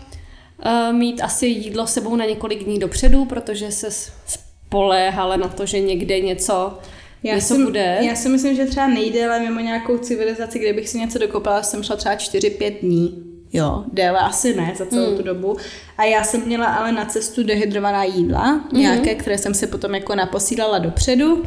uh, 0.65 0.95
mít 0.95 1.21
asi 1.21 1.47
jídlo 1.47 1.87
sebou 1.87 2.15
na 2.15 2.25
několik 2.25 2.63
dní 2.63 2.79
dopředu, 2.79 3.25
protože 3.25 3.71
se 3.71 3.87
spoléhala 4.25 5.35
na 5.35 5.47
to, 5.47 5.65
že 5.65 5.79
někde 5.79 6.19
něco 6.19 6.77
já 7.23 7.35
něco 7.35 7.55
si, 7.55 7.63
bude. 7.63 7.97
Já 8.01 8.15
si 8.15 8.29
myslím, 8.29 8.55
že 8.55 8.65
třeba 8.65 8.87
nejdéle 8.87 9.39
mimo 9.39 9.59
nějakou 9.59 9.97
civilizaci, 9.97 10.59
kde 10.59 10.73
bych 10.73 10.89
si 10.89 10.99
něco 10.99 11.19
dokopala, 11.19 11.63
jsem 11.63 11.83
šla 11.83 11.95
třeba 11.95 12.15
4-5 12.15 12.79
dní. 12.81 13.32
Jo, 13.53 13.83
déle 13.91 14.19
asi 14.19 14.55
ne 14.55 14.73
za 14.77 14.85
celou 14.85 15.07
hmm. 15.07 15.17
tu 15.17 15.23
dobu. 15.23 15.57
A 15.97 16.03
já 16.03 16.23
jsem 16.23 16.45
měla 16.45 16.65
ale 16.65 16.91
na 16.91 17.05
cestu 17.05 17.43
dehydrovaná 17.43 18.03
jídla, 18.03 18.57
mm-hmm. 18.57 18.77
nějaké, 18.77 19.15
které 19.15 19.37
jsem 19.37 19.53
si 19.53 19.67
potom 19.67 19.95
jako 19.95 20.15
naposílala 20.15 20.79
dopředu. 20.79 21.43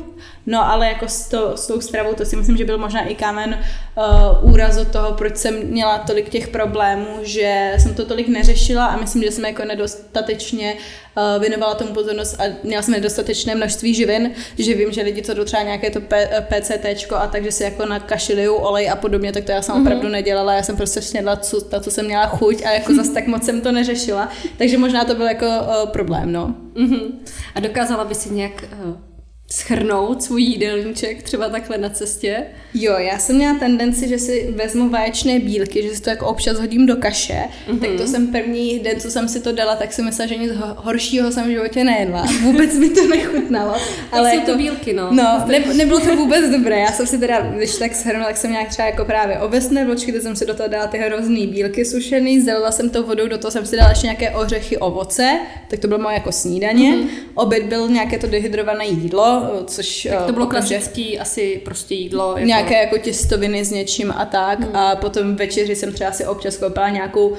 No 0.46 0.70
ale 0.70 0.88
jako 0.88 1.08
s, 1.08 1.28
to, 1.28 1.56
s 1.56 1.66
tou 1.66 1.80
stravou, 1.80 2.14
to 2.14 2.24
si 2.24 2.36
myslím, 2.36 2.56
že 2.56 2.64
byl 2.64 2.78
možná 2.78 3.04
i 3.04 3.14
kámen 3.14 3.58
uh, 4.42 4.52
úrazu 4.52 4.84
toho, 4.84 5.12
proč 5.12 5.36
jsem 5.36 5.66
měla 5.66 5.98
tolik 5.98 6.28
těch 6.28 6.48
problémů, 6.48 7.06
že 7.22 7.74
jsem 7.78 7.94
to 7.94 8.04
tolik 8.04 8.28
neřešila 8.28 8.86
a 8.86 8.96
myslím, 8.96 9.22
že 9.22 9.30
jsem 9.30 9.44
jako 9.44 9.64
nedostatečně 9.64 10.74
uh, 10.74 10.80
věnovala 11.38 11.74
tomu 11.74 11.92
pozornost 11.92 12.40
a 12.40 12.44
měla 12.62 12.82
jsem 12.82 12.92
nedostatečné 12.92 13.54
množství 13.54 13.94
živin, 13.94 14.30
že 14.58 14.74
vím, 14.74 14.92
že 14.92 15.02
lidi, 15.02 15.22
co 15.22 15.34
jdou 15.34 15.44
třeba 15.44 15.62
nějaké 15.62 15.90
to 15.90 16.00
PCT 16.48 17.12
a 17.14 17.26
takže 17.26 17.52
si 17.52 17.62
jako 17.62 17.86
nakašiliju 17.86 18.54
olej 18.54 18.90
a 18.90 18.96
podobně, 18.96 19.32
tak 19.32 19.44
to 19.44 19.52
já 19.52 19.62
jsem 19.62 19.74
mm-hmm. 19.74 19.80
opravdu 19.80 20.08
nedělala, 20.08 20.52
já 20.52 20.62
jsem 20.62 20.76
prostě 20.76 21.02
snědla 21.02 21.36
co, 21.36 21.60
ta, 21.60 21.80
co 21.80 21.90
jsem 21.90 22.06
měla 22.06 22.26
chuť 22.26 22.62
a 22.64 22.70
jako 22.70 22.94
zase 22.94 23.12
tak 23.12 23.26
moc 23.26 23.44
jsem 23.44 23.60
to 23.60 23.72
neřešila. 23.72 24.28
Takže 24.58 24.78
možná 24.78 25.04
to 25.04 25.14
byl 25.14 25.26
jako 25.26 25.46
uh, 25.46 25.88
problém, 25.90 26.32
no. 26.32 26.54
Mm-hmm. 26.74 27.12
A 27.54 27.60
dokázala 27.60 28.04
by 28.04 28.14
si 28.14 28.30
nějak 28.30 28.64
uh, 28.84 28.96
schrnout 29.50 30.22
svůj 30.22 30.42
jídelníček 30.42 31.22
třeba 31.22 31.48
takhle 31.48 31.78
na 31.78 31.90
cestě? 31.90 32.46
Jo, 32.74 32.94
já 32.98 33.18
jsem 33.18 33.36
měla 33.36 33.58
tendenci, 33.58 34.08
že 34.08 34.18
si 34.18 34.52
vezmu 34.56 34.88
vaječné 34.88 35.38
bílky, 35.40 35.82
že 35.82 35.94
si 35.94 36.02
to 36.02 36.10
jako 36.10 36.26
občas 36.26 36.58
hodím 36.58 36.86
do 36.86 36.96
kaše, 36.96 37.42
mm-hmm. 37.68 37.78
tak 37.78 37.90
to 37.96 38.06
jsem 38.06 38.26
první 38.26 38.78
den, 38.78 39.00
co 39.00 39.10
jsem 39.10 39.28
si 39.28 39.40
to 39.40 39.52
dala, 39.52 39.76
tak 39.76 39.92
jsem 39.92 40.04
myslela, 40.04 40.28
že 40.28 40.36
nic 40.36 40.52
horšího 40.76 41.32
jsem 41.32 41.44
v 41.44 41.50
životě 41.50 41.84
nejedla. 41.84 42.26
Vůbec 42.42 42.74
mi 42.74 42.88
to 42.88 43.06
nechutnalo. 43.06 43.74
ale 44.12 44.30
jsou 44.30 44.40
to 44.40 44.50
jako, 44.50 44.58
bílky, 44.58 44.92
no. 44.92 45.08
No, 45.12 45.44
ne, 45.46 45.58
nebylo 45.74 46.00
to 46.00 46.16
vůbec 46.16 46.50
dobré. 46.50 46.78
Já 46.78 46.92
jsem 46.92 47.06
si 47.06 47.18
teda, 47.18 47.40
když 47.40 47.76
tak 47.76 47.94
shrnula, 47.94 48.26
tak 48.26 48.36
jsem 48.36 48.52
nějak 48.52 48.68
třeba 48.68 48.88
jako 48.88 49.04
právě 49.04 49.38
ovesné 49.38 49.84
vločky, 49.84 50.10
kde 50.10 50.20
jsem 50.20 50.36
si 50.36 50.46
do 50.46 50.54
toho 50.54 50.68
dala 50.68 50.86
ty 50.86 50.98
hrozný 50.98 51.46
bílky 51.46 51.84
sušený, 51.84 52.40
zalila 52.40 52.72
jsem 52.72 52.90
to 52.90 53.02
vodou, 53.02 53.28
do 53.28 53.38
toho 53.38 53.50
jsem 53.50 53.66
si 53.66 53.76
dala 53.76 53.88
ještě 53.88 54.06
nějaké 54.06 54.30
ořechy, 54.30 54.76
ovoce, 54.76 55.38
tak 55.68 55.80
to 55.80 55.88
bylo 55.88 56.00
moje 56.00 56.14
jako 56.14 56.32
snídaně. 56.32 56.92
Mm-hmm. 56.92 57.08
Oběd 57.34 57.62
byl 57.62 57.88
nějaké 57.88 58.18
to 58.18 58.26
dehydrované 58.26 58.86
jídlo, 58.86 59.35
což... 59.66 60.08
Tak 60.10 60.26
to 60.26 60.32
bylo 60.32 60.46
klasický 60.46 61.18
asi 61.18 61.60
prostě 61.64 61.94
jídlo. 61.94 62.28
Jako... 62.36 62.46
Nějaké 62.46 62.80
jako 62.80 62.98
těstoviny 62.98 63.64
s 63.64 63.70
něčím 63.70 64.14
a 64.16 64.24
tak. 64.24 64.60
Hmm. 64.60 64.76
A 64.76 64.96
potom 64.96 65.36
večeři 65.36 65.76
jsem 65.76 65.92
třeba 65.92 66.12
si 66.12 66.26
občas 66.26 66.56
koupila 66.56 66.88
nějakou 66.88 67.28
uh, 67.28 67.36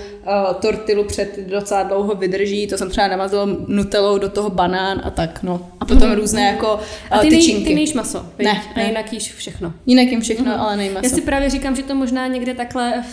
tortilu 0.61 1.03
před 1.03 1.39
docela 1.39 1.83
dlouho 1.83 2.15
vydrží, 2.15 2.67
to 2.67 2.77
jsem 2.77 2.89
třeba 2.89 3.07
namazala 3.07 3.47
nutelou 3.67 4.17
do 4.17 4.29
toho 4.29 4.49
banán 4.49 5.01
a 5.03 5.09
tak, 5.09 5.43
no. 5.43 5.69
A 5.79 5.85
potom 5.85 6.07
hmm. 6.07 6.17
různé 6.17 6.41
jako 6.47 6.73
uh, 6.73 6.81
a 7.11 7.19
ty 7.19 7.29
tyčinky. 7.29 7.53
Nej, 7.53 7.67
ty 7.67 7.75
nejíš 7.75 7.93
maso, 7.93 8.25
Ne, 8.37 8.43
ne. 8.43 8.63
A 8.75 8.87
jinak 8.87 9.13
jíš 9.13 9.33
všechno. 9.33 9.73
Jinak 9.85 10.07
jim 10.07 10.21
všechno, 10.21 10.51
hmm. 10.51 10.61
ale 10.61 10.77
nejím 10.77 10.93
maso. 10.93 11.05
Já 11.05 11.09
si 11.09 11.21
právě 11.21 11.49
říkám, 11.49 11.75
že 11.75 11.83
to 11.83 11.95
možná 11.95 12.27
někde 12.27 12.53
takhle 12.53 13.03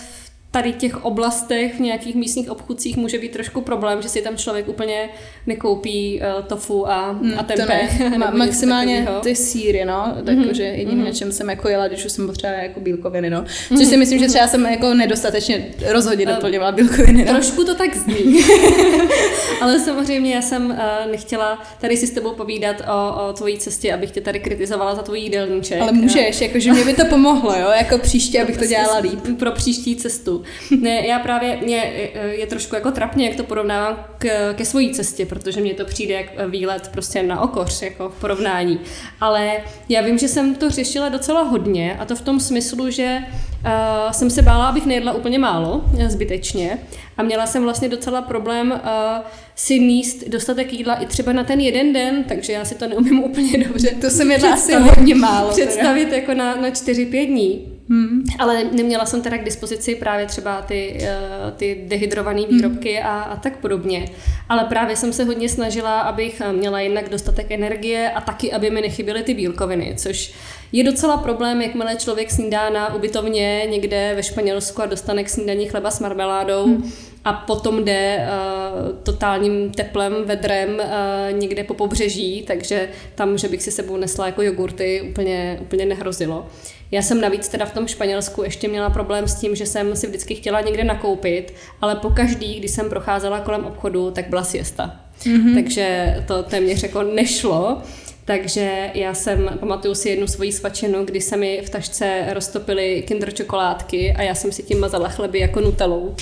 tady 0.54 0.72
těch 0.72 1.04
oblastech 1.04 1.74
v 1.74 1.80
nějakých 1.80 2.14
místních 2.14 2.50
obchudcích 2.50 2.96
může 2.96 3.18
být 3.18 3.32
trošku 3.32 3.60
problém, 3.60 4.02
že 4.02 4.08
si 4.08 4.22
tam 4.22 4.36
člověk 4.36 4.68
úplně 4.68 5.08
nekoupí 5.46 6.20
uh, 6.20 6.44
tofu 6.44 6.90
a, 6.90 7.10
hmm, 7.10 7.34
a 7.38 7.42
tempeh. 7.42 8.16
Ma, 8.18 8.30
maximálně 8.30 9.08
ty 9.22 9.36
síry, 9.36 9.84
no, 9.84 10.16
takže 10.26 10.62
mm-hmm. 10.62 10.74
jediný, 10.74 11.00
mm-hmm. 11.00 11.04
na 11.04 11.12
čem 11.12 11.32
jsem 11.32 11.50
jako 11.50 11.68
jela, 11.68 11.88
když 11.88 12.04
už 12.04 12.12
jsem 12.12 12.26
potřebovala 12.26 12.62
jako 12.62 12.80
bílkoviny, 12.80 13.30
no. 13.30 13.44
Což 13.44 13.78
mm-hmm. 13.78 13.88
si 13.88 13.96
myslím, 13.96 14.18
že 14.18 14.26
třeba 14.26 14.46
jsem 14.46 14.66
jako 14.66 14.94
nedostatečně 14.94 15.66
rozhodně 15.92 16.26
eh, 16.28 16.32
doplňovala 16.32 16.72
bílkoviny. 16.72 17.24
No. 17.24 17.32
Trošku 17.32 17.64
to 17.64 17.74
tak 17.74 17.96
zní. 17.96 18.40
Ale 19.60 19.80
samozřejmě 19.80 20.34
já 20.34 20.42
jsem 20.42 20.70
uh, 20.70 21.10
nechtěla 21.10 21.62
tady 21.80 21.96
si 21.96 22.06
s 22.06 22.10
tebou 22.10 22.32
povídat 22.32 22.76
o, 22.80 23.28
o 23.28 23.32
tvojí 23.32 23.58
cestě, 23.58 23.94
abych 23.94 24.10
tě 24.10 24.20
tady 24.20 24.40
kritizovala 24.40 24.94
za 24.94 25.02
tvůj 25.02 25.20
jídelníček. 25.20 25.80
Ale 25.80 25.92
můžeš, 25.92 26.40
jakože 26.40 26.72
mě 26.72 26.84
by 26.84 26.94
to 26.94 27.04
pomohlo, 27.06 27.54
jo, 27.54 27.68
jako 27.78 27.98
příště, 27.98 28.42
abych 28.42 28.58
to 28.58 28.66
dělala 28.66 28.98
líp. 28.98 29.20
Pro 29.38 29.52
příští 29.52 29.96
cestu. 29.96 30.43
Ne, 30.80 31.06
já 31.06 31.18
právě, 31.18 31.56
mě 31.56 31.92
je 32.30 32.46
trošku 32.46 32.74
jako 32.74 32.90
trapně, 32.90 33.26
jak 33.26 33.36
to 33.36 33.44
porovnávám 33.44 34.04
k, 34.18 34.54
ke 34.54 34.64
svojí 34.64 34.94
cestě, 34.94 35.26
protože 35.26 35.60
mně 35.60 35.74
to 35.74 35.84
přijde 35.84 36.14
jak 36.14 36.48
výlet 36.48 36.88
prostě 36.88 37.22
na 37.22 37.40
okoř, 37.40 37.82
jako 37.82 38.08
v 38.08 38.20
porovnání. 38.20 38.80
Ale 39.20 39.52
já 39.88 40.02
vím, 40.02 40.18
že 40.18 40.28
jsem 40.28 40.54
to 40.54 40.70
řešila 40.70 41.08
docela 41.08 41.42
hodně 41.42 41.96
a 42.00 42.04
to 42.04 42.16
v 42.16 42.20
tom 42.20 42.40
smyslu, 42.40 42.90
že 42.90 43.18
uh, 43.18 44.12
jsem 44.12 44.30
se 44.30 44.42
bála, 44.42 44.66
abych 44.66 44.86
nejedla 44.86 45.12
úplně 45.12 45.38
málo, 45.38 45.84
zbytečně. 46.06 46.78
A 47.16 47.22
měla 47.22 47.46
jsem 47.46 47.62
vlastně 47.62 47.88
docela 47.88 48.22
problém 48.22 48.70
uh, 48.72 48.78
si 49.54 49.80
níst 49.80 50.28
dostatek 50.28 50.72
jídla 50.72 50.94
i 50.94 51.06
třeba 51.06 51.32
na 51.32 51.44
ten 51.44 51.60
jeden 51.60 51.92
den, 51.92 52.24
takže 52.24 52.52
já 52.52 52.64
si 52.64 52.74
to 52.74 52.88
neumím 52.88 53.24
úplně 53.24 53.64
dobře. 53.64 53.90
To 54.00 54.10
jsem 54.10 54.30
jedla 54.30 54.52
asi 54.52 54.74
hodně 54.74 55.14
málo. 55.14 55.50
Představit 55.50 56.04
teda. 56.04 56.16
jako 56.16 56.34
na, 56.34 56.56
na 56.56 56.68
4-5 56.68 57.26
dní. 57.26 57.73
Hmm. 57.88 58.22
Ale 58.38 58.64
neměla 58.64 59.06
jsem 59.06 59.22
teda 59.22 59.38
k 59.38 59.44
dispozici 59.44 59.94
právě 59.94 60.26
třeba 60.26 60.62
ty, 60.62 60.98
uh, 61.00 61.50
ty 61.56 61.84
dehydrované 61.88 62.40
hmm. 62.40 62.50
výrobky 62.50 62.94
hmm. 62.94 63.06
a, 63.06 63.22
a 63.22 63.36
tak 63.36 63.56
podobně. 63.56 64.08
Ale 64.48 64.64
právě 64.64 64.96
jsem 64.96 65.12
se 65.12 65.24
hodně 65.24 65.48
snažila, 65.48 66.00
abych 66.00 66.42
měla 66.52 66.80
jednak 66.80 67.08
dostatek 67.08 67.50
energie 67.50 68.10
a 68.10 68.20
taky, 68.20 68.52
aby 68.52 68.70
mi 68.70 68.80
nechyběly 68.80 69.22
ty 69.22 69.34
bílkoviny, 69.34 69.94
což 69.96 70.34
je 70.72 70.84
docela 70.84 71.16
problém, 71.16 71.62
jakmile 71.62 71.96
člověk 71.96 72.30
snídá 72.30 72.70
na 72.70 72.94
ubytovně 72.94 73.66
někde 73.70 74.12
ve 74.16 74.22
Španělsku 74.22 74.82
a 74.82 74.86
dostane 74.86 75.24
k 75.24 75.28
snídaní 75.28 75.66
chleba 75.66 75.90
s 75.90 76.00
marmeládou, 76.00 76.64
hmm 76.64 76.90
a 77.24 77.32
potom 77.32 77.84
jde 77.84 78.28
uh, 78.28 78.96
totálním 79.02 79.70
teplem, 79.70 80.14
vedrem 80.24 80.70
uh, 80.70 81.38
někde 81.38 81.64
po 81.64 81.74
pobřeží, 81.74 82.44
takže 82.46 82.88
tam, 83.14 83.38
že 83.38 83.48
bych 83.48 83.62
si 83.62 83.70
sebou 83.70 83.96
nesla 83.96 84.26
jako 84.26 84.42
jogurty, 84.42 85.02
úplně, 85.10 85.58
úplně 85.60 85.86
nehrozilo. 85.86 86.46
Já 86.94 87.02
jsem 87.02 87.20
navíc 87.20 87.48
teda 87.48 87.66
v 87.66 87.72
tom 87.72 87.86
Španělsku 87.86 88.42
ještě 88.42 88.68
měla 88.68 88.90
problém 88.90 89.28
s 89.28 89.34
tím, 89.34 89.56
že 89.56 89.66
jsem 89.66 89.96
si 89.96 90.06
vždycky 90.06 90.34
chtěla 90.34 90.60
někde 90.60 90.84
nakoupit, 90.84 91.54
ale 91.80 91.96
po 91.96 92.10
každý, 92.10 92.58
když 92.58 92.70
jsem 92.70 92.88
procházela 92.88 93.40
kolem 93.40 93.64
obchodu, 93.64 94.10
tak 94.10 94.28
byla 94.28 94.44
siesta. 94.44 95.00
Mm-hmm. 95.22 95.54
Takže 95.54 96.16
to 96.26 96.42
téměř 96.42 96.82
jako 96.82 97.02
nešlo. 97.02 97.82
Takže 98.24 98.90
já 98.94 99.14
jsem, 99.14 99.50
pamatuju 99.60 99.94
si 99.94 100.08
jednu 100.08 100.26
svoji 100.26 100.52
svačinu, 100.52 101.04
kdy 101.04 101.20
se 101.20 101.36
mi 101.36 101.62
v 101.66 101.70
tašce 101.70 102.26
roztopily 102.30 103.04
kinder 103.06 103.34
čokoládky 103.34 104.12
a 104.12 104.22
já 104.22 104.34
jsem 104.34 104.52
si 104.52 104.62
tím 104.62 104.80
mazala 104.80 105.08
chleby 105.08 105.38
jako 105.38 105.60
nutelou. 105.60 106.14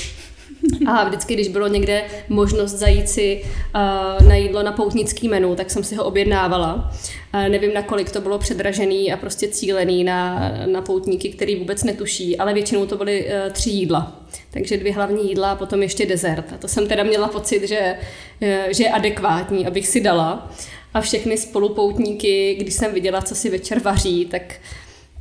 A 0.87 1.05
vždycky, 1.05 1.35
když 1.35 1.49
bylo 1.49 1.69
někde 1.69 2.05
možnost 2.29 2.73
zajít 2.73 3.09
si 3.09 3.45
uh, 3.45 4.29
na 4.29 4.35
jídlo 4.35 4.63
na 4.63 4.73
poutnický 4.73 5.29
menu, 5.29 5.57
tak 5.57 5.71
jsem 5.71 5.85
si 5.85 5.95
ho 5.95 6.05
objednávala. 6.05 6.93
Uh, 7.35 7.49
nevím, 7.49 7.75
nakolik 7.75 8.11
to 8.13 8.21
bylo 8.21 8.39
předražený 8.39 9.13
a 9.13 9.17
prostě 9.17 9.49
cílený 9.49 10.05
na, 10.05 10.53
na 10.67 10.83
poutníky, 10.83 11.29
který 11.29 11.57
vůbec 11.57 11.85
netuší, 11.85 12.39
ale 12.39 12.55
většinou 12.55 12.87
to 12.87 12.97
byly 12.97 13.25
uh, 13.25 13.53
tři 13.53 13.71
jídla. 13.71 14.23
Takže 14.51 14.77
dvě 14.77 14.93
hlavní 14.93 15.29
jídla 15.29 15.53
a 15.53 15.57
potom 15.57 15.83
ještě 15.83 16.07
dezert. 16.07 16.53
A 16.55 16.59
to 16.59 16.69
jsem 16.69 16.89
teda 16.89 17.03
měla 17.03 17.29
pocit, 17.29 17.69
že, 17.69 17.97
uh, 18.43 18.49
že 18.71 18.85
je 18.85 18.91
adekvátní, 18.91 19.67
abych 19.67 19.87
si 19.87 20.01
dala. 20.01 20.53
A 20.95 21.01
všechny 21.01 21.37
spolupoutníky, 21.37 22.57
když 22.61 22.75
jsem 22.75 22.95
viděla, 22.95 23.23
co 23.23 23.35
si 23.35 23.51
večer 23.51 23.81
vaří, 23.81 24.27
tak 24.27 24.43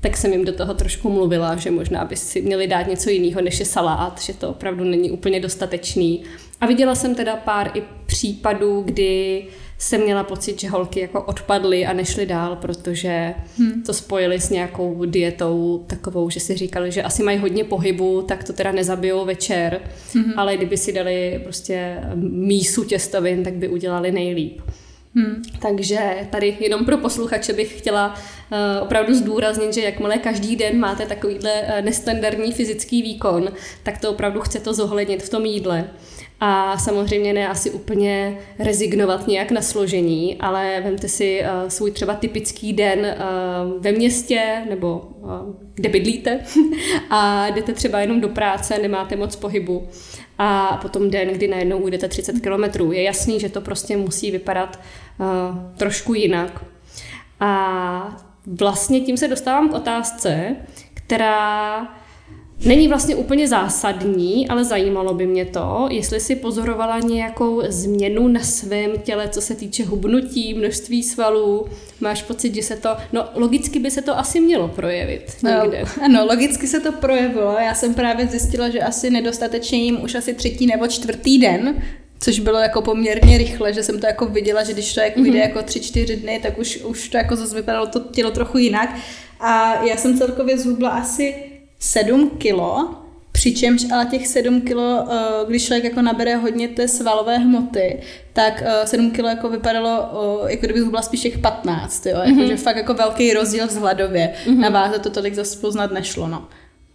tak 0.01 0.17
jsem 0.17 0.31
jim 0.31 0.45
do 0.45 0.53
toho 0.53 0.73
trošku 0.73 1.09
mluvila, 1.09 1.55
že 1.55 1.71
možná 1.71 2.05
by 2.05 2.15
si 2.15 2.41
měli 2.41 2.67
dát 2.67 2.87
něco 2.87 3.09
jiného, 3.09 3.41
než 3.41 3.59
je 3.59 3.65
salát, 3.65 4.21
že 4.21 4.33
to 4.33 4.49
opravdu 4.49 4.83
není 4.83 5.11
úplně 5.11 5.39
dostatečný. 5.39 6.23
A 6.61 6.65
viděla 6.65 6.95
jsem 6.95 7.15
teda 7.15 7.35
pár 7.35 7.71
i 7.73 7.83
případů, 8.05 8.81
kdy 8.81 9.43
jsem 9.77 10.01
měla 10.01 10.23
pocit, 10.23 10.59
že 10.59 10.69
holky 10.69 10.99
jako 10.99 11.21
odpadly 11.21 11.85
a 11.85 11.93
nešly 11.93 12.25
dál, 12.25 12.55
protože 12.55 13.33
hmm. 13.57 13.83
to 13.83 13.93
spojili 13.93 14.39
s 14.39 14.49
nějakou 14.49 15.05
dietou 15.05 15.83
takovou, 15.87 16.29
že 16.29 16.39
si 16.39 16.55
říkali, 16.55 16.91
že 16.91 17.03
asi 17.03 17.23
mají 17.23 17.37
hodně 17.37 17.63
pohybu, 17.63 18.21
tak 18.21 18.43
to 18.43 18.53
teda 18.53 18.71
nezabijou 18.71 19.25
večer, 19.25 19.81
hmm. 20.13 20.33
ale 20.37 20.57
kdyby 20.57 20.77
si 20.77 20.93
dali 20.93 21.39
prostě 21.43 21.97
mísu 22.15 22.83
těstovin, 22.83 23.43
tak 23.43 23.53
by 23.53 23.67
udělali 23.67 24.11
nejlíp. 24.11 24.61
Hmm. 25.15 25.43
Takže 25.61 26.27
tady 26.29 26.57
jenom 26.59 26.85
pro 26.85 26.97
posluchače 26.97 27.53
bych 27.53 27.77
chtěla 27.77 28.13
uh, 28.13 28.57
opravdu 28.83 29.13
zdůraznit, 29.13 29.73
že 29.73 29.81
jakmile 29.81 30.17
každý 30.17 30.55
den 30.55 30.79
máte 30.79 31.05
takovýhle 31.05 31.61
uh, 31.61 31.85
nestandardní 31.85 32.51
fyzický 32.51 33.01
výkon, 33.01 33.49
tak 33.83 33.97
to 33.97 34.09
opravdu 34.09 34.41
chce 34.41 34.59
to 34.59 34.73
zohlednit 34.73 35.23
v 35.23 35.29
tom 35.29 35.45
jídle. 35.45 35.89
A 36.39 36.77
samozřejmě 36.77 37.33
ne 37.33 37.47
asi 37.47 37.71
úplně 37.71 38.37
rezignovat 38.59 39.27
nějak 39.27 39.51
na 39.51 39.61
složení, 39.61 40.37
ale 40.39 40.81
vemte 40.83 41.07
si 41.07 41.41
uh, 41.41 41.69
svůj 41.69 41.91
třeba 41.91 42.13
typický 42.13 42.73
den 42.73 42.99
uh, 42.99 43.81
ve 43.81 43.91
městě 43.91 44.41
nebo 44.69 45.01
uh, 45.21 45.29
kde 45.73 45.89
bydlíte 45.89 46.39
a 47.09 47.47
jdete 47.47 47.73
třeba 47.73 47.99
jenom 47.99 48.21
do 48.21 48.29
práce, 48.29 48.79
nemáte 48.79 49.15
moc 49.15 49.35
pohybu 49.35 49.87
a 50.43 50.79
potom 50.81 51.09
den, 51.09 51.27
kdy 51.27 51.47
najednou 51.47 51.77
ujdete 51.77 52.07
30 52.07 52.39
kilometrů. 52.39 52.91
Je 52.91 53.03
jasný, 53.03 53.39
že 53.39 53.49
to 53.49 53.61
prostě 53.61 53.97
musí 53.97 54.31
vypadat 54.31 54.79
trošku 55.77 56.13
jinak. 56.13 56.65
A 57.39 58.23
vlastně 58.45 59.01
tím 59.01 59.17
se 59.17 59.27
dostávám 59.27 59.69
k 59.69 59.73
otázce, 59.73 60.55
která 60.93 61.87
Není 62.65 62.87
vlastně 62.87 63.15
úplně 63.15 63.47
zásadní, 63.47 64.47
ale 64.47 64.63
zajímalo 64.63 65.13
by 65.13 65.27
mě 65.27 65.45
to, 65.45 65.87
jestli 65.91 66.19
si 66.19 66.35
pozorovala 66.35 66.99
nějakou 66.99 67.61
změnu 67.67 68.27
na 68.27 68.39
svém 68.39 68.91
těle, 69.03 69.29
co 69.29 69.41
se 69.41 69.55
týče 69.55 69.85
hubnutí, 69.85 70.53
množství 70.53 71.03
svalů. 71.03 71.65
Máš 71.99 72.23
pocit, 72.23 72.55
že 72.55 72.63
se 72.63 72.75
to, 72.75 72.89
no 73.13 73.25
logicky 73.35 73.79
by 73.79 73.91
se 73.91 74.01
to 74.01 74.17
asi 74.17 74.39
mělo 74.39 74.67
projevit 74.67 75.37
někde. 75.43 75.83
No, 75.83 76.03
ano, 76.05 76.25
logicky 76.25 76.67
se 76.67 76.79
to 76.79 76.91
projevilo. 76.91 77.55
Já 77.59 77.73
jsem 77.73 77.93
právě 77.93 78.27
zjistila, 78.27 78.69
že 78.69 78.79
asi 78.79 79.09
nedostatečně 79.09 79.83
jim 79.83 80.03
už 80.03 80.15
asi 80.15 80.33
třetí 80.33 80.65
nebo 80.65 80.87
čtvrtý 80.87 81.37
den, 81.37 81.83
což 82.21 82.39
bylo 82.39 82.59
jako 82.59 82.81
poměrně 82.81 83.37
rychle, 83.37 83.73
že 83.73 83.83
jsem 83.83 83.99
to 83.99 84.07
jako 84.07 84.25
viděla, 84.25 84.63
že 84.63 84.73
když 84.73 84.93
to 84.93 84.99
jako 85.01 85.19
mm-hmm. 85.19 85.35
jako 85.35 85.63
tři, 85.63 85.79
čtyři 85.79 86.15
dny, 86.15 86.39
tak 86.43 86.57
už, 86.57 86.77
už 86.77 87.09
to 87.09 87.17
jako 87.17 87.35
zase 87.35 87.55
vypadalo 87.55 87.87
to 87.87 87.99
tělo 87.99 88.31
trochu 88.31 88.57
jinak. 88.57 88.95
A 89.39 89.83
já 89.83 89.97
jsem 89.97 90.17
celkově 90.17 90.57
zhubla 90.57 90.89
asi 90.89 91.35
7 91.79 92.29
kilo, 92.29 92.95
přičemž 93.31 93.85
ale 93.93 94.05
těch 94.05 94.27
7 94.27 94.61
kilo, 94.61 95.07
eh, 95.11 95.45
když 95.47 95.65
člověk 95.65 95.83
jako 95.83 96.01
nabere 96.01 96.35
hodně 96.35 96.67
té 96.67 96.87
svalové 96.87 97.37
hmoty, 97.37 98.01
tak 98.33 98.63
7 98.85 99.07
eh, 99.07 99.15
kilo 99.15 99.29
jako 99.29 99.49
vypadalo, 99.49 100.09
eh, 100.45 100.51
jako 100.51 100.65
kdyby 100.65 100.79
zhubla 100.79 101.01
spíš 101.01 101.21
těch 101.21 101.37
15, 101.37 102.05
jo? 102.05 102.17
Mm-hmm. 102.17 102.37
Jakože 102.37 102.57
fakt 102.57 102.77
jako 102.77 102.93
velký 102.93 103.33
rozdíl 103.33 103.67
vzhledově. 103.67 104.33
Mm-hmm. 104.45 104.59
Na 104.59 104.69
váze 104.69 104.99
to 104.99 105.09
tolik 105.09 105.33
zase 105.33 105.59
poznat 105.59 105.91
nešlo, 105.91 106.27
no. 106.27 106.47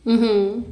Mm-hmm. 0.07 0.65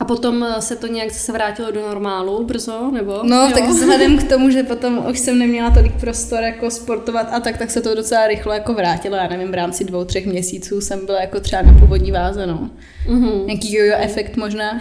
A 0.00 0.04
potom 0.04 0.46
se 0.60 0.76
to 0.76 0.86
nějak 0.86 1.10
zase 1.10 1.32
vrátilo 1.32 1.70
do 1.70 1.80
normálu 1.80 2.44
brzo, 2.44 2.90
nebo? 2.90 3.20
No, 3.22 3.36
jo? 3.36 3.50
tak 3.54 3.68
vzhledem 3.68 4.18
k 4.18 4.28
tomu, 4.28 4.50
že 4.50 4.62
potom 4.62 5.06
už 5.10 5.18
jsem 5.18 5.38
neměla 5.38 5.70
tolik 5.70 5.92
prostor 6.00 6.42
jako 6.42 6.70
sportovat 6.70 7.28
a 7.32 7.40
tak, 7.40 7.58
tak 7.58 7.70
se 7.70 7.80
to 7.80 7.94
docela 7.94 8.26
rychle 8.26 8.54
jako 8.54 8.74
vrátilo. 8.74 9.16
Já 9.16 9.28
nevím, 9.28 9.50
v 9.50 9.54
rámci 9.54 9.84
dvou, 9.84 10.04
třech 10.04 10.26
měsíců 10.26 10.80
jsem 10.80 11.06
byla 11.06 11.20
jako 11.20 11.40
třeba 11.40 11.62
na 11.62 11.72
původní 11.72 12.12
váze, 12.12 12.46
no. 12.46 12.70
Mm-hmm. 13.06 13.46
Nějaký 13.46 13.74
jojo 13.74 13.94
efekt 13.98 14.36
možná. 14.36 14.78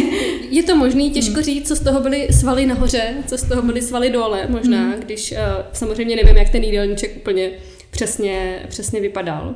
Je 0.50 0.62
to 0.62 0.76
možný, 0.76 1.10
těžko 1.10 1.42
říct, 1.42 1.68
co 1.68 1.76
z 1.76 1.80
toho 1.80 2.00
byly 2.00 2.28
svaly 2.30 2.66
nahoře, 2.66 3.14
co 3.26 3.38
z 3.38 3.48
toho 3.48 3.62
byly 3.62 3.82
svaly 3.82 4.10
dole, 4.10 4.46
možná, 4.48 4.80
mm. 4.80 4.92
když 4.92 5.32
uh, 5.32 5.38
samozřejmě 5.72 6.16
nevím, 6.16 6.36
jak 6.36 6.48
ten 6.48 6.64
jídelníček 6.64 7.16
úplně 7.16 7.50
přesně, 7.90 8.62
přesně 8.68 9.00
vypadal. 9.00 9.54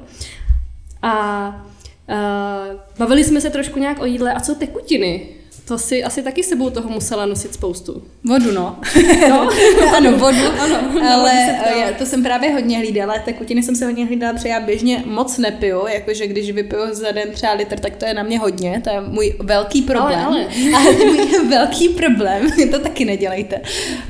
A 1.03 1.67
uh, 2.09 2.81
bavili 2.99 3.25
jsme 3.25 3.41
se 3.41 3.51
trošku 3.51 3.79
nějak 3.79 4.01
o 4.03 4.05
jídle. 4.05 4.33
A 4.33 4.41
co 4.41 4.55
tekutiny? 4.55 5.29
To 5.65 5.79
si 5.79 6.05
asi 6.05 6.23
taky 6.23 6.43
sebou 6.43 6.71
toho 6.71 6.91
musela 6.91 7.27
nosit 7.27 7.55
spoustu. 7.55 8.03
Vodu, 8.25 8.53
no. 8.53 8.79
no. 9.29 9.49
ano, 9.97 10.19
vodu, 10.19 10.47
ano. 10.61 10.77
Ale 11.15 11.33
já, 11.81 11.93
to 11.99 12.07
jsem 12.07 12.23
právě 12.23 12.53
hodně 12.53 12.79
hlídala. 12.79 13.15
Tekutiny 13.25 13.63
jsem 13.63 13.77
se 13.77 13.85
hodně 13.85 14.07
hlídala, 14.07 14.33
protože 14.33 14.49
já 14.49 14.61
běžně 14.61 15.03
moc 15.07 15.39
nepiju, 15.39 15.87
jakože 15.87 16.27
když 16.27 16.51
vypiju 16.51 16.95
za 16.95 17.13
den 17.13 17.31
třeba 17.31 17.53
litr, 17.53 17.79
tak 17.79 17.97
to 17.97 18.07
je 18.07 18.15
na 18.15 18.23
mě 18.23 18.39
hodně. 18.39 18.81
To 18.85 18.91
je 18.91 19.01
můj 19.01 19.35
velký 19.41 19.83
problém. 19.83 20.19
Ale, 20.19 20.47
ale. 20.47 20.47
ale 20.77 21.05
můj 21.05 21.49
velký 21.49 21.89
problém, 21.89 22.51
to 22.71 22.79
taky 22.79 23.05
nedělejte. 23.05 23.57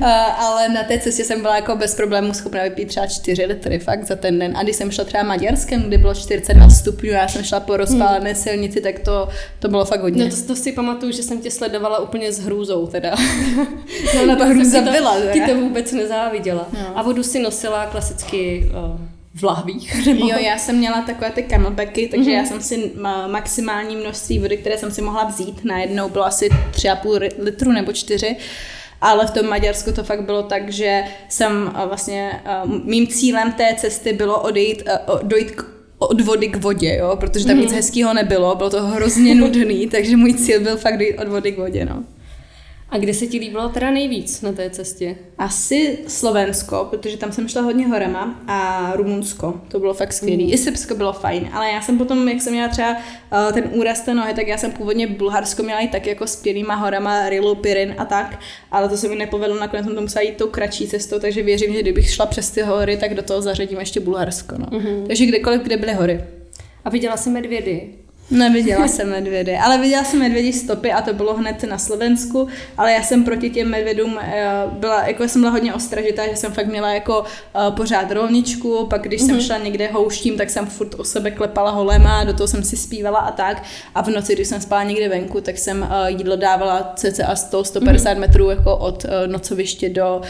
Uh, 0.01 0.07
ale 0.39 0.69
na 0.69 0.83
té 0.83 0.99
cestě 0.99 1.23
jsem 1.23 1.41
byla 1.41 1.55
jako 1.55 1.75
bez 1.75 1.95
problémů 1.95 2.33
schopna 2.33 2.63
vypít 2.63 2.87
třeba 2.87 3.07
4 3.07 3.45
litry 3.45 3.79
fakt 3.79 4.07
za 4.07 4.15
ten 4.15 4.39
den. 4.39 4.57
A 4.57 4.63
když 4.63 4.75
jsem 4.75 4.91
šla 4.91 5.03
třeba 5.03 5.23
Maďarskem, 5.23 5.81
kde 5.81 5.97
bylo 5.97 6.13
42 6.13 6.69
stupňů, 6.69 7.09
já 7.09 7.27
jsem 7.27 7.43
šla 7.43 7.59
po 7.59 7.77
rozpálené 7.77 8.31
hmm. 8.31 8.41
silnici, 8.41 8.81
tak 8.81 8.99
to, 8.99 9.29
to 9.59 9.67
bylo 9.67 9.85
fakt 9.85 10.01
hodně. 10.01 10.25
No 10.25 10.29
to, 10.29 10.41
to 10.47 10.55
si 10.55 10.71
pamatuju, 10.71 11.11
že 11.11 11.23
jsem 11.23 11.42
tě 11.43 11.51
sledovala 11.51 11.99
úplně 11.99 12.31
s 12.31 12.39
hrůzou 12.39 12.87
teda. 12.87 13.15
No 14.15 14.25
na 14.25 14.35
to 14.45 14.45
hrůza 14.45 14.81
byla. 14.81 15.15
Ti 15.33 15.41
to 15.41 15.55
vůbec 15.55 15.91
nezáviděla. 15.91 16.67
No. 16.73 16.97
A 16.97 17.01
vodu 17.01 17.23
si 17.23 17.39
nosila 17.39 17.85
klasicky 17.85 18.69
uh, 18.69 19.01
v 19.35 19.43
lahvích. 19.43 20.05
Nebo... 20.07 20.27
Jo, 20.27 20.37
já 20.39 20.57
jsem 20.57 20.77
měla 20.77 21.01
takové 21.01 21.31
ty 21.31 21.43
camelbacky, 21.43 22.07
takže 22.07 22.29
mm-hmm. 22.29 22.37
já 22.37 22.45
jsem 22.45 22.61
si 22.61 22.91
maximální 23.27 23.95
množství 23.95 24.39
vody, 24.39 24.57
které 24.57 24.77
jsem 24.77 24.91
si 24.91 25.01
mohla 25.01 25.23
vzít, 25.23 25.65
najednou 25.65 26.09
bylo 26.09 26.25
asi 26.25 26.49
3,5 26.49 27.29
litru 27.39 27.71
nebo 27.71 27.93
4 27.93 28.35
ale 29.03 29.27
v 29.27 29.31
tom 29.31 29.47
Maďarsku 29.47 29.91
to 29.91 30.03
fakt 30.03 30.23
bylo 30.23 30.43
tak, 30.43 30.71
že 30.71 31.03
jsem 31.29 31.73
vlastně, 31.87 32.41
mým 32.83 33.07
cílem 33.07 33.53
té 33.53 33.75
cesty 33.77 34.13
bylo 34.13 34.41
odejít, 34.41 34.83
dojít 35.23 35.51
k 35.51 35.72
od 36.07 36.21
vody 36.21 36.47
k 36.47 36.55
vodě, 36.55 36.95
jo, 36.99 37.15
protože 37.19 37.45
tam 37.45 37.55
mm. 37.55 37.61
nic 37.61 37.69
mhm. 37.69 37.75
hezkého 37.75 38.13
nebylo, 38.13 38.55
bylo 38.55 38.69
to 38.69 38.83
hrozně 38.83 39.35
nudný, 39.35 39.87
takže 39.87 40.17
můj 40.17 40.33
cíl 40.33 40.59
byl 40.59 40.77
fakt 40.77 40.97
dojít 40.97 41.17
od 41.17 41.27
vody 41.27 41.51
k 41.51 41.57
vodě, 41.57 41.85
no. 41.85 42.03
A 42.93 42.97
kde 42.97 43.13
se 43.13 43.27
ti 43.27 43.39
líbilo 43.39 43.69
teda 43.69 43.91
nejvíc 43.91 44.41
na 44.41 44.51
té 44.51 44.69
cestě? 44.69 45.15
Asi 45.37 45.97
Slovensko, 46.07 46.87
protože 46.89 47.17
tam 47.17 47.31
jsem 47.31 47.47
šla 47.47 47.61
hodně 47.61 47.87
horama 47.87 48.39
a 48.47 48.91
Rumunsko, 48.95 49.61
to 49.67 49.79
bylo 49.79 49.93
fakt 49.93 50.13
skvělé. 50.13 50.43
Mm. 50.43 50.53
I 50.53 50.57
Srbsko 50.57 50.95
bylo 50.95 51.13
fajn, 51.13 51.49
ale 51.53 51.71
já 51.71 51.81
jsem 51.81 51.97
potom, 51.97 52.27
jak 52.29 52.41
jsem 52.41 52.53
měla 52.53 52.67
třeba 52.67 52.91
uh, 52.91 53.53
ten 53.53 53.69
úraz 53.73 54.01
té 54.01 54.13
nohy, 54.13 54.33
tak 54.33 54.47
já 54.47 54.57
jsem 54.57 54.71
původně 54.71 55.07
Bulharsko 55.07 55.63
měla 55.63 55.79
i 55.79 55.87
tak 55.87 56.07
jako 56.07 56.27
skvělýma 56.27 56.75
horama, 56.75 57.29
Rilu, 57.29 57.55
Pirin 57.55 57.95
a 57.97 58.05
tak, 58.05 58.39
ale 58.71 58.89
to 58.89 58.97
se 58.97 59.09
mi 59.09 59.15
nepovedlo, 59.15 59.59
nakonec 59.59 59.85
jsem 59.85 59.95
to 59.95 60.01
musela 60.01 60.23
jít 60.23 60.37
tou 60.37 60.47
kratší 60.47 60.87
cestou, 60.87 61.19
takže 61.19 61.43
věřím, 61.43 61.73
že 61.73 61.81
kdybych 61.81 62.09
šla 62.09 62.25
přes 62.25 62.51
ty 62.51 62.61
hory, 62.61 62.97
tak 62.97 63.13
do 63.13 63.21
toho 63.21 63.41
zařadím 63.41 63.79
ještě 63.79 63.99
Bulharsko. 63.99 64.55
No. 64.57 64.65
Mm-hmm. 64.65 65.07
Takže 65.07 65.25
kdekoliv, 65.25 65.61
kde 65.61 65.77
byly 65.77 65.93
hory. 65.93 66.23
A 66.85 66.89
viděla 66.89 67.17
jsi 67.17 67.29
medvědy? 67.29 68.02
Neviděla 68.31 68.87
jsem 68.87 69.09
medvědy, 69.09 69.57
ale 69.57 69.77
viděla 69.77 70.03
jsem 70.03 70.19
medvědí 70.19 70.53
stopy 70.53 70.91
a 70.91 71.01
to 71.01 71.13
bylo 71.13 71.33
hned 71.33 71.63
na 71.63 71.77
Slovensku, 71.77 72.47
ale 72.77 72.91
já 72.91 73.03
jsem 73.03 73.23
proti 73.23 73.49
těm 73.49 73.69
medvědům 73.69 74.19
eh, 74.21 74.63
byla, 74.71 75.07
jako 75.07 75.23
jsem 75.23 75.41
byla 75.41 75.51
hodně 75.51 75.73
ostražitá, 75.73 76.27
že 76.27 76.35
jsem 76.35 76.51
fakt 76.51 76.67
měla 76.67 76.93
jako 76.93 77.19
uh, 77.19 77.75
pořád 77.75 78.11
rolničku, 78.11 78.87
pak 78.89 79.01
když 79.01 79.21
mm-hmm. 79.21 79.25
jsem 79.25 79.35
mhm. 79.35 79.43
šla 79.43 79.57
někde 79.57 79.87
houštím, 79.87 80.37
tak 80.37 80.49
jsem 80.49 80.65
furt 80.65 80.99
o 80.99 81.03
sebe 81.03 81.31
klepala 81.31 81.71
holema, 81.71 82.23
do 82.23 82.33
toho 82.33 82.47
jsem 82.47 82.63
si 82.63 82.77
zpívala 82.77 83.19
a 83.19 83.31
tak 83.31 83.63
a 83.95 84.01
v 84.03 84.07
noci, 84.07 84.35
když 84.35 84.47
jsem 84.47 84.61
spala 84.61 84.83
někde 84.83 85.09
venku, 85.09 85.41
tak 85.41 85.57
jsem 85.57 85.81
uh, 85.81 86.07
jídlo 86.07 86.35
dávala 86.35 86.93
cca 86.95 87.33
100-150 87.33 87.79
mm-hmm. 87.79 88.19
metrů 88.19 88.49
jako 88.49 88.77
od 88.77 89.05
nocoviště 89.27 89.89
do 89.89 90.21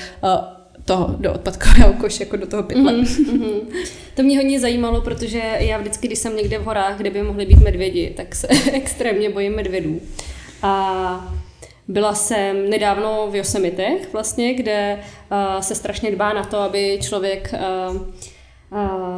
toho, 0.85 1.15
do 1.19 1.33
odpadkového 1.33 1.93
koše, 1.93 2.23
jako 2.23 2.37
do 2.37 2.47
toho 2.47 2.63
pytle. 2.63 2.93
Mm-hmm. 2.93 3.61
To 4.15 4.23
mě 4.23 4.37
hodně 4.37 4.59
zajímalo, 4.59 5.01
protože 5.01 5.41
já 5.59 5.77
vždycky, 5.77 6.07
když 6.07 6.19
jsem 6.19 6.35
někde 6.35 6.59
v 6.59 6.63
horách, 6.63 6.97
kde 6.97 7.09
by 7.09 7.23
mohly 7.23 7.45
být 7.45 7.61
medvědi, 7.61 8.13
tak 8.17 8.35
se 8.35 8.47
extrémně 8.71 9.29
bojím 9.29 9.55
medvědů. 9.55 10.01
A 10.61 11.33
byla 11.87 12.15
jsem 12.15 12.69
nedávno 12.69 13.27
v 13.31 13.35
Yosemitech, 13.35 14.13
vlastně, 14.13 14.53
kde 14.53 14.99
uh, 15.31 15.61
se 15.61 15.75
strašně 15.75 16.11
dbá 16.11 16.33
na 16.33 16.43
to, 16.43 16.57
aby 16.57 16.99
člověk 17.01 17.53
uh, 17.53 18.01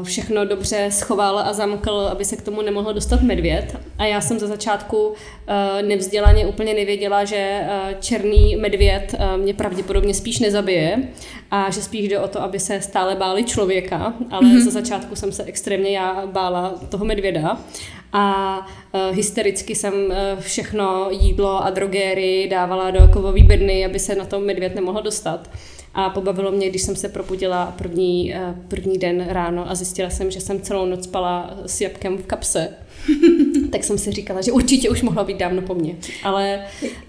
všechno 0.03 0.45
dobře 0.45 0.87
schoval 0.91 1.39
a 1.39 1.53
zamkl, 1.53 1.91
aby 1.91 2.25
se 2.25 2.35
k 2.35 2.41
tomu 2.41 2.61
nemohl 2.61 2.93
dostat 2.93 3.21
medvěd. 3.21 3.77
A 3.97 4.05
já 4.05 4.21
jsem 4.21 4.39
za 4.39 4.47
začátku 4.47 5.13
nevzdělaně 5.81 6.45
úplně 6.45 6.73
nevěděla, 6.73 7.25
že 7.25 7.67
černý 7.99 8.55
medvěd 8.55 9.15
mě 9.37 9.53
pravděpodobně 9.53 10.13
spíš 10.13 10.39
nezabije 10.39 11.03
a 11.51 11.69
že 11.69 11.81
spíš 11.81 12.07
jde 12.07 12.19
o 12.19 12.27
to, 12.27 12.41
aby 12.41 12.59
se 12.59 12.81
stále 12.81 13.15
báli 13.15 13.43
člověka, 13.43 14.13
ale 14.31 14.47
mm-hmm. 14.47 14.63
za 14.65 14.71
začátku 14.71 15.15
jsem 15.15 15.31
se 15.31 15.43
extrémně 15.43 15.97
já 15.97 16.23
bála 16.25 16.73
toho 16.89 17.05
medvěda 17.05 17.57
a 18.13 18.57
hystericky 19.11 19.75
jsem 19.75 19.93
všechno 20.39 21.07
jídlo 21.09 21.65
a 21.65 21.69
drogéry 21.69 22.47
dávala 22.51 22.91
do 22.91 23.07
kovové 23.13 23.43
bedny, 23.43 23.85
aby 23.85 23.99
se 23.99 24.15
na 24.15 24.25
tom 24.25 24.45
medvěd 24.45 24.75
nemohl 24.75 25.01
dostat. 25.01 25.49
A 25.95 26.09
pobavilo 26.09 26.51
mě, 26.51 26.69
když 26.69 26.81
jsem 26.81 26.95
se 26.95 27.09
probudila 27.09 27.73
první, 27.77 28.33
uh, 28.33 28.55
první 28.67 28.97
den 28.97 29.25
ráno 29.29 29.69
a 29.71 29.75
zjistila 29.75 30.09
jsem, 30.09 30.31
že 30.31 30.41
jsem 30.41 30.61
celou 30.61 30.85
noc 30.85 31.03
spala 31.03 31.57
s 31.65 31.81
jabkem 31.81 32.17
v 32.17 32.25
kapse. 32.25 32.69
tak 33.71 33.83
jsem 33.83 33.97
si 33.97 34.11
říkala, 34.11 34.41
že 34.41 34.51
určitě 34.51 34.89
už 34.89 35.01
mohla 35.01 35.23
být 35.23 35.37
dávno 35.37 35.61
po 35.61 35.75
mně. 35.75 35.95
Ale 36.23 36.59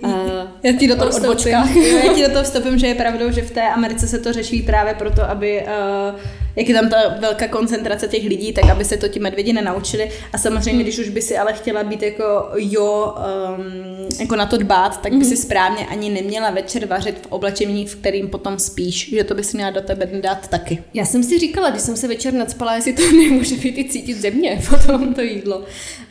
uh, 0.01 0.11
já 0.63 0.73
ti 0.73 0.89
do 0.89 0.97
toho 0.97 1.11
vstoupím. 1.11 1.53
já 1.53 2.15
ti 2.15 2.23
do 2.23 2.31
toho 2.31 2.45
vstoupím, 2.45 2.79
že 2.79 2.87
je 2.87 2.95
pravdou, 2.95 3.31
že 3.31 3.43
v 3.43 3.51
té 3.51 3.69
Americe 3.69 4.07
se 4.07 4.19
to 4.19 4.33
řeší 4.33 4.63
právě 4.63 4.95
proto, 4.95 5.31
aby 5.31 5.63
uh, 5.63 6.21
jak 6.57 6.69
je 6.69 6.75
tam 6.75 6.89
ta 6.89 6.97
velká 7.21 7.49
koncentrace 7.49 8.09
těch 8.09 8.25
lidí, 8.25 8.53
tak 8.53 8.65
aby 8.65 8.85
se 8.85 8.97
to 8.97 9.09
ti 9.09 9.21
medvědi 9.21 9.53
nenaučili. 9.53 10.11
A 10.33 10.39
samozřejmě, 10.39 10.83
když 10.83 10.99
už 10.99 11.09
by 11.09 11.23
si 11.23 11.39
ale 11.39 11.53
chtěla 11.53 11.85
být 11.85 12.03
jako 12.03 12.49
jo, 12.57 13.15
um, 13.59 14.21
jako 14.21 14.37
na 14.37 14.47
to 14.47 14.57
dbát, 14.57 15.03
tak 15.03 15.13
by 15.13 15.25
si 15.25 15.37
správně 15.37 15.87
ani 15.87 16.11
neměla 16.11 16.51
večer 16.51 16.87
vařit 16.87 17.19
v 17.19 17.33
oblečení, 17.33 17.87
v 17.87 17.97
kterým 17.97 18.29
potom 18.29 18.59
spíš, 18.59 19.11
že 19.11 19.25
to 19.25 19.35
by 19.35 19.45
si 19.45 19.57
měla 19.57 19.71
do 19.71 19.81
tebe 19.81 20.09
dát 20.21 20.49
taky. 20.49 20.83
Já 20.95 21.05
jsem 21.05 21.23
si 21.23 21.39
říkala, 21.39 21.71
když 21.71 21.83
jsem 21.83 21.97
se 21.97 22.09
večer 22.09 22.35
nadspala, 22.35 22.75
jestli 22.75 22.93
to 22.93 23.03
nemůže 23.17 23.57
být 23.57 23.79
i 23.79 23.89
cítit 23.89 24.15
země 24.15 24.63
potom 24.69 25.15
to 25.15 25.21
jídlo. 25.21 25.65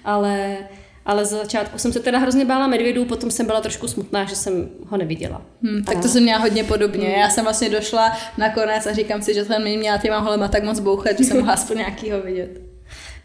Ale 0.05 0.57
ale 1.05 1.25
za 1.25 1.37
začátku 1.37 1.77
jsem 1.77 1.93
se 1.93 1.99
teda 1.99 2.19
hrozně 2.19 2.45
bála 2.45 2.67
medvědů, 2.67 3.05
potom 3.05 3.31
jsem 3.31 3.45
byla 3.45 3.61
trošku 3.61 3.87
smutná, 3.87 4.25
že 4.25 4.35
jsem 4.35 4.69
ho 4.87 4.97
neviděla. 4.97 5.41
Hmm, 5.63 5.83
tak 5.83 6.01
to 6.01 6.07
jsem 6.07 6.23
měla 6.23 6.39
hodně 6.39 6.63
podobně. 6.63 7.07
Hmm. 7.07 7.19
Já 7.19 7.29
jsem 7.29 7.43
vlastně 7.43 7.69
došla 7.69 8.17
nakonec 8.37 8.85
a 8.85 8.93
říkám 8.93 9.21
si, 9.21 9.33
že 9.33 9.45
jsem 9.45 9.63
měla 9.77 9.97
těma 9.97 10.19
holema 10.19 10.47
tak 10.47 10.63
moc 10.63 10.79
bouchet, 10.79 11.17
že 11.17 11.23
jsem 11.23 11.37
mohla 11.37 11.53
aspoň 11.53 11.77
nějakýho 11.77 12.21
vidět. 12.21 12.61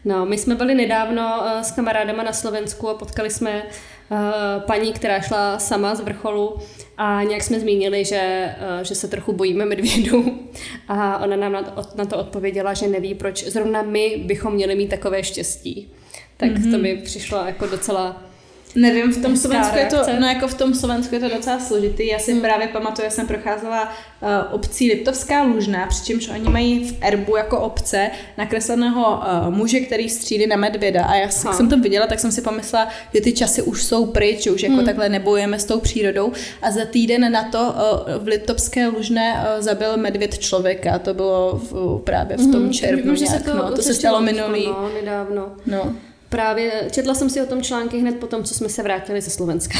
No, 0.05 0.25
my 0.25 0.37
jsme 0.37 0.55
byli 0.55 0.75
nedávno 0.75 1.39
uh, 1.39 1.61
s 1.61 1.71
kamarádama 1.71 2.23
na 2.23 2.33
Slovensku 2.33 2.89
a 2.89 2.93
potkali 2.93 3.29
jsme 3.29 3.63
uh, 3.63 4.17
paní, 4.65 4.93
která 4.93 5.19
šla 5.19 5.59
sama 5.59 5.95
z 5.95 6.01
vrcholu 6.01 6.57
a 6.97 7.23
nějak 7.23 7.43
jsme 7.43 7.59
zmínili, 7.59 8.05
že, 8.05 8.55
uh, 8.77 8.83
že 8.83 8.95
se 8.95 9.07
trochu 9.07 9.33
bojíme 9.33 9.65
medvědů 9.65 10.39
a 10.87 11.17
ona 11.17 11.35
nám 11.35 11.51
na 11.51 11.63
to, 11.63 11.83
na 11.95 12.05
to 12.05 12.17
odpověděla, 12.17 12.73
že 12.73 12.87
neví, 12.87 13.15
proč 13.15 13.43
zrovna 13.43 13.81
my 13.81 14.23
bychom 14.25 14.53
měli 14.53 14.75
mít 14.75 14.89
takové 14.89 15.23
štěstí 15.23 15.93
tak 16.41 16.51
mm-hmm. 16.51 16.71
to 16.71 16.77
mi 16.77 16.97
přišlo 16.97 17.45
jako 17.45 17.67
docela 17.67 18.31
Nevím, 18.75 19.13
v 19.13 19.21
tom 19.21 19.37
Slovensku 19.37 19.77
je 19.77 19.85
to, 19.85 19.97
no 20.19 20.27
jako 20.27 20.47
v 20.47 20.53
tom 20.53 20.73
Slovensku 20.73 21.15
je 21.15 21.21
to 21.21 21.29
docela 21.29 21.59
složitý. 21.59 22.07
Já 22.07 22.19
si 22.19 22.31
hmm. 22.31 22.41
právě 22.41 22.67
pamatuju, 22.67 23.05
já 23.05 23.11
jsem 23.11 23.27
procházela 23.27 23.83
uh, 23.83 24.29
obcí 24.51 24.89
Liptovská 24.89 25.43
Lužná, 25.43 25.87
přičemž 25.87 26.29
oni 26.29 26.49
mají 26.49 26.89
v 26.89 26.97
erbu 27.01 27.35
jako 27.35 27.59
obce 27.59 28.11
nakresleného 28.37 29.11
uh, 29.11 29.55
muže, 29.55 29.79
který 29.79 30.09
střílí 30.09 30.47
na 30.47 30.55
medvěda. 30.55 31.05
A 31.05 31.15
já 31.15 31.21
jak 31.21 31.31
jsem 31.31 31.69
to 31.69 31.79
viděla, 31.79 32.07
tak 32.07 32.19
jsem 32.19 32.31
si 32.31 32.41
pomyslela, 32.41 32.87
že 33.13 33.21
ty 33.21 33.33
časy 33.33 33.61
už 33.61 33.83
jsou 33.83 34.05
pryč, 34.05 34.43
že 34.43 34.51
už 34.51 34.63
jako 34.63 34.75
hmm. 34.75 34.85
takhle 34.85 35.09
nebojujeme 35.09 35.59
s 35.59 35.65
tou 35.65 35.79
přírodou. 35.79 36.31
A 36.61 36.71
za 36.71 36.85
týden 36.85 37.31
na 37.31 37.43
to 37.43 37.59
uh, 37.59 38.23
v 38.23 38.27
Liptovské 38.27 38.87
Lužné 38.87 39.33
uh, 39.33 39.63
zabil 39.63 39.97
medvěd 39.97 40.37
člověka. 40.37 40.99
To 40.99 41.13
bylo 41.13 41.61
v, 41.71 42.01
právě 42.03 42.37
v 42.37 42.51
tom 42.51 42.61
hmm. 42.61 42.73
červnu 42.73 43.13
nějak. 43.13 43.37
Se 43.37 43.51
to, 43.51 43.57
no, 43.57 43.71
to 43.71 43.81
se 43.81 43.93
stalo 43.93 44.21
minulý. 44.21 44.67
No, 44.67 44.89
nedávno. 45.01 45.51
No 45.65 45.95
právě 46.31 46.87
četla 46.91 47.15
jsem 47.15 47.29
si 47.29 47.41
o 47.41 47.45
tom 47.45 47.61
články 47.61 47.99
hned 47.99 48.19
po 48.19 48.27
tom, 48.27 48.43
co 48.43 48.53
jsme 48.53 48.69
se 48.69 48.83
vrátili 48.83 49.21
ze 49.21 49.29
Slovenska. 49.29 49.79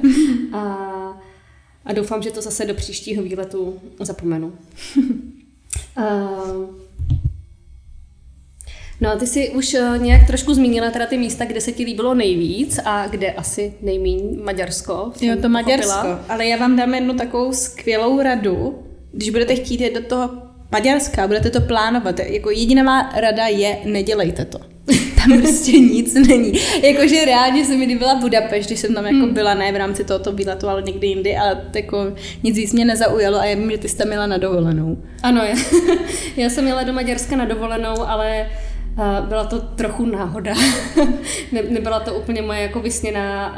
a, 0.52 0.60
a 1.84 1.92
doufám, 1.92 2.22
že 2.22 2.30
to 2.30 2.42
zase 2.42 2.66
do 2.66 2.74
příštího 2.74 3.22
výletu 3.22 3.80
zapomenu. 4.00 4.52
uh, 5.98 6.74
No 9.00 9.10
a 9.10 9.16
ty 9.16 9.26
jsi 9.26 9.50
už 9.50 9.74
uh, 9.74 9.98
nějak 9.98 10.26
trošku 10.26 10.54
zmínila 10.54 10.90
teda 10.90 11.06
ty 11.06 11.18
místa, 11.18 11.44
kde 11.44 11.60
se 11.60 11.72
ti 11.72 11.84
líbilo 11.84 12.14
nejvíc 12.14 12.78
a 12.84 13.06
kde 13.06 13.32
asi 13.32 13.74
nejméně 13.80 14.22
Maďarsko. 14.44 15.12
Jo, 15.20 15.36
to 15.42 15.48
Maďarsko. 15.48 16.08
Ale 16.28 16.46
já 16.46 16.56
vám 16.56 16.76
dám 16.76 16.94
jednu 16.94 17.14
takovou 17.14 17.52
skvělou 17.52 18.22
radu. 18.22 18.82
Když 19.12 19.30
budete 19.30 19.54
chtít 19.54 19.80
jít 19.80 19.94
do 19.94 20.02
toho 20.02 20.30
Maďarska, 20.72 21.26
budete 21.26 21.50
to 21.50 21.60
plánovat. 21.60 22.18
Jako 22.18 22.50
jediná 22.50 23.12
rada 23.16 23.46
je, 23.46 23.78
nedělejte 23.84 24.44
to. 24.44 24.77
Tam 25.18 25.40
prostě 25.42 25.72
nic 25.72 26.14
není. 26.14 26.52
Jakože 26.82 27.24
reálně 27.24 27.64
se 27.64 27.76
mi 27.76 27.84
líbila 27.84 28.14
Budapešť, 28.14 28.68
když 28.68 28.80
jsem 28.80 28.94
tam 28.94 29.06
jako 29.06 29.24
hmm. 29.24 29.34
byla, 29.34 29.54
ne 29.54 29.72
v 29.72 29.76
rámci 29.76 30.04
tohoto 30.04 30.32
výletu, 30.32 30.68
ale 30.68 30.82
někdy 30.82 31.06
jindy, 31.06 31.36
ale 31.36 31.62
jako 31.74 32.12
nic 32.42 32.56
víc 32.56 32.72
mě 32.72 32.84
nezaujalo 32.84 33.38
a 33.38 33.44
já 33.44 33.56
vím, 33.56 33.70
že 33.70 33.78
ty 33.78 33.88
jsi 33.88 33.96
tam 33.96 34.08
měla 34.08 34.26
na 34.26 34.38
dovolenou. 34.38 34.98
Ano, 35.22 35.42
já, 35.42 35.56
já 36.36 36.50
jsem 36.50 36.66
jela 36.66 36.82
do 36.82 36.92
Maďarska 36.92 37.36
na 37.36 37.44
dovolenou, 37.44 37.94
ale 38.06 38.46
byla 39.28 39.44
to 39.44 39.60
trochu 39.60 40.06
náhoda. 40.06 40.54
ne, 41.52 41.62
nebyla 41.68 42.00
to 42.00 42.14
úplně 42.14 42.42
moje 42.42 42.60
jako 42.60 42.80
vysněná 42.80 43.56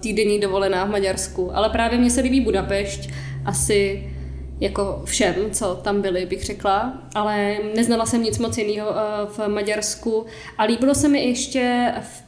týdenní 0.00 0.40
dovolená 0.40 0.84
v 0.84 0.90
Maďarsku, 0.90 1.56
ale 1.56 1.68
právě 1.70 1.98
mně 1.98 2.10
se 2.10 2.20
líbí 2.20 2.40
Budapešť 2.40 3.10
asi 3.44 4.08
jako 4.62 5.02
všem, 5.04 5.34
co 5.50 5.74
tam 5.74 6.02
byli, 6.02 6.26
bych 6.26 6.44
řekla, 6.44 7.02
ale 7.14 7.56
neznala 7.76 8.06
jsem 8.06 8.22
nic 8.22 8.38
moc 8.38 8.58
jiného 8.58 8.94
v 9.28 9.48
Maďarsku 9.48 10.26
a 10.58 10.64
líbilo 10.64 10.94
se 10.94 11.08
mi 11.08 11.24
ještě 11.24 11.92
v 12.00 12.22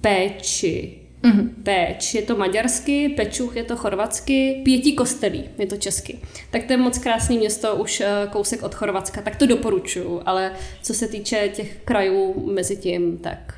péči. 0.00 0.98
Mm-hmm. 1.22 1.48
Péč 1.62 2.14
je 2.14 2.22
to 2.22 2.36
maďarsky, 2.36 3.08
Pečuch 3.08 3.56
je 3.56 3.64
to 3.64 3.76
chorvatsky, 3.76 4.60
Pětí 4.64 4.94
kostelí 4.96 5.44
je 5.58 5.66
to 5.66 5.76
česky. 5.76 6.18
Tak 6.50 6.64
to 6.64 6.72
je 6.72 6.76
moc 6.76 6.98
krásné 6.98 7.36
město, 7.36 7.76
už 7.76 8.00
eh, 8.00 8.28
kousek 8.32 8.62
od 8.62 8.74
Chorvatska, 8.74 9.22
tak 9.22 9.36
to 9.36 9.46
doporučuju, 9.46 10.22
ale 10.26 10.52
co 10.82 10.94
se 10.94 11.08
týče 11.08 11.48
těch 11.48 11.76
krajů 11.84 12.50
mezi 12.54 12.76
tím, 12.76 13.18
tak 13.18 13.54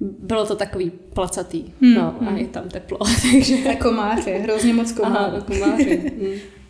bylo 0.00 0.46
to 0.46 0.56
takový 0.56 0.90
placatý, 0.90 1.64
hmm, 1.80 1.94
no 1.94 2.14
hmm. 2.20 2.28
a 2.28 2.38
je 2.38 2.46
tam 2.46 2.68
teplo, 2.68 2.98
takže... 3.32 3.54
A 3.54 3.76
komáři, 3.76 4.30
hrozně 4.30 4.74
moc 4.74 4.92
komáři. 4.92 5.16
Aha, 5.16 5.40
komáři. 5.40 6.12
hmm. 6.20 6.61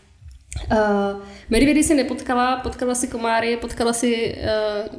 Uh, 0.72 0.78
Medvědy 1.50 1.82
si 1.82 1.94
nepotkala, 1.94 2.56
potkala 2.56 2.94
si 2.94 3.08
komáry, 3.08 3.56
potkala 3.56 3.92
si... 3.92 4.38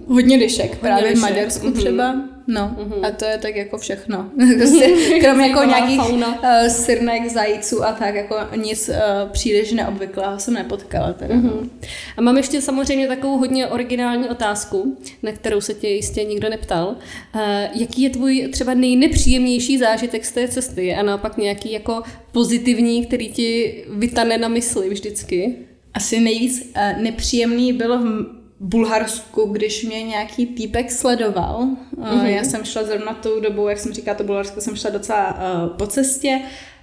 Uh, 0.07 0.15
hodně 0.15 0.37
lišek, 0.37 0.77
právě 0.77 1.15
v 1.15 1.19
Maďarsku 1.19 1.67
mm-hmm. 1.67 1.77
třeba. 1.77 2.15
No, 2.47 2.75
mm-hmm. 2.77 3.05
a 3.05 3.11
to 3.11 3.25
je 3.25 3.37
tak 3.37 3.55
jako 3.55 3.77
všechno. 3.77 4.29
Prostě 4.57 4.93
kromě 5.21 5.47
jako 5.47 5.63
nějakých 5.63 5.99
uh, 5.99 6.67
sirnek, 6.67 7.31
zajíců 7.31 7.83
a 7.83 7.91
tak, 7.91 8.15
jako 8.15 8.35
nic 8.55 8.89
uh, 8.89 8.95
příliš 9.31 9.71
neobvyklého 9.71 10.39
jsem 10.39 10.53
nepotkala. 10.53 11.13
Teda. 11.13 11.35
Mm-hmm. 11.35 11.69
A 12.17 12.21
mám 12.21 12.37
ještě 12.37 12.61
samozřejmě 12.61 13.07
takovou 13.07 13.37
hodně 13.37 13.67
originální 13.67 14.29
otázku, 14.29 14.97
na 15.23 15.31
kterou 15.31 15.61
se 15.61 15.73
tě 15.73 15.87
jistě 15.87 16.23
nikdo 16.23 16.49
neptal. 16.49 16.87
Uh, 16.87 17.41
jaký 17.73 18.01
je 18.01 18.09
tvůj 18.09 18.47
třeba 18.51 18.73
nejnepříjemnější 18.73 19.77
zážitek 19.77 20.25
z 20.25 20.31
té 20.31 20.47
cesty 20.47 20.95
a 20.95 21.03
naopak 21.03 21.37
nějaký 21.37 21.71
jako 21.71 22.03
pozitivní, 22.31 23.05
který 23.05 23.29
ti 23.29 23.83
vytane 23.89 24.37
na 24.37 24.47
mysli 24.47 24.89
vždycky? 24.89 25.55
Asi 25.93 26.19
nejvíc 26.19 26.71
uh, 26.75 27.01
nepříjemný 27.03 27.73
bylo 27.73 27.97
v 27.99 28.42
Bulharsku, 28.63 29.45
když 29.45 29.83
mě 29.83 30.03
nějaký 30.03 30.45
týpek 30.45 30.91
sledoval. 30.91 31.67
Mm-hmm. 31.97 32.25
Já 32.25 32.43
jsem 32.43 32.63
šla 32.65 32.83
zrovna 32.83 33.13
tou 33.13 33.39
dobou, 33.39 33.67
jak 33.67 33.79
jsem 33.79 33.93
říkala, 33.93 34.17
to 34.17 34.23
Bulharsko 34.23 34.61
jsem 34.61 34.75
šla 34.75 34.89
docela 34.89 35.33
uh, 35.33 35.77
po 35.77 35.87
cestě 35.87 36.41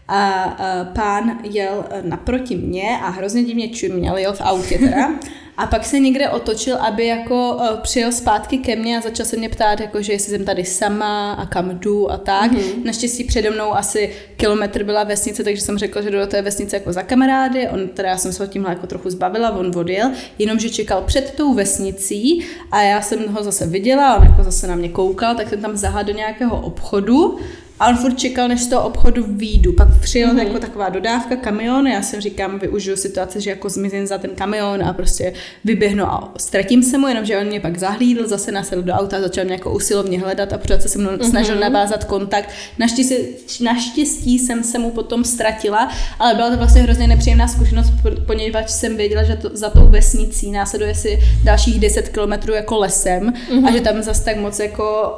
a 0.09 0.47
uh, 0.47 0.95
pán 0.95 1.38
jel 1.43 1.85
naproti 2.03 2.57
mě 2.57 2.99
a 3.03 3.09
hrozně 3.09 3.45
divně 3.45 3.69
čuměl, 3.69 4.16
jel 4.16 4.33
v 4.33 4.40
autě 4.40 4.79
teda. 4.79 5.11
A 5.61 5.66
pak 5.66 5.85
se 5.85 5.99
někde 5.99 6.29
otočil, 6.29 6.77
aby 6.77 7.07
jako 7.07 7.55
uh, 7.55 7.66
přijel 7.79 8.12
zpátky 8.12 8.59
ke 8.59 8.77
mně 8.77 8.99
a 8.99 9.01
začal 9.01 9.27
se 9.27 9.37
mě 9.37 9.49
ptát, 9.49 9.81
jako, 9.81 10.03
že 10.03 10.12
jestli 10.12 10.31
jsem 10.31 10.44
tady 10.44 10.64
sama 10.64 11.33
a 11.33 11.46
kam 11.46 11.79
jdu 11.79 12.11
a 12.11 12.16
tak. 12.16 12.53
Mm-hmm. 12.53 12.85
Naštěstí 12.85 13.25
přede 13.25 13.51
mnou 13.51 13.75
asi 13.75 14.12
kilometr 14.37 14.85
byla 14.85 15.05
vesnice, 15.05 15.44
takže 15.44 15.62
jsem 15.62 15.79
řekla, 15.79 16.03
že 16.03 16.11
jdu 16.11 16.18
do 16.18 16.27
té 16.27 16.42
vesnice 16.42 16.77
jako 16.77 16.92
za 16.92 17.03
kamarády. 17.03 17.68
On 17.68 17.88
teda 17.88 18.09
já 18.09 18.16
jsem 18.16 18.33
se 18.33 18.42
ho 18.42 18.46
tímhle 18.51 18.70
jako 18.70 18.87
trochu 18.87 19.11
zbavila, 19.11 19.51
on 19.51 19.73
odjel, 19.77 20.11
jenomže 20.38 20.70
čekal 20.70 21.03
před 21.03 21.35
tou 21.37 21.55
vesnicí 21.55 22.44
a 22.70 22.83
já 22.83 23.03
jsem 23.03 23.29
ho 23.29 23.42
zase 23.42 23.66
viděla, 23.66 24.16
on 24.16 24.23
jako 24.23 24.42
zase 24.42 24.66
na 24.66 24.75
mě 24.75 24.88
koukal, 24.88 25.35
tak 25.35 25.49
jsem 25.49 25.61
tam 25.61 25.77
zahal 25.77 26.05
do 26.05 26.12
nějakého 26.12 26.61
obchodu 26.61 27.38
a 27.81 27.88
on 27.88 27.97
furt 27.97 28.19
čekal, 28.19 28.49
než 28.49 28.61
z 28.61 28.66
toho 28.66 28.83
obchodu 28.83 29.25
výjdu. 29.29 29.73
Pak 29.73 29.88
přijel 30.01 30.35
mm-hmm. 30.35 30.47
jako 30.47 30.59
taková 30.59 30.88
dodávka, 30.88 31.37
kamion, 31.37 31.87
já 31.87 32.03
jsem 32.03 32.21
říkám, 32.21 32.59
využiju 32.59 32.97
situace, 32.97 33.40
že 33.40 33.51
jako 33.51 33.69
zmizím 33.69 34.07
za 34.07 34.19
ten 34.19 34.31
kamion 34.31 34.83
a 34.83 34.93
prostě 34.93 35.33
vyběhnu 35.64 36.05
a 36.05 36.33
ztratím 36.38 36.83
se 36.83 36.99
mu, 36.99 37.09
jenomže 37.09 37.38
on 37.38 37.47
mě 37.47 37.61
pak 37.61 37.79
zahlídl, 37.79 38.29
zase 38.29 38.53
nasedl 38.53 38.83
do 38.83 38.93
auta 38.93 39.21
začal 39.21 39.45
mě 39.45 39.53
jako 39.53 39.75
usilovně 39.75 40.21
hledat 40.21 40.53
a 40.53 40.59
pořád 40.59 40.83
se 40.83 40.88
se 40.88 40.99
mnou 40.99 41.11
mm-hmm. 41.11 41.31
snažil 41.31 41.57
navázat 41.57 42.05
kontakt. 42.05 42.51
Naštěstí, 42.79 43.64
naštěstí 43.64 44.38
jsem 44.38 44.64
se 44.64 44.79
mu 44.79 44.90
potom 44.90 45.25
ztratila, 45.25 45.90
ale 46.19 46.35
byla 46.35 46.51
to 46.51 46.57
vlastně 46.57 46.83
hrozně 46.83 47.07
nepříjemná 47.07 47.49
zkušenost, 47.49 47.93
poněvadž 48.27 48.71
jsem 48.71 48.97
věděla, 48.97 49.23
že 49.23 49.37
to, 49.37 49.51
za 49.53 49.71
tou 49.71 49.87
vesnicí 49.87 50.51
následuje 50.51 50.95
si 50.95 51.19
dalších 51.45 51.81
10 51.81 52.09
kilometrů 52.09 52.55
jako 52.55 52.79
lesem 52.79 53.33
mm-hmm. 53.33 53.69
a 53.69 53.73
že 53.73 53.81
tam 53.81 54.03
zase 54.03 54.25
tak 54.25 54.37
moc 54.37 54.59
jako 54.59 55.16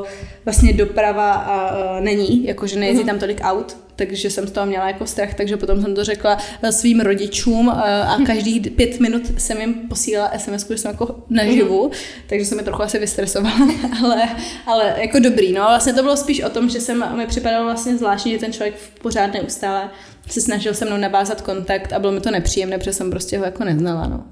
uh, 0.00 0.06
vlastně 0.44 0.72
doprava 0.72 1.32
a, 1.32 2.00
není, 2.02 2.44
jakože 2.44 2.78
nejezdí 2.78 3.02
mhm. 3.02 3.10
tam 3.10 3.18
tolik 3.18 3.40
aut, 3.42 3.76
takže 3.96 4.30
jsem 4.30 4.46
z 4.46 4.50
toho 4.50 4.66
měla 4.66 4.86
jako 4.86 5.06
strach, 5.06 5.34
takže 5.34 5.56
potom 5.56 5.82
jsem 5.82 5.94
to 5.94 6.04
řekla 6.04 6.38
eh, 6.62 6.72
svým 6.72 7.00
rodičům 7.00 7.68
eh, 7.68 8.02
a 8.02 8.18
každý 8.26 8.60
pět 8.60 9.00
minut 9.00 9.22
jsem 9.40 9.60
jim 9.60 9.74
posílala 9.74 10.32
SMS, 10.38 10.68
že 10.68 10.78
jsem 10.78 10.90
jako 10.90 11.24
naživu, 11.30 11.82
mhm. 11.82 11.92
takže 12.26 12.44
jsem 12.44 12.58
mi 12.58 12.64
trochu 12.64 12.82
asi 12.82 12.98
vystresovala, 12.98 13.68
ale, 14.04 14.28
ale 14.66 14.94
jako 14.98 15.18
dobrý, 15.18 15.52
no 15.52 15.60
vlastně 15.60 15.92
to 15.92 16.02
bylo 16.02 16.16
spíš 16.16 16.42
o 16.42 16.50
tom, 16.50 16.68
že 16.68 16.80
jsem, 16.80 17.16
mi 17.16 17.26
připadalo 17.26 17.64
vlastně 17.64 17.96
zvláštní, 17.96 18.32
že 18.32 18.38
ten 18.38 18.52
člověk 18.52 18.74
pořád 19.02 19.32
neustále 19.32 19.90
se 20.30 20.40
snažil 20.40 20.74
se 20.74 20.84
mnou 20.84 20.96
navázat 20.96 21.40
kontakt 21.40 21.92
a 21.92 21.98
bylo 21.98 22.12
mi 22.12 22.20
to 22.20 22.30
nepříjemné, 22.30 22.78
protože 22.78 22.92
jsem 22.92 23.10
prostě 23.10 23.38
ho 23.38 23.44
jako 23.44 23.64
neznala, 23.64 24.06
no. 24.06 24.24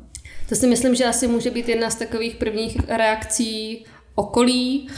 To 0.49 0.57
si 0.57 0.67
myslím, 0.67 0.95
že 0.95 1.05
asi 1.05 1.29
může 1.29 1.51
být 1.51 1.69
jedna 1.69 1.91
z 1.91 1.95
takových 1.95 2.37
prvních 2.37 2.77
reakcí 2.89 3.85
okolí, 4.15 4.89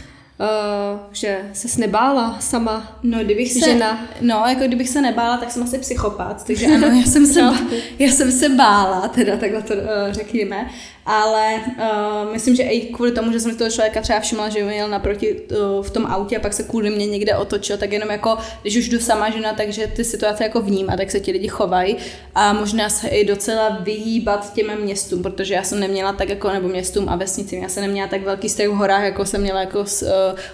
Uh, 0.43 0.99
že 1.11 1.49
se 1.53 1.81
nebála 1.81 2.37
sama 2.39 2.99
no, 3.03 3.23
kdybych 3.23 3.53
se, 3.53 3.59
žena. 3.59 4.07
No, 4.21 4.43
jako 4.47 4.63
kdybych 4.63 4.89
se 4.89 5.01
nebála, 5.01 5.37
tak 5.37 5.51
jsem 5.51 5.63
asi 5.63 5.77
psychopat, 5.77 6.45
takže 6.45 6.67
ano, 6.75 6.87
já 6.87 7.05
jsem 7.05 7.25
se, 7.25 7.41
no. 7.41 7.57
já 7.99 8.11
jsem 8.11 8.31
se 8.31 8.49
bála, 8.49 9.07
teda 9.07 9.37
takhle 9.37 9.61
to 9.61 9.73
uh, 9.73 9.81
řekněme 10.11 10.69
ale 11.05 11.55
uh, 11.55 12.33
myslím, 12.33 12.55
že 12.55 12.63
i 12.63 12.81
kvůli 12.81 13.11
tomu, 13.11 13.31
že 13.31 13.39
jsem 13.39 13.51
si 13.51 13.57
toho 13.57 13.69
člověka 13.69 14.01
třeba 14.01 14.19
všimla, 14.19 14.49
že 14.49 14.59
jel 14.59 14.89
naproti 14.89 15.33
uh, 15.33 15.83
v 15.83 15.91
tom 15.91 16.05
autě 16.05 16.37
a 16.37 16.39
pak 16.39 16.53
se 16.53 16.63
kvůli 16.63 16.89
mě 16.89 17.05
někde 17.07 17.35
otočil, 17.35 17.77
tak 17.77 17.91
jenom 17.91 18.11
jako, 18.11 18.37
když 18.61 18.77
už 18.77 18.89
jdu 18.89 18.99
sama 18.99 19.29
žena, 19.29 19.53
takže 19.53 19.87
ty 19.87 20.03
situace 20.03 20.43
jako 20.43 20.61
vním 20.61 20.89
a 20.89 20.97
tak 20.97 21.11
se 21.11 21.19
ti 21.19 21.31
lidi 21.31 21.47
chovají 21.47 21.97
a 22.35 22.53
možná 22.53 22.89
se 22.89 23.07
i 23.07 23.25
docela 23.25 23.69
vyhýbat 23.69 24.53
těm 24.53 24.81
městům, 24.81 25.23
protože 25.23 25.53
já 25.53 25.63
jsem 25.63 25.79
neměla 25.79 26.13
tak 26.13 26.29
jako, 26.29 26.49
nebo 26.49 26.67
městům 26.67 27.09
a 27.09 27.15
vesnicím, 27.15 27.63
já 27.63 27.69
jsem 27.69 27.83
neměla 27.83 28.07
tak 28.07 28.21
velký 28.23 28.49
strach 28.49 28.69
v 28.69 28.75
horách, 28.75 29.03
jako 29.03 29.25
jsem 29.25 29.41
měla 29.41 29.59
jako 29.59 29.85
z, 29.85 30.01
uh, 30.01 30.09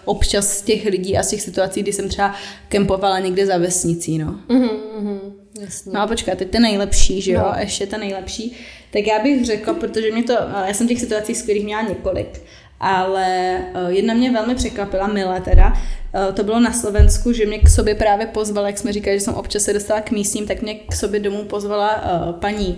občas 0.05 0.57
z 0.57 0.61
těch 0.61 0.85
lidí 0.85 1.17
a 1.17 1.23
z 1.23 1.29
těch 1.29 1.41
situací, 1.41 1.81
kdy 1.81 1.93
jsem 1.93 2.09
třeba 2.09 2.35
kempovala 2.69 3.19
někde 3.19 3.45
za 3.45 3.57
vesnicí, 3.57 4.17
no. 4.17 4.35
Mm-hmm, 4.49 5.19
jasně. 5.61 5.91
No 5.91 6.01
a 6.01 6.07
počkej, 6.07 6.35
teď 6.35 6.51
to 6.51 6.59
nejlepší, 6.59 7.21
že 7.21 7.31
jo, 7.31 7.41
no. 7.45 7.59
ještě 7.59 7.87
to 7.87 7.97
nejlepší 7.97 8.57
tak 8.93 9.07
já 9.07 9.23
bych 9.23 9.45
řekla, 9.45 9.73
protože 9.73 10.11
mě 10.11 10.23
to, 10.23 10.33
já 10.67 10.73
jsem 10.73 10.87
těch 10.87 10.99
situací 10.99 11.35
skvělých 11.35 11.65
měla 11.65 11.81
několik, 11.81 12.41
ale 12.79 13.57
eh, 13.57 13.91
jedna 13.91 14.13
mě 14.13 14.31
velmi 14.31 14.55
překvapila, 14.55 15.07
milé 15.07 15.41
teda, 15.41 15.73
eh, 16.13 16.33
to 16.33 16.43
bylo 16.43 16.59
na 16.59 16.73
Slovensku, 16.73 17.33
že 17.33 17.45
mě 17.45 17.59
k 17.59 17.69
sobě 17.69 17.95
právě 17.95 18.27
pozvala, 18.27 18.67
jak 18.67 18.77
jsme 18.77 18.93
říkali, 18.93 19.19
že 19.19 19.25
jsem 19.25 19.33
občas 19.33 19.63
se 19.63 19.73
dostala 19.73 20.01
k 20.01 20.11
místním, 20.11 20.47
tak 20.47 20.61
mě 20.61 20.75
k 20.75 20.95
sobě 20.95 21.19
domů 21.19 21.43
pozvala 21.43 22.03
paní 22.39 22.77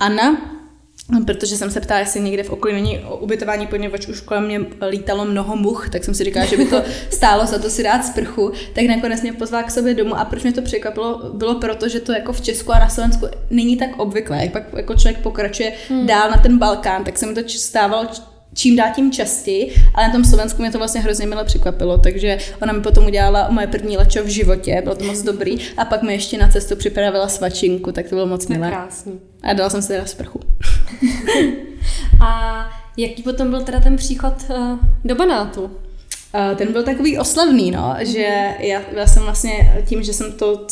Anna, 0.00 0.59
protože 1.26 1.56
jsem 1.56 1.70
se 1.70 1.80
ptala, 1.80 2.00
jestli 2.00 2.20
někde 2.20 2.42
v 2.42 2.50
okolí 2.50 2.74
není 2.74 2.98
ubytování, 3.20 3.66
poněvadž 3.66 4.06
už 4.06 4.20
kolem 4.20 4.44
mě 4.44 4.60
lítalo 4.88 5.24
mnoho 5.24 5.56
much, 5.56 5.88
tak 5.92 6.04
jsem 6.04 6.14
si 6.14 6.24
říkala, 6.24 6.46
že 6.46 6.56
by 6.56 6.64
to 6.64 6.82
stálo 7.10 7.46
za 7.46 7.58
to 7.58 7.70
si 7.70 7.82
dát 7.82 8.04
sprchu, 8.04 8.52
tak 8.74 8.84
nakonec 8.84 9.22
mě 9.22 9.32
pozvala 9.32 9.62
k 9.62 9.70
sobě 9.70 9.94
domů 9.94 10.18
a 10.18 10.24
proč 10.24 10.42
mě 10.42 10.52
to 10.52 10.62
překvapilo, 10.62 11.30
bylo 11.34 11.54
proto, 11.54 11.88
že 11.88 12.00
to 12.00 12.12
jako 12.12 12.32
v 12.32 12.40
Česku 12.40 12.72
a 12.72 12.78
na 12.78 12.88
Slovensku 12.88 13.26
není 13.50 13.76
tak 13.76 13.90
obvyklé. 13.98 14.42
Jak 14.42 14.52
pak 14.52 14.62
jako 14.76 14.94
člověk 14.94 15.22
pokračuje 15.22 15.72
hmm. 15.88 16.06
dál 16.06 16.30
na 16.30 16.36
ten 16.36 16.58
Balkán, 16.58 17.04
tak 17.04 17.18
se 17.18 17.26
mi 17.26 17.34
to 17.34 17.40
stávalo 17.48 18.06
čím 18.54 18.76
dál 18.76 18.88
tím 18.94 19.12
častěji, 19.12 19.74
ale 19.94 20.06
na 20.06 20.12
tom 20.12 20.24
Slovensku 20.24 20.62
mě 20.62 20.70
to 20.70 20.78
vlastně 20.78 21.00
hrozně 21.00 21.26
milé 21.26 21.44
překvapilo, 21.44 21.98
takže 21.98 22.38
ona 22.62 22.72
mi 22.72 22.80
potom 22.80 23.06
udělala 23.06 23.48
moje 23.50 23.66
první 23.66 23.96
lečo 23.96 24.24
v 24.24 24.26
životě, 24.26 24.80
bylo 24.82 24.94
to 24.94 25.04
moc 25.04 25.22
dobrý 25.22 25.58
a 25.76 25.84
pak 25.84 26.02
mi 26.02 26.12
ještě 26.12 26.38
na 26.38 26.48
cestu 26.48 26.76
připravila 26.76 27.28
svačinku, 27.28 27.92
tak 27.92 28.08
to 28.08 28.14
bylo 28.14 28.26
moc 28.26 28.46
milé. 28.46 28.68
Krásný. 28.68 29.20
A 29.42 29.52
dala 29.52 29.70
jsem 29.70 29.82
si 29.82 29.88
teda 29.88 30.06
sprchu. 30.06 30.40
a 32.20 32.70
jaký 32.96 33.22
potom 33.22 33.50
byl 33.50 33.62
teda 33.62 33.80
ten 33.80 33.96
příchod 33.96 34.34
uh, 34.48 34.78
do 35.04 35.14
Banátu? 35.14 35.62
Uh, 35.62 36.56
ten 36.56 36.72
byl 36.72 36.82
takový 36.82 37.18
oslavný, 37.18 37.70
no, 37.70 37.94
že 38.00 38.54
já, 38.58 38.80
já 38.92 39.06
jsem 39.06 39.22
vlastně 39.22 39.82
tím, 39.86 40.02
že 40.02 40.12
jsem 40.12 40.32
to 40.32 40.66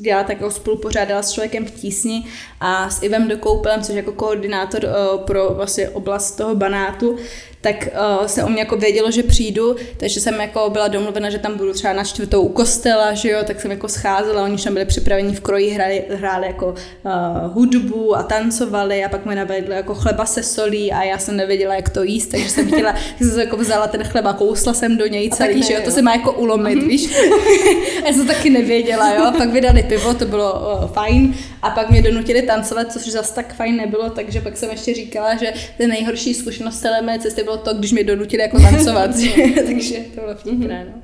dělala 0.00 0.24
tak 0.24 0.38
spolupořádala 0.48 1.22
s 1.22 1.32
člověkem 1.32 1.64
v 1.64 1.70
tísni 1.70 2.24
a 2.60 2.90
s 2.90 3.02
Ivem 3.02 3.28
Dokoupelem, 3.28 3.82
což 3.82 3.94
jako 3.94 4.12
koordinátor 4.12 4.84
uh, 4.84 5.20
pro 5.20 5.54
vlastně 5.54 5.88
oblast 5.88 6.30
toho 6.30 6.54
banátu, 6.54 7.16
tak 7.60 7.88
uh, 8.20 8.26
se 8.26 8.44
o 8.44 8.48
mě 8.48 8.58
jako 8.58 8.76
vědělo, 8.76 9.10
že 9.10 9.22
přijdu, 9.22 9.76
takže 9.96 10.20
jsem 10.20 10.34
jako 10.34 10.70
byla 10.70 10.88
domluvena, 10.88 11.30
že 11.30 11.38
tam 11.38 11.56
budu 11.56 11.72
třeba 11.72 11.92
na 11.92 12.04
čtvrtou 12.04 12.42
u 12.42 12.48
kostela, 12.48 13.14
že 13.14 13.30
jo, 13.30 13.38
tak 13.46 13.60
jsem 13.60 13.70
jako 13.70 13.88
scházela, 13.88 14.42
oni 14.42 14.56
tam 14.56 14.72
byli 14.72 14.84
připraveni 14.84 15.34
v 15.34 15.40
kroji, 15.40 15.70
hráli, 15.70 16.04
hráli 16.10 16.46
jako 16.46 16.66
uh, 16.66 17.52
hudbu 17.54 18.16
a 18.16 18.22
tancovali 18.22 19.04
a 19.04 19.08
pak 19.08 19.26
mi 19.26 19.34
navedli 19.34 19.74
jako 19.74 19.94
chleba 19.94 20.26
se 20.26 20.42
solí 20.42 20.92
a 20.92 21.02
já 21.02 21.18
jsem 21.18 21.36
nevěděla, 21.36 21.74
jak 21.74 21.88
to 21.88 22.02
jíst, 22.02 22.26
takže 22.26 22.48
jsem 22.48 22.66
chtěla, 22.66 22.94
jsem 23.20 23.40
jako 23.40 23.56
vzala 23.56 23.86
ten 23.86 24.04
chleba, 24.04 24.32
kousla 24.32 24.74
jsem 24.74 24.96
do 24.96 25.06
něj 25.06 25.30
celý, 25.30 25.62
že 25.62 25.74
jo, 25.74 25.80
to 25.84 25.90
se 25.90 26.02
má 26.02 26.14
jako 26.14 26.32
ulomit, 26.32 26.78
mm-hmm. 26.78 26.88
víš. 26.88 27.10
já 28.06 28.12
jsem 28.12 28.26
taky 28.26 28.50
nevěděla, 28.50 29.14
jo, 29.14 29.32
pak 29.38 29.48
vydali 29.50 29.82
pivo, 29.82 30.14
to 30.14 30.24
bylo 30.24 30.52
uh, 30.52 30.90
fajn 30.90 31.34
a 31.62 31.70
pak 31.70 31.90
mě 31.90 32.02
donutili 32.02 32.42
tancovat, 32.42 32.92
což 32.92 33.02
zase 33.02 33.34
tak 33.34 33.54
fajn 33.54 33.76
nebylo, 33.76 34.10
takže 34.10 34.40
pak 34.40 34.56
jsem 34.56 34.70
ještě 34.70 34.94
říkala, 34.94 35.36
že 35.36 35.52
ten 35.78 35.90
nejhorší 35.90 36.34
zkušenost 36.34 36.80
celé 36.80 37.02
mé 37.02 37.18
cesty 37.18 37.42
bylo 37.42 37.56
to, 37.56 37.74
když 37.74 37.92
mě 37.92 38.04
donutili 38.04 38.42
jako 38.42 38.60
tancovat, 38.60 39.10
takže 39.66 39.96
to 40.14 40.20
bylo 40.20 40.34
vtipné, 40.34 40.86
no. 40.90 41.02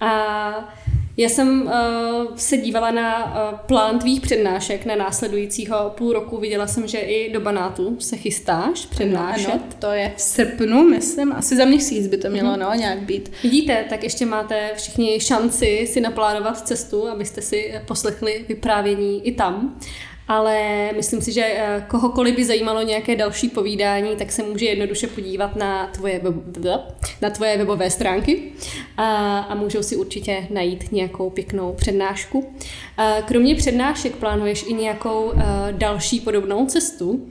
A 0.00 0.74
já 1.16 1.28
jsem 1.28 1.62
uh, 1.62 2.36
se 2.36 2.56
dívala 2.56 2.90
na 2.90 3.24
uh, 3.24 3.58
plán 3.58 3.98
tvých 3.98 4.20
přednášek 4.20 4.86
na 4.86 4.96
následujícího 4.96 5.92
půl 5.96 6.12
roku. 6.12 6.36
Viděla 6.36 6.66
jsem, 6.66 6.86
že 6.86 6.98
i 6.98 7.32
do 7.32 7.40
Banátu 7.40 7.96
se 8.00 8.16
chystáš 8.16 8.86
přednášet. 8.86 9.52
Ano, 9.52 9.62
to 9.78 9.86
je 9.86 10.12
v 10.16 10.20
srpnu, 10.20 10.88
myslím. 10.88 11.32
Asi 11.32 11.56
za 11.56 11.64
měsíc 11.64 12.06
by 12.06 12.16
to 12.16 12.30
mělo 12.30 12.50
mm-hmm. 12.50 12.70
no, 12.70 12.74
nějak 12.74 12.98
být. 12.98 13.32
Vidíte, 13.42 13.84
tak 13.88 14.02
ještě 14.02 14.26
máte 14.26 14.70
všichni 14.76 15.20
šanci 15.20 15.88
si 15.92 16.00
naplánovat 16.00 16.68
cestu, 16.68 17.08
abyste 17.08 17.42
si 17.42 17.74
poslechli 17.86 18.44
vyprávění 18.48 19.26
i 19.26 19.32
tam 19.32 19.78
ale 20.28 20.90
myslím 20.96 21.22
si, 21.22 21.32
že 21.32 21.44
eh, 21.44 21.86
kohokoliv 21.88 22.36
by 22.36 22.44
zajímalo 22.44 22.82
nějaké 22.82 23.16
další 23.16 23.48
povídání, 23.48 24.16
tak 24.16 24.32
se 24.32 24.42
může 24.42 24.66
jednoduše 24.66 25.06
podívat 25.06 25.56
na 25.56 25.86
tvoje, 25.86 26.20
na 27.22 27.30
tvoje 27.30 27.58
webové 27.58 27.90
stránky 27.90 28.52
a, 28.96 29.38
a 29.38 29.54
můžou 29.54 29.82
si 29.82 29.96
určitě 29.96 30.46
najít 30.50 30.92
nějakou 30.92 31.30
pěknou 31.30 31.72
přednášku. 31.72 32.54
Kromě 33.24 33.54
přednášek 33.54 34.16
plánuješ 34.16 34.64
i 34.68 34.72
nějakou 34.72 35.32
eh, 35.36 35.42
další 35.72 36.20
podobnou 36.20 36.66
cestu? 36.66 37.28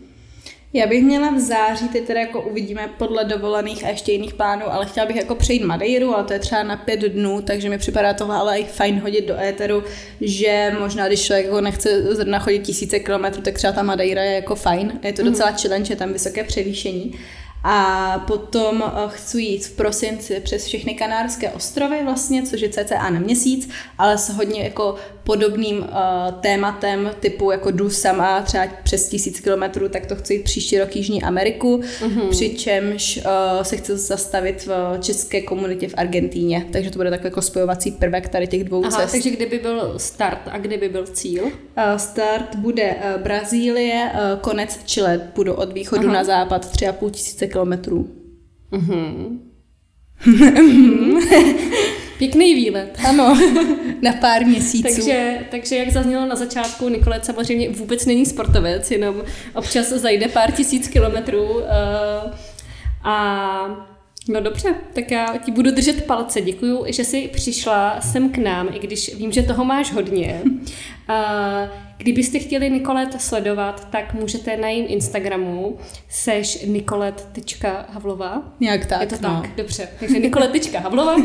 Já 0.74 0.88
bych 0.88 1.04
měla 1.04 1.32
v 1.32 1.40
září, 1.40 1.88
teď 1.88 2.04
teda 2.04 2.20
jako 2.20 2.42
uvidíme 2.42 2.90
podle 2.98 3.26
dovolených 3.26 3.86
a 3.86 3.90
ještě 3.90 4.12
jiných 4.12 4.34
plánů, 4.34 4.64
ale 4.74 4.86
chtěla 4.86 5.06
bych 5.06 5.16
jako 5.16 5.36
přejít 5.36 5.64
Madeiru, 5.64 6.16
ale 6.16 6.24
to 6.24 6.34
je 6.34 6.40
třeba 6.40 6.64
na 6.64 6.78
pět 6.78 7.00
dnů, 7.00 7.42
takže 7.42 7.70
mi 7.70 7.78
připadá 7.78 8.14
tohle 8.14 8.36
ale 8.36 8.60
i 8.60 8.64
fajn 8.66 9.00
hodit 9.00 9.28
do 9.28 9.40
éteru, 9.40 9.84
že 10.22 10.74
možná 10.80 11.08
když 11.08 11.22
člověk 11.22 11.46
jako 11.46 11.62
nechce 11.62 12.16
zrovna 12.16 12.40
chodit 12.40 12.60
tisíce 12.60 13.00
kilometrů, 13.00 13.42
tak 13.42 13.54
třeba 13.54 13.74
ta 13.74 13.84
Madeira 13.84 14.24
je 14.24 14.36
jako 14.36 14.56
fajn. 14.56 15.00
Je 15.04 15.14
to 15.14 15.24
docela 15.24 15.50
mm. 15.50 15.58
challenge, 15.58 15.94
je 15.94 15.98
tam 15.98 16.14
vysoké 16.14 16.44
převýšení. 16.44 17.20
A 17.64 18.20
potom 18.28 18.84
eh, 18.84 19.08
chci 19.08 19.42
jít 19.42 19.66
v 19.66 19.72
prosinci 19.72 20.40
přes 20.40 20.66
všechny 20.66 20.94
Kanárské 20.94 21.50
ostrovy 21.50 22.04
vlastně, 22.04 22.44
což 22.44 22.62
je 22.62 22.70
cca 22.70 23.10
na 23.10 23.20
měsíc, 23.20 23.70
ale 23.98 24.18
s 24.18 24.30
hodně 24.30 24.64
jako 24.64 24.96
podobným 25.24 25.80
uh, 25.80 25.86
tématem 26.42 27.12
typu 27.20 27.52
jako 27.52 27.72
jdu 27.72 27.90
sama 27.90 28.42
třeba 28.42 28.68
přes 28.84 29.10
tisíc 29.10 29.40
kilometrů, 29.40 29.90
tak 29.90 30.06
to 30.06 30.16
chci 30.16 30.34
jít 30.34 30.44
příští 30.44 30.80
rok 30.80 30.96
Jižní 30.96 31.24
Ameriku, 31.24 31.78
mm-hmm. 31.78 32.30
přičemž 32.30 33.18
uh, 33.18 33.64
se 33.64 33.78
chci 33.78 33.98
zastavit 33.98 34.66
v 34.66 34.98
české 35.02 35.42
komunitě 35.42 35.88
v 35.88 35.94
Argentíně, 35.98 36.66
takže 36.72 36.92
to 36.92 37.00
bude 37.00 37.10
takový 37.10 37.28
jako 37.28 37.42
spojovací 37.42 37.92
prvek 37.92 38.30
tady 38.30 38.48
těch 38.48 38.64
dvou 38.64 38.86
Aha, 38.86 39.02
cest. 39.02 39.12
takže 39.12 39.30
kdyby 39.30 39.60
byl 39.60 39.94
start 39.98 40.42
a 40.52 40.58
kdyby 40.58 40.90
byl 40.90 41.08
cíl? 41.08 41.44
Uh, 41.44 41.52
start 41.98 42.56
bude 42.56 42.96
uh, 42.96 43.22
Brazílie, 43.22 44.12
uh, 44.14 44.40
konec 44.40 44.80
Chile, 44.86 45.32
budu 45.36 45.54
od 45.54 45.74
východu 45.74 46.08
Aha. 46.08 46.14
na 46.14 46.24
západ, 46.24 46.72
tři 46.72 46.88
a 46.88 46.94
půl 46.94 47.10
tisíce 47.10 47.48
kilometrů. 47.52 48.10
Mm-hmm. 48.72 49.40
Pěkný 52.18 52.56
výlet. 52.56 52.98
Ano, 53.10 53.38
na 54.02 54.14
pár 54.14 54.46
měsíců. 54.46 54.96
takže, 54.96 55.40
takže 55.52 55.76
jak 55.76 55.92
zaznělo 55.92 56.26
na 56.26 56.36
začátku, 56.36 56.90
Nikolet 56.90 57.26
samozřejmě 57.26 57.70
vůbec 57.70 58.06
není 58.06 58.26
sportovec, 58.26 58.92
jenom 58.92 59.24
občas 59.56 59.90
zajde 59.90 60.28
pár 60.28 60.52
tisíc 60.52 60.88
kilometrů 60.88 61.44
uh, 61.44 61.64
a 63.04 63.91
No 64.28 64.42
dobře, 64.42 64.76
tak 64.94 65.12
já 65.12 65.38
ti 65.38 65.52
budu 65.52 65.72
držet 65.72 66.06
palce. 66.06 66.42
Děkuju, 66.42 66.86
že 66.88 67.04
jsi 67.04 67.30
přišla 67.34 68.02
sem 68.02 68.30
k 68.30 68.38
nám, 68.38 68.70
i 68.74 68.80
když 68.80 69.16
vím, 69.16 69.32
že 69.32 69.44
toho 69.44 69.66
máš 69.66 69.92
hodně. 69.94 70.42
Kdybyste 71.98 72.40
chtěli 72.40 72.70
Nikolet 72.70 73.22
sledovat, 73.22 73.88
tak 73.90 74.14
můžete 74.14 74.58
na 74.58 74.68
jejím 74.68 74.86
Instagramu 74.90 75.78
seš 76.10 76.66
nikolet.havlova. 76.66 78.54
Nějak 78.60 78.86
tak, 78.86 79.02
Je 79.02 79.08
to 79.08 79.16
no. 79.22 79.42
tak, 79.42 79.56
dobře. 79.56 79.88
Takže 80.00 80.20
nikolet.havlova. 80.20 81.16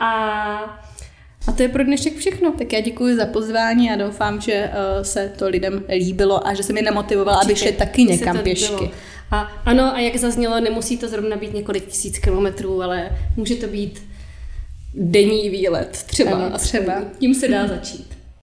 A 0.00 0.80
a 1.46 1.52
to 1.52 1.62
je 1.62 1.68
pro 1.68 1.84
dnešek 1.84 2.16
všechno. 2.16 2.52
Tak 2.52 2.72
já 2.72 2.80
děkuji 2.80 3.16
za 3.16 3.26
pozvání 3.26 3.90
a 3.90 3.96
doufám, 3.96 4.40
že 4.40 4.70
uh, 4.98 5.02
se 5.04 5.32
to 5.38 5.48
lidem 5.48 5.84
líbilo 5.88 6.46
a 6.46 6.54
že 6.54 6.62
se 6.62 6.72
mi 6.72 6.82
nemotivovala, 6.82 7.40
aby 7.40 7.56
šli 7.56 7.72
taky 7.72 8.04
někam 8.04 8.38
pěšky. 8.38 8.90
A 9.30 9.40
ano, 9.64 9.94
a 9.94 9.98
jak 10.00 10.16
zaznělo, 10.16 10.60
nemusí 10.60 10.98
to 10.98 11.08
zrovna 11.08 11.36
být 11.36 11.54
několik 11.54 11.86
tisíc 11.86 12.18
kilometrů, 12.18 12.82
ale 12.82 13.18
může 13.36 13.54
to 13.54 13.66
být 13.66 14.02
denní 14.94 15.50
výlet 15.50 16.04
třeba. 16.06 16.30
Ano, 16.30 16.58
třeba. 16.58 17.02
Tím 17.18 17.34
se 17.34 17.48
dá 17.48 17.66
začít. 17.66 18.15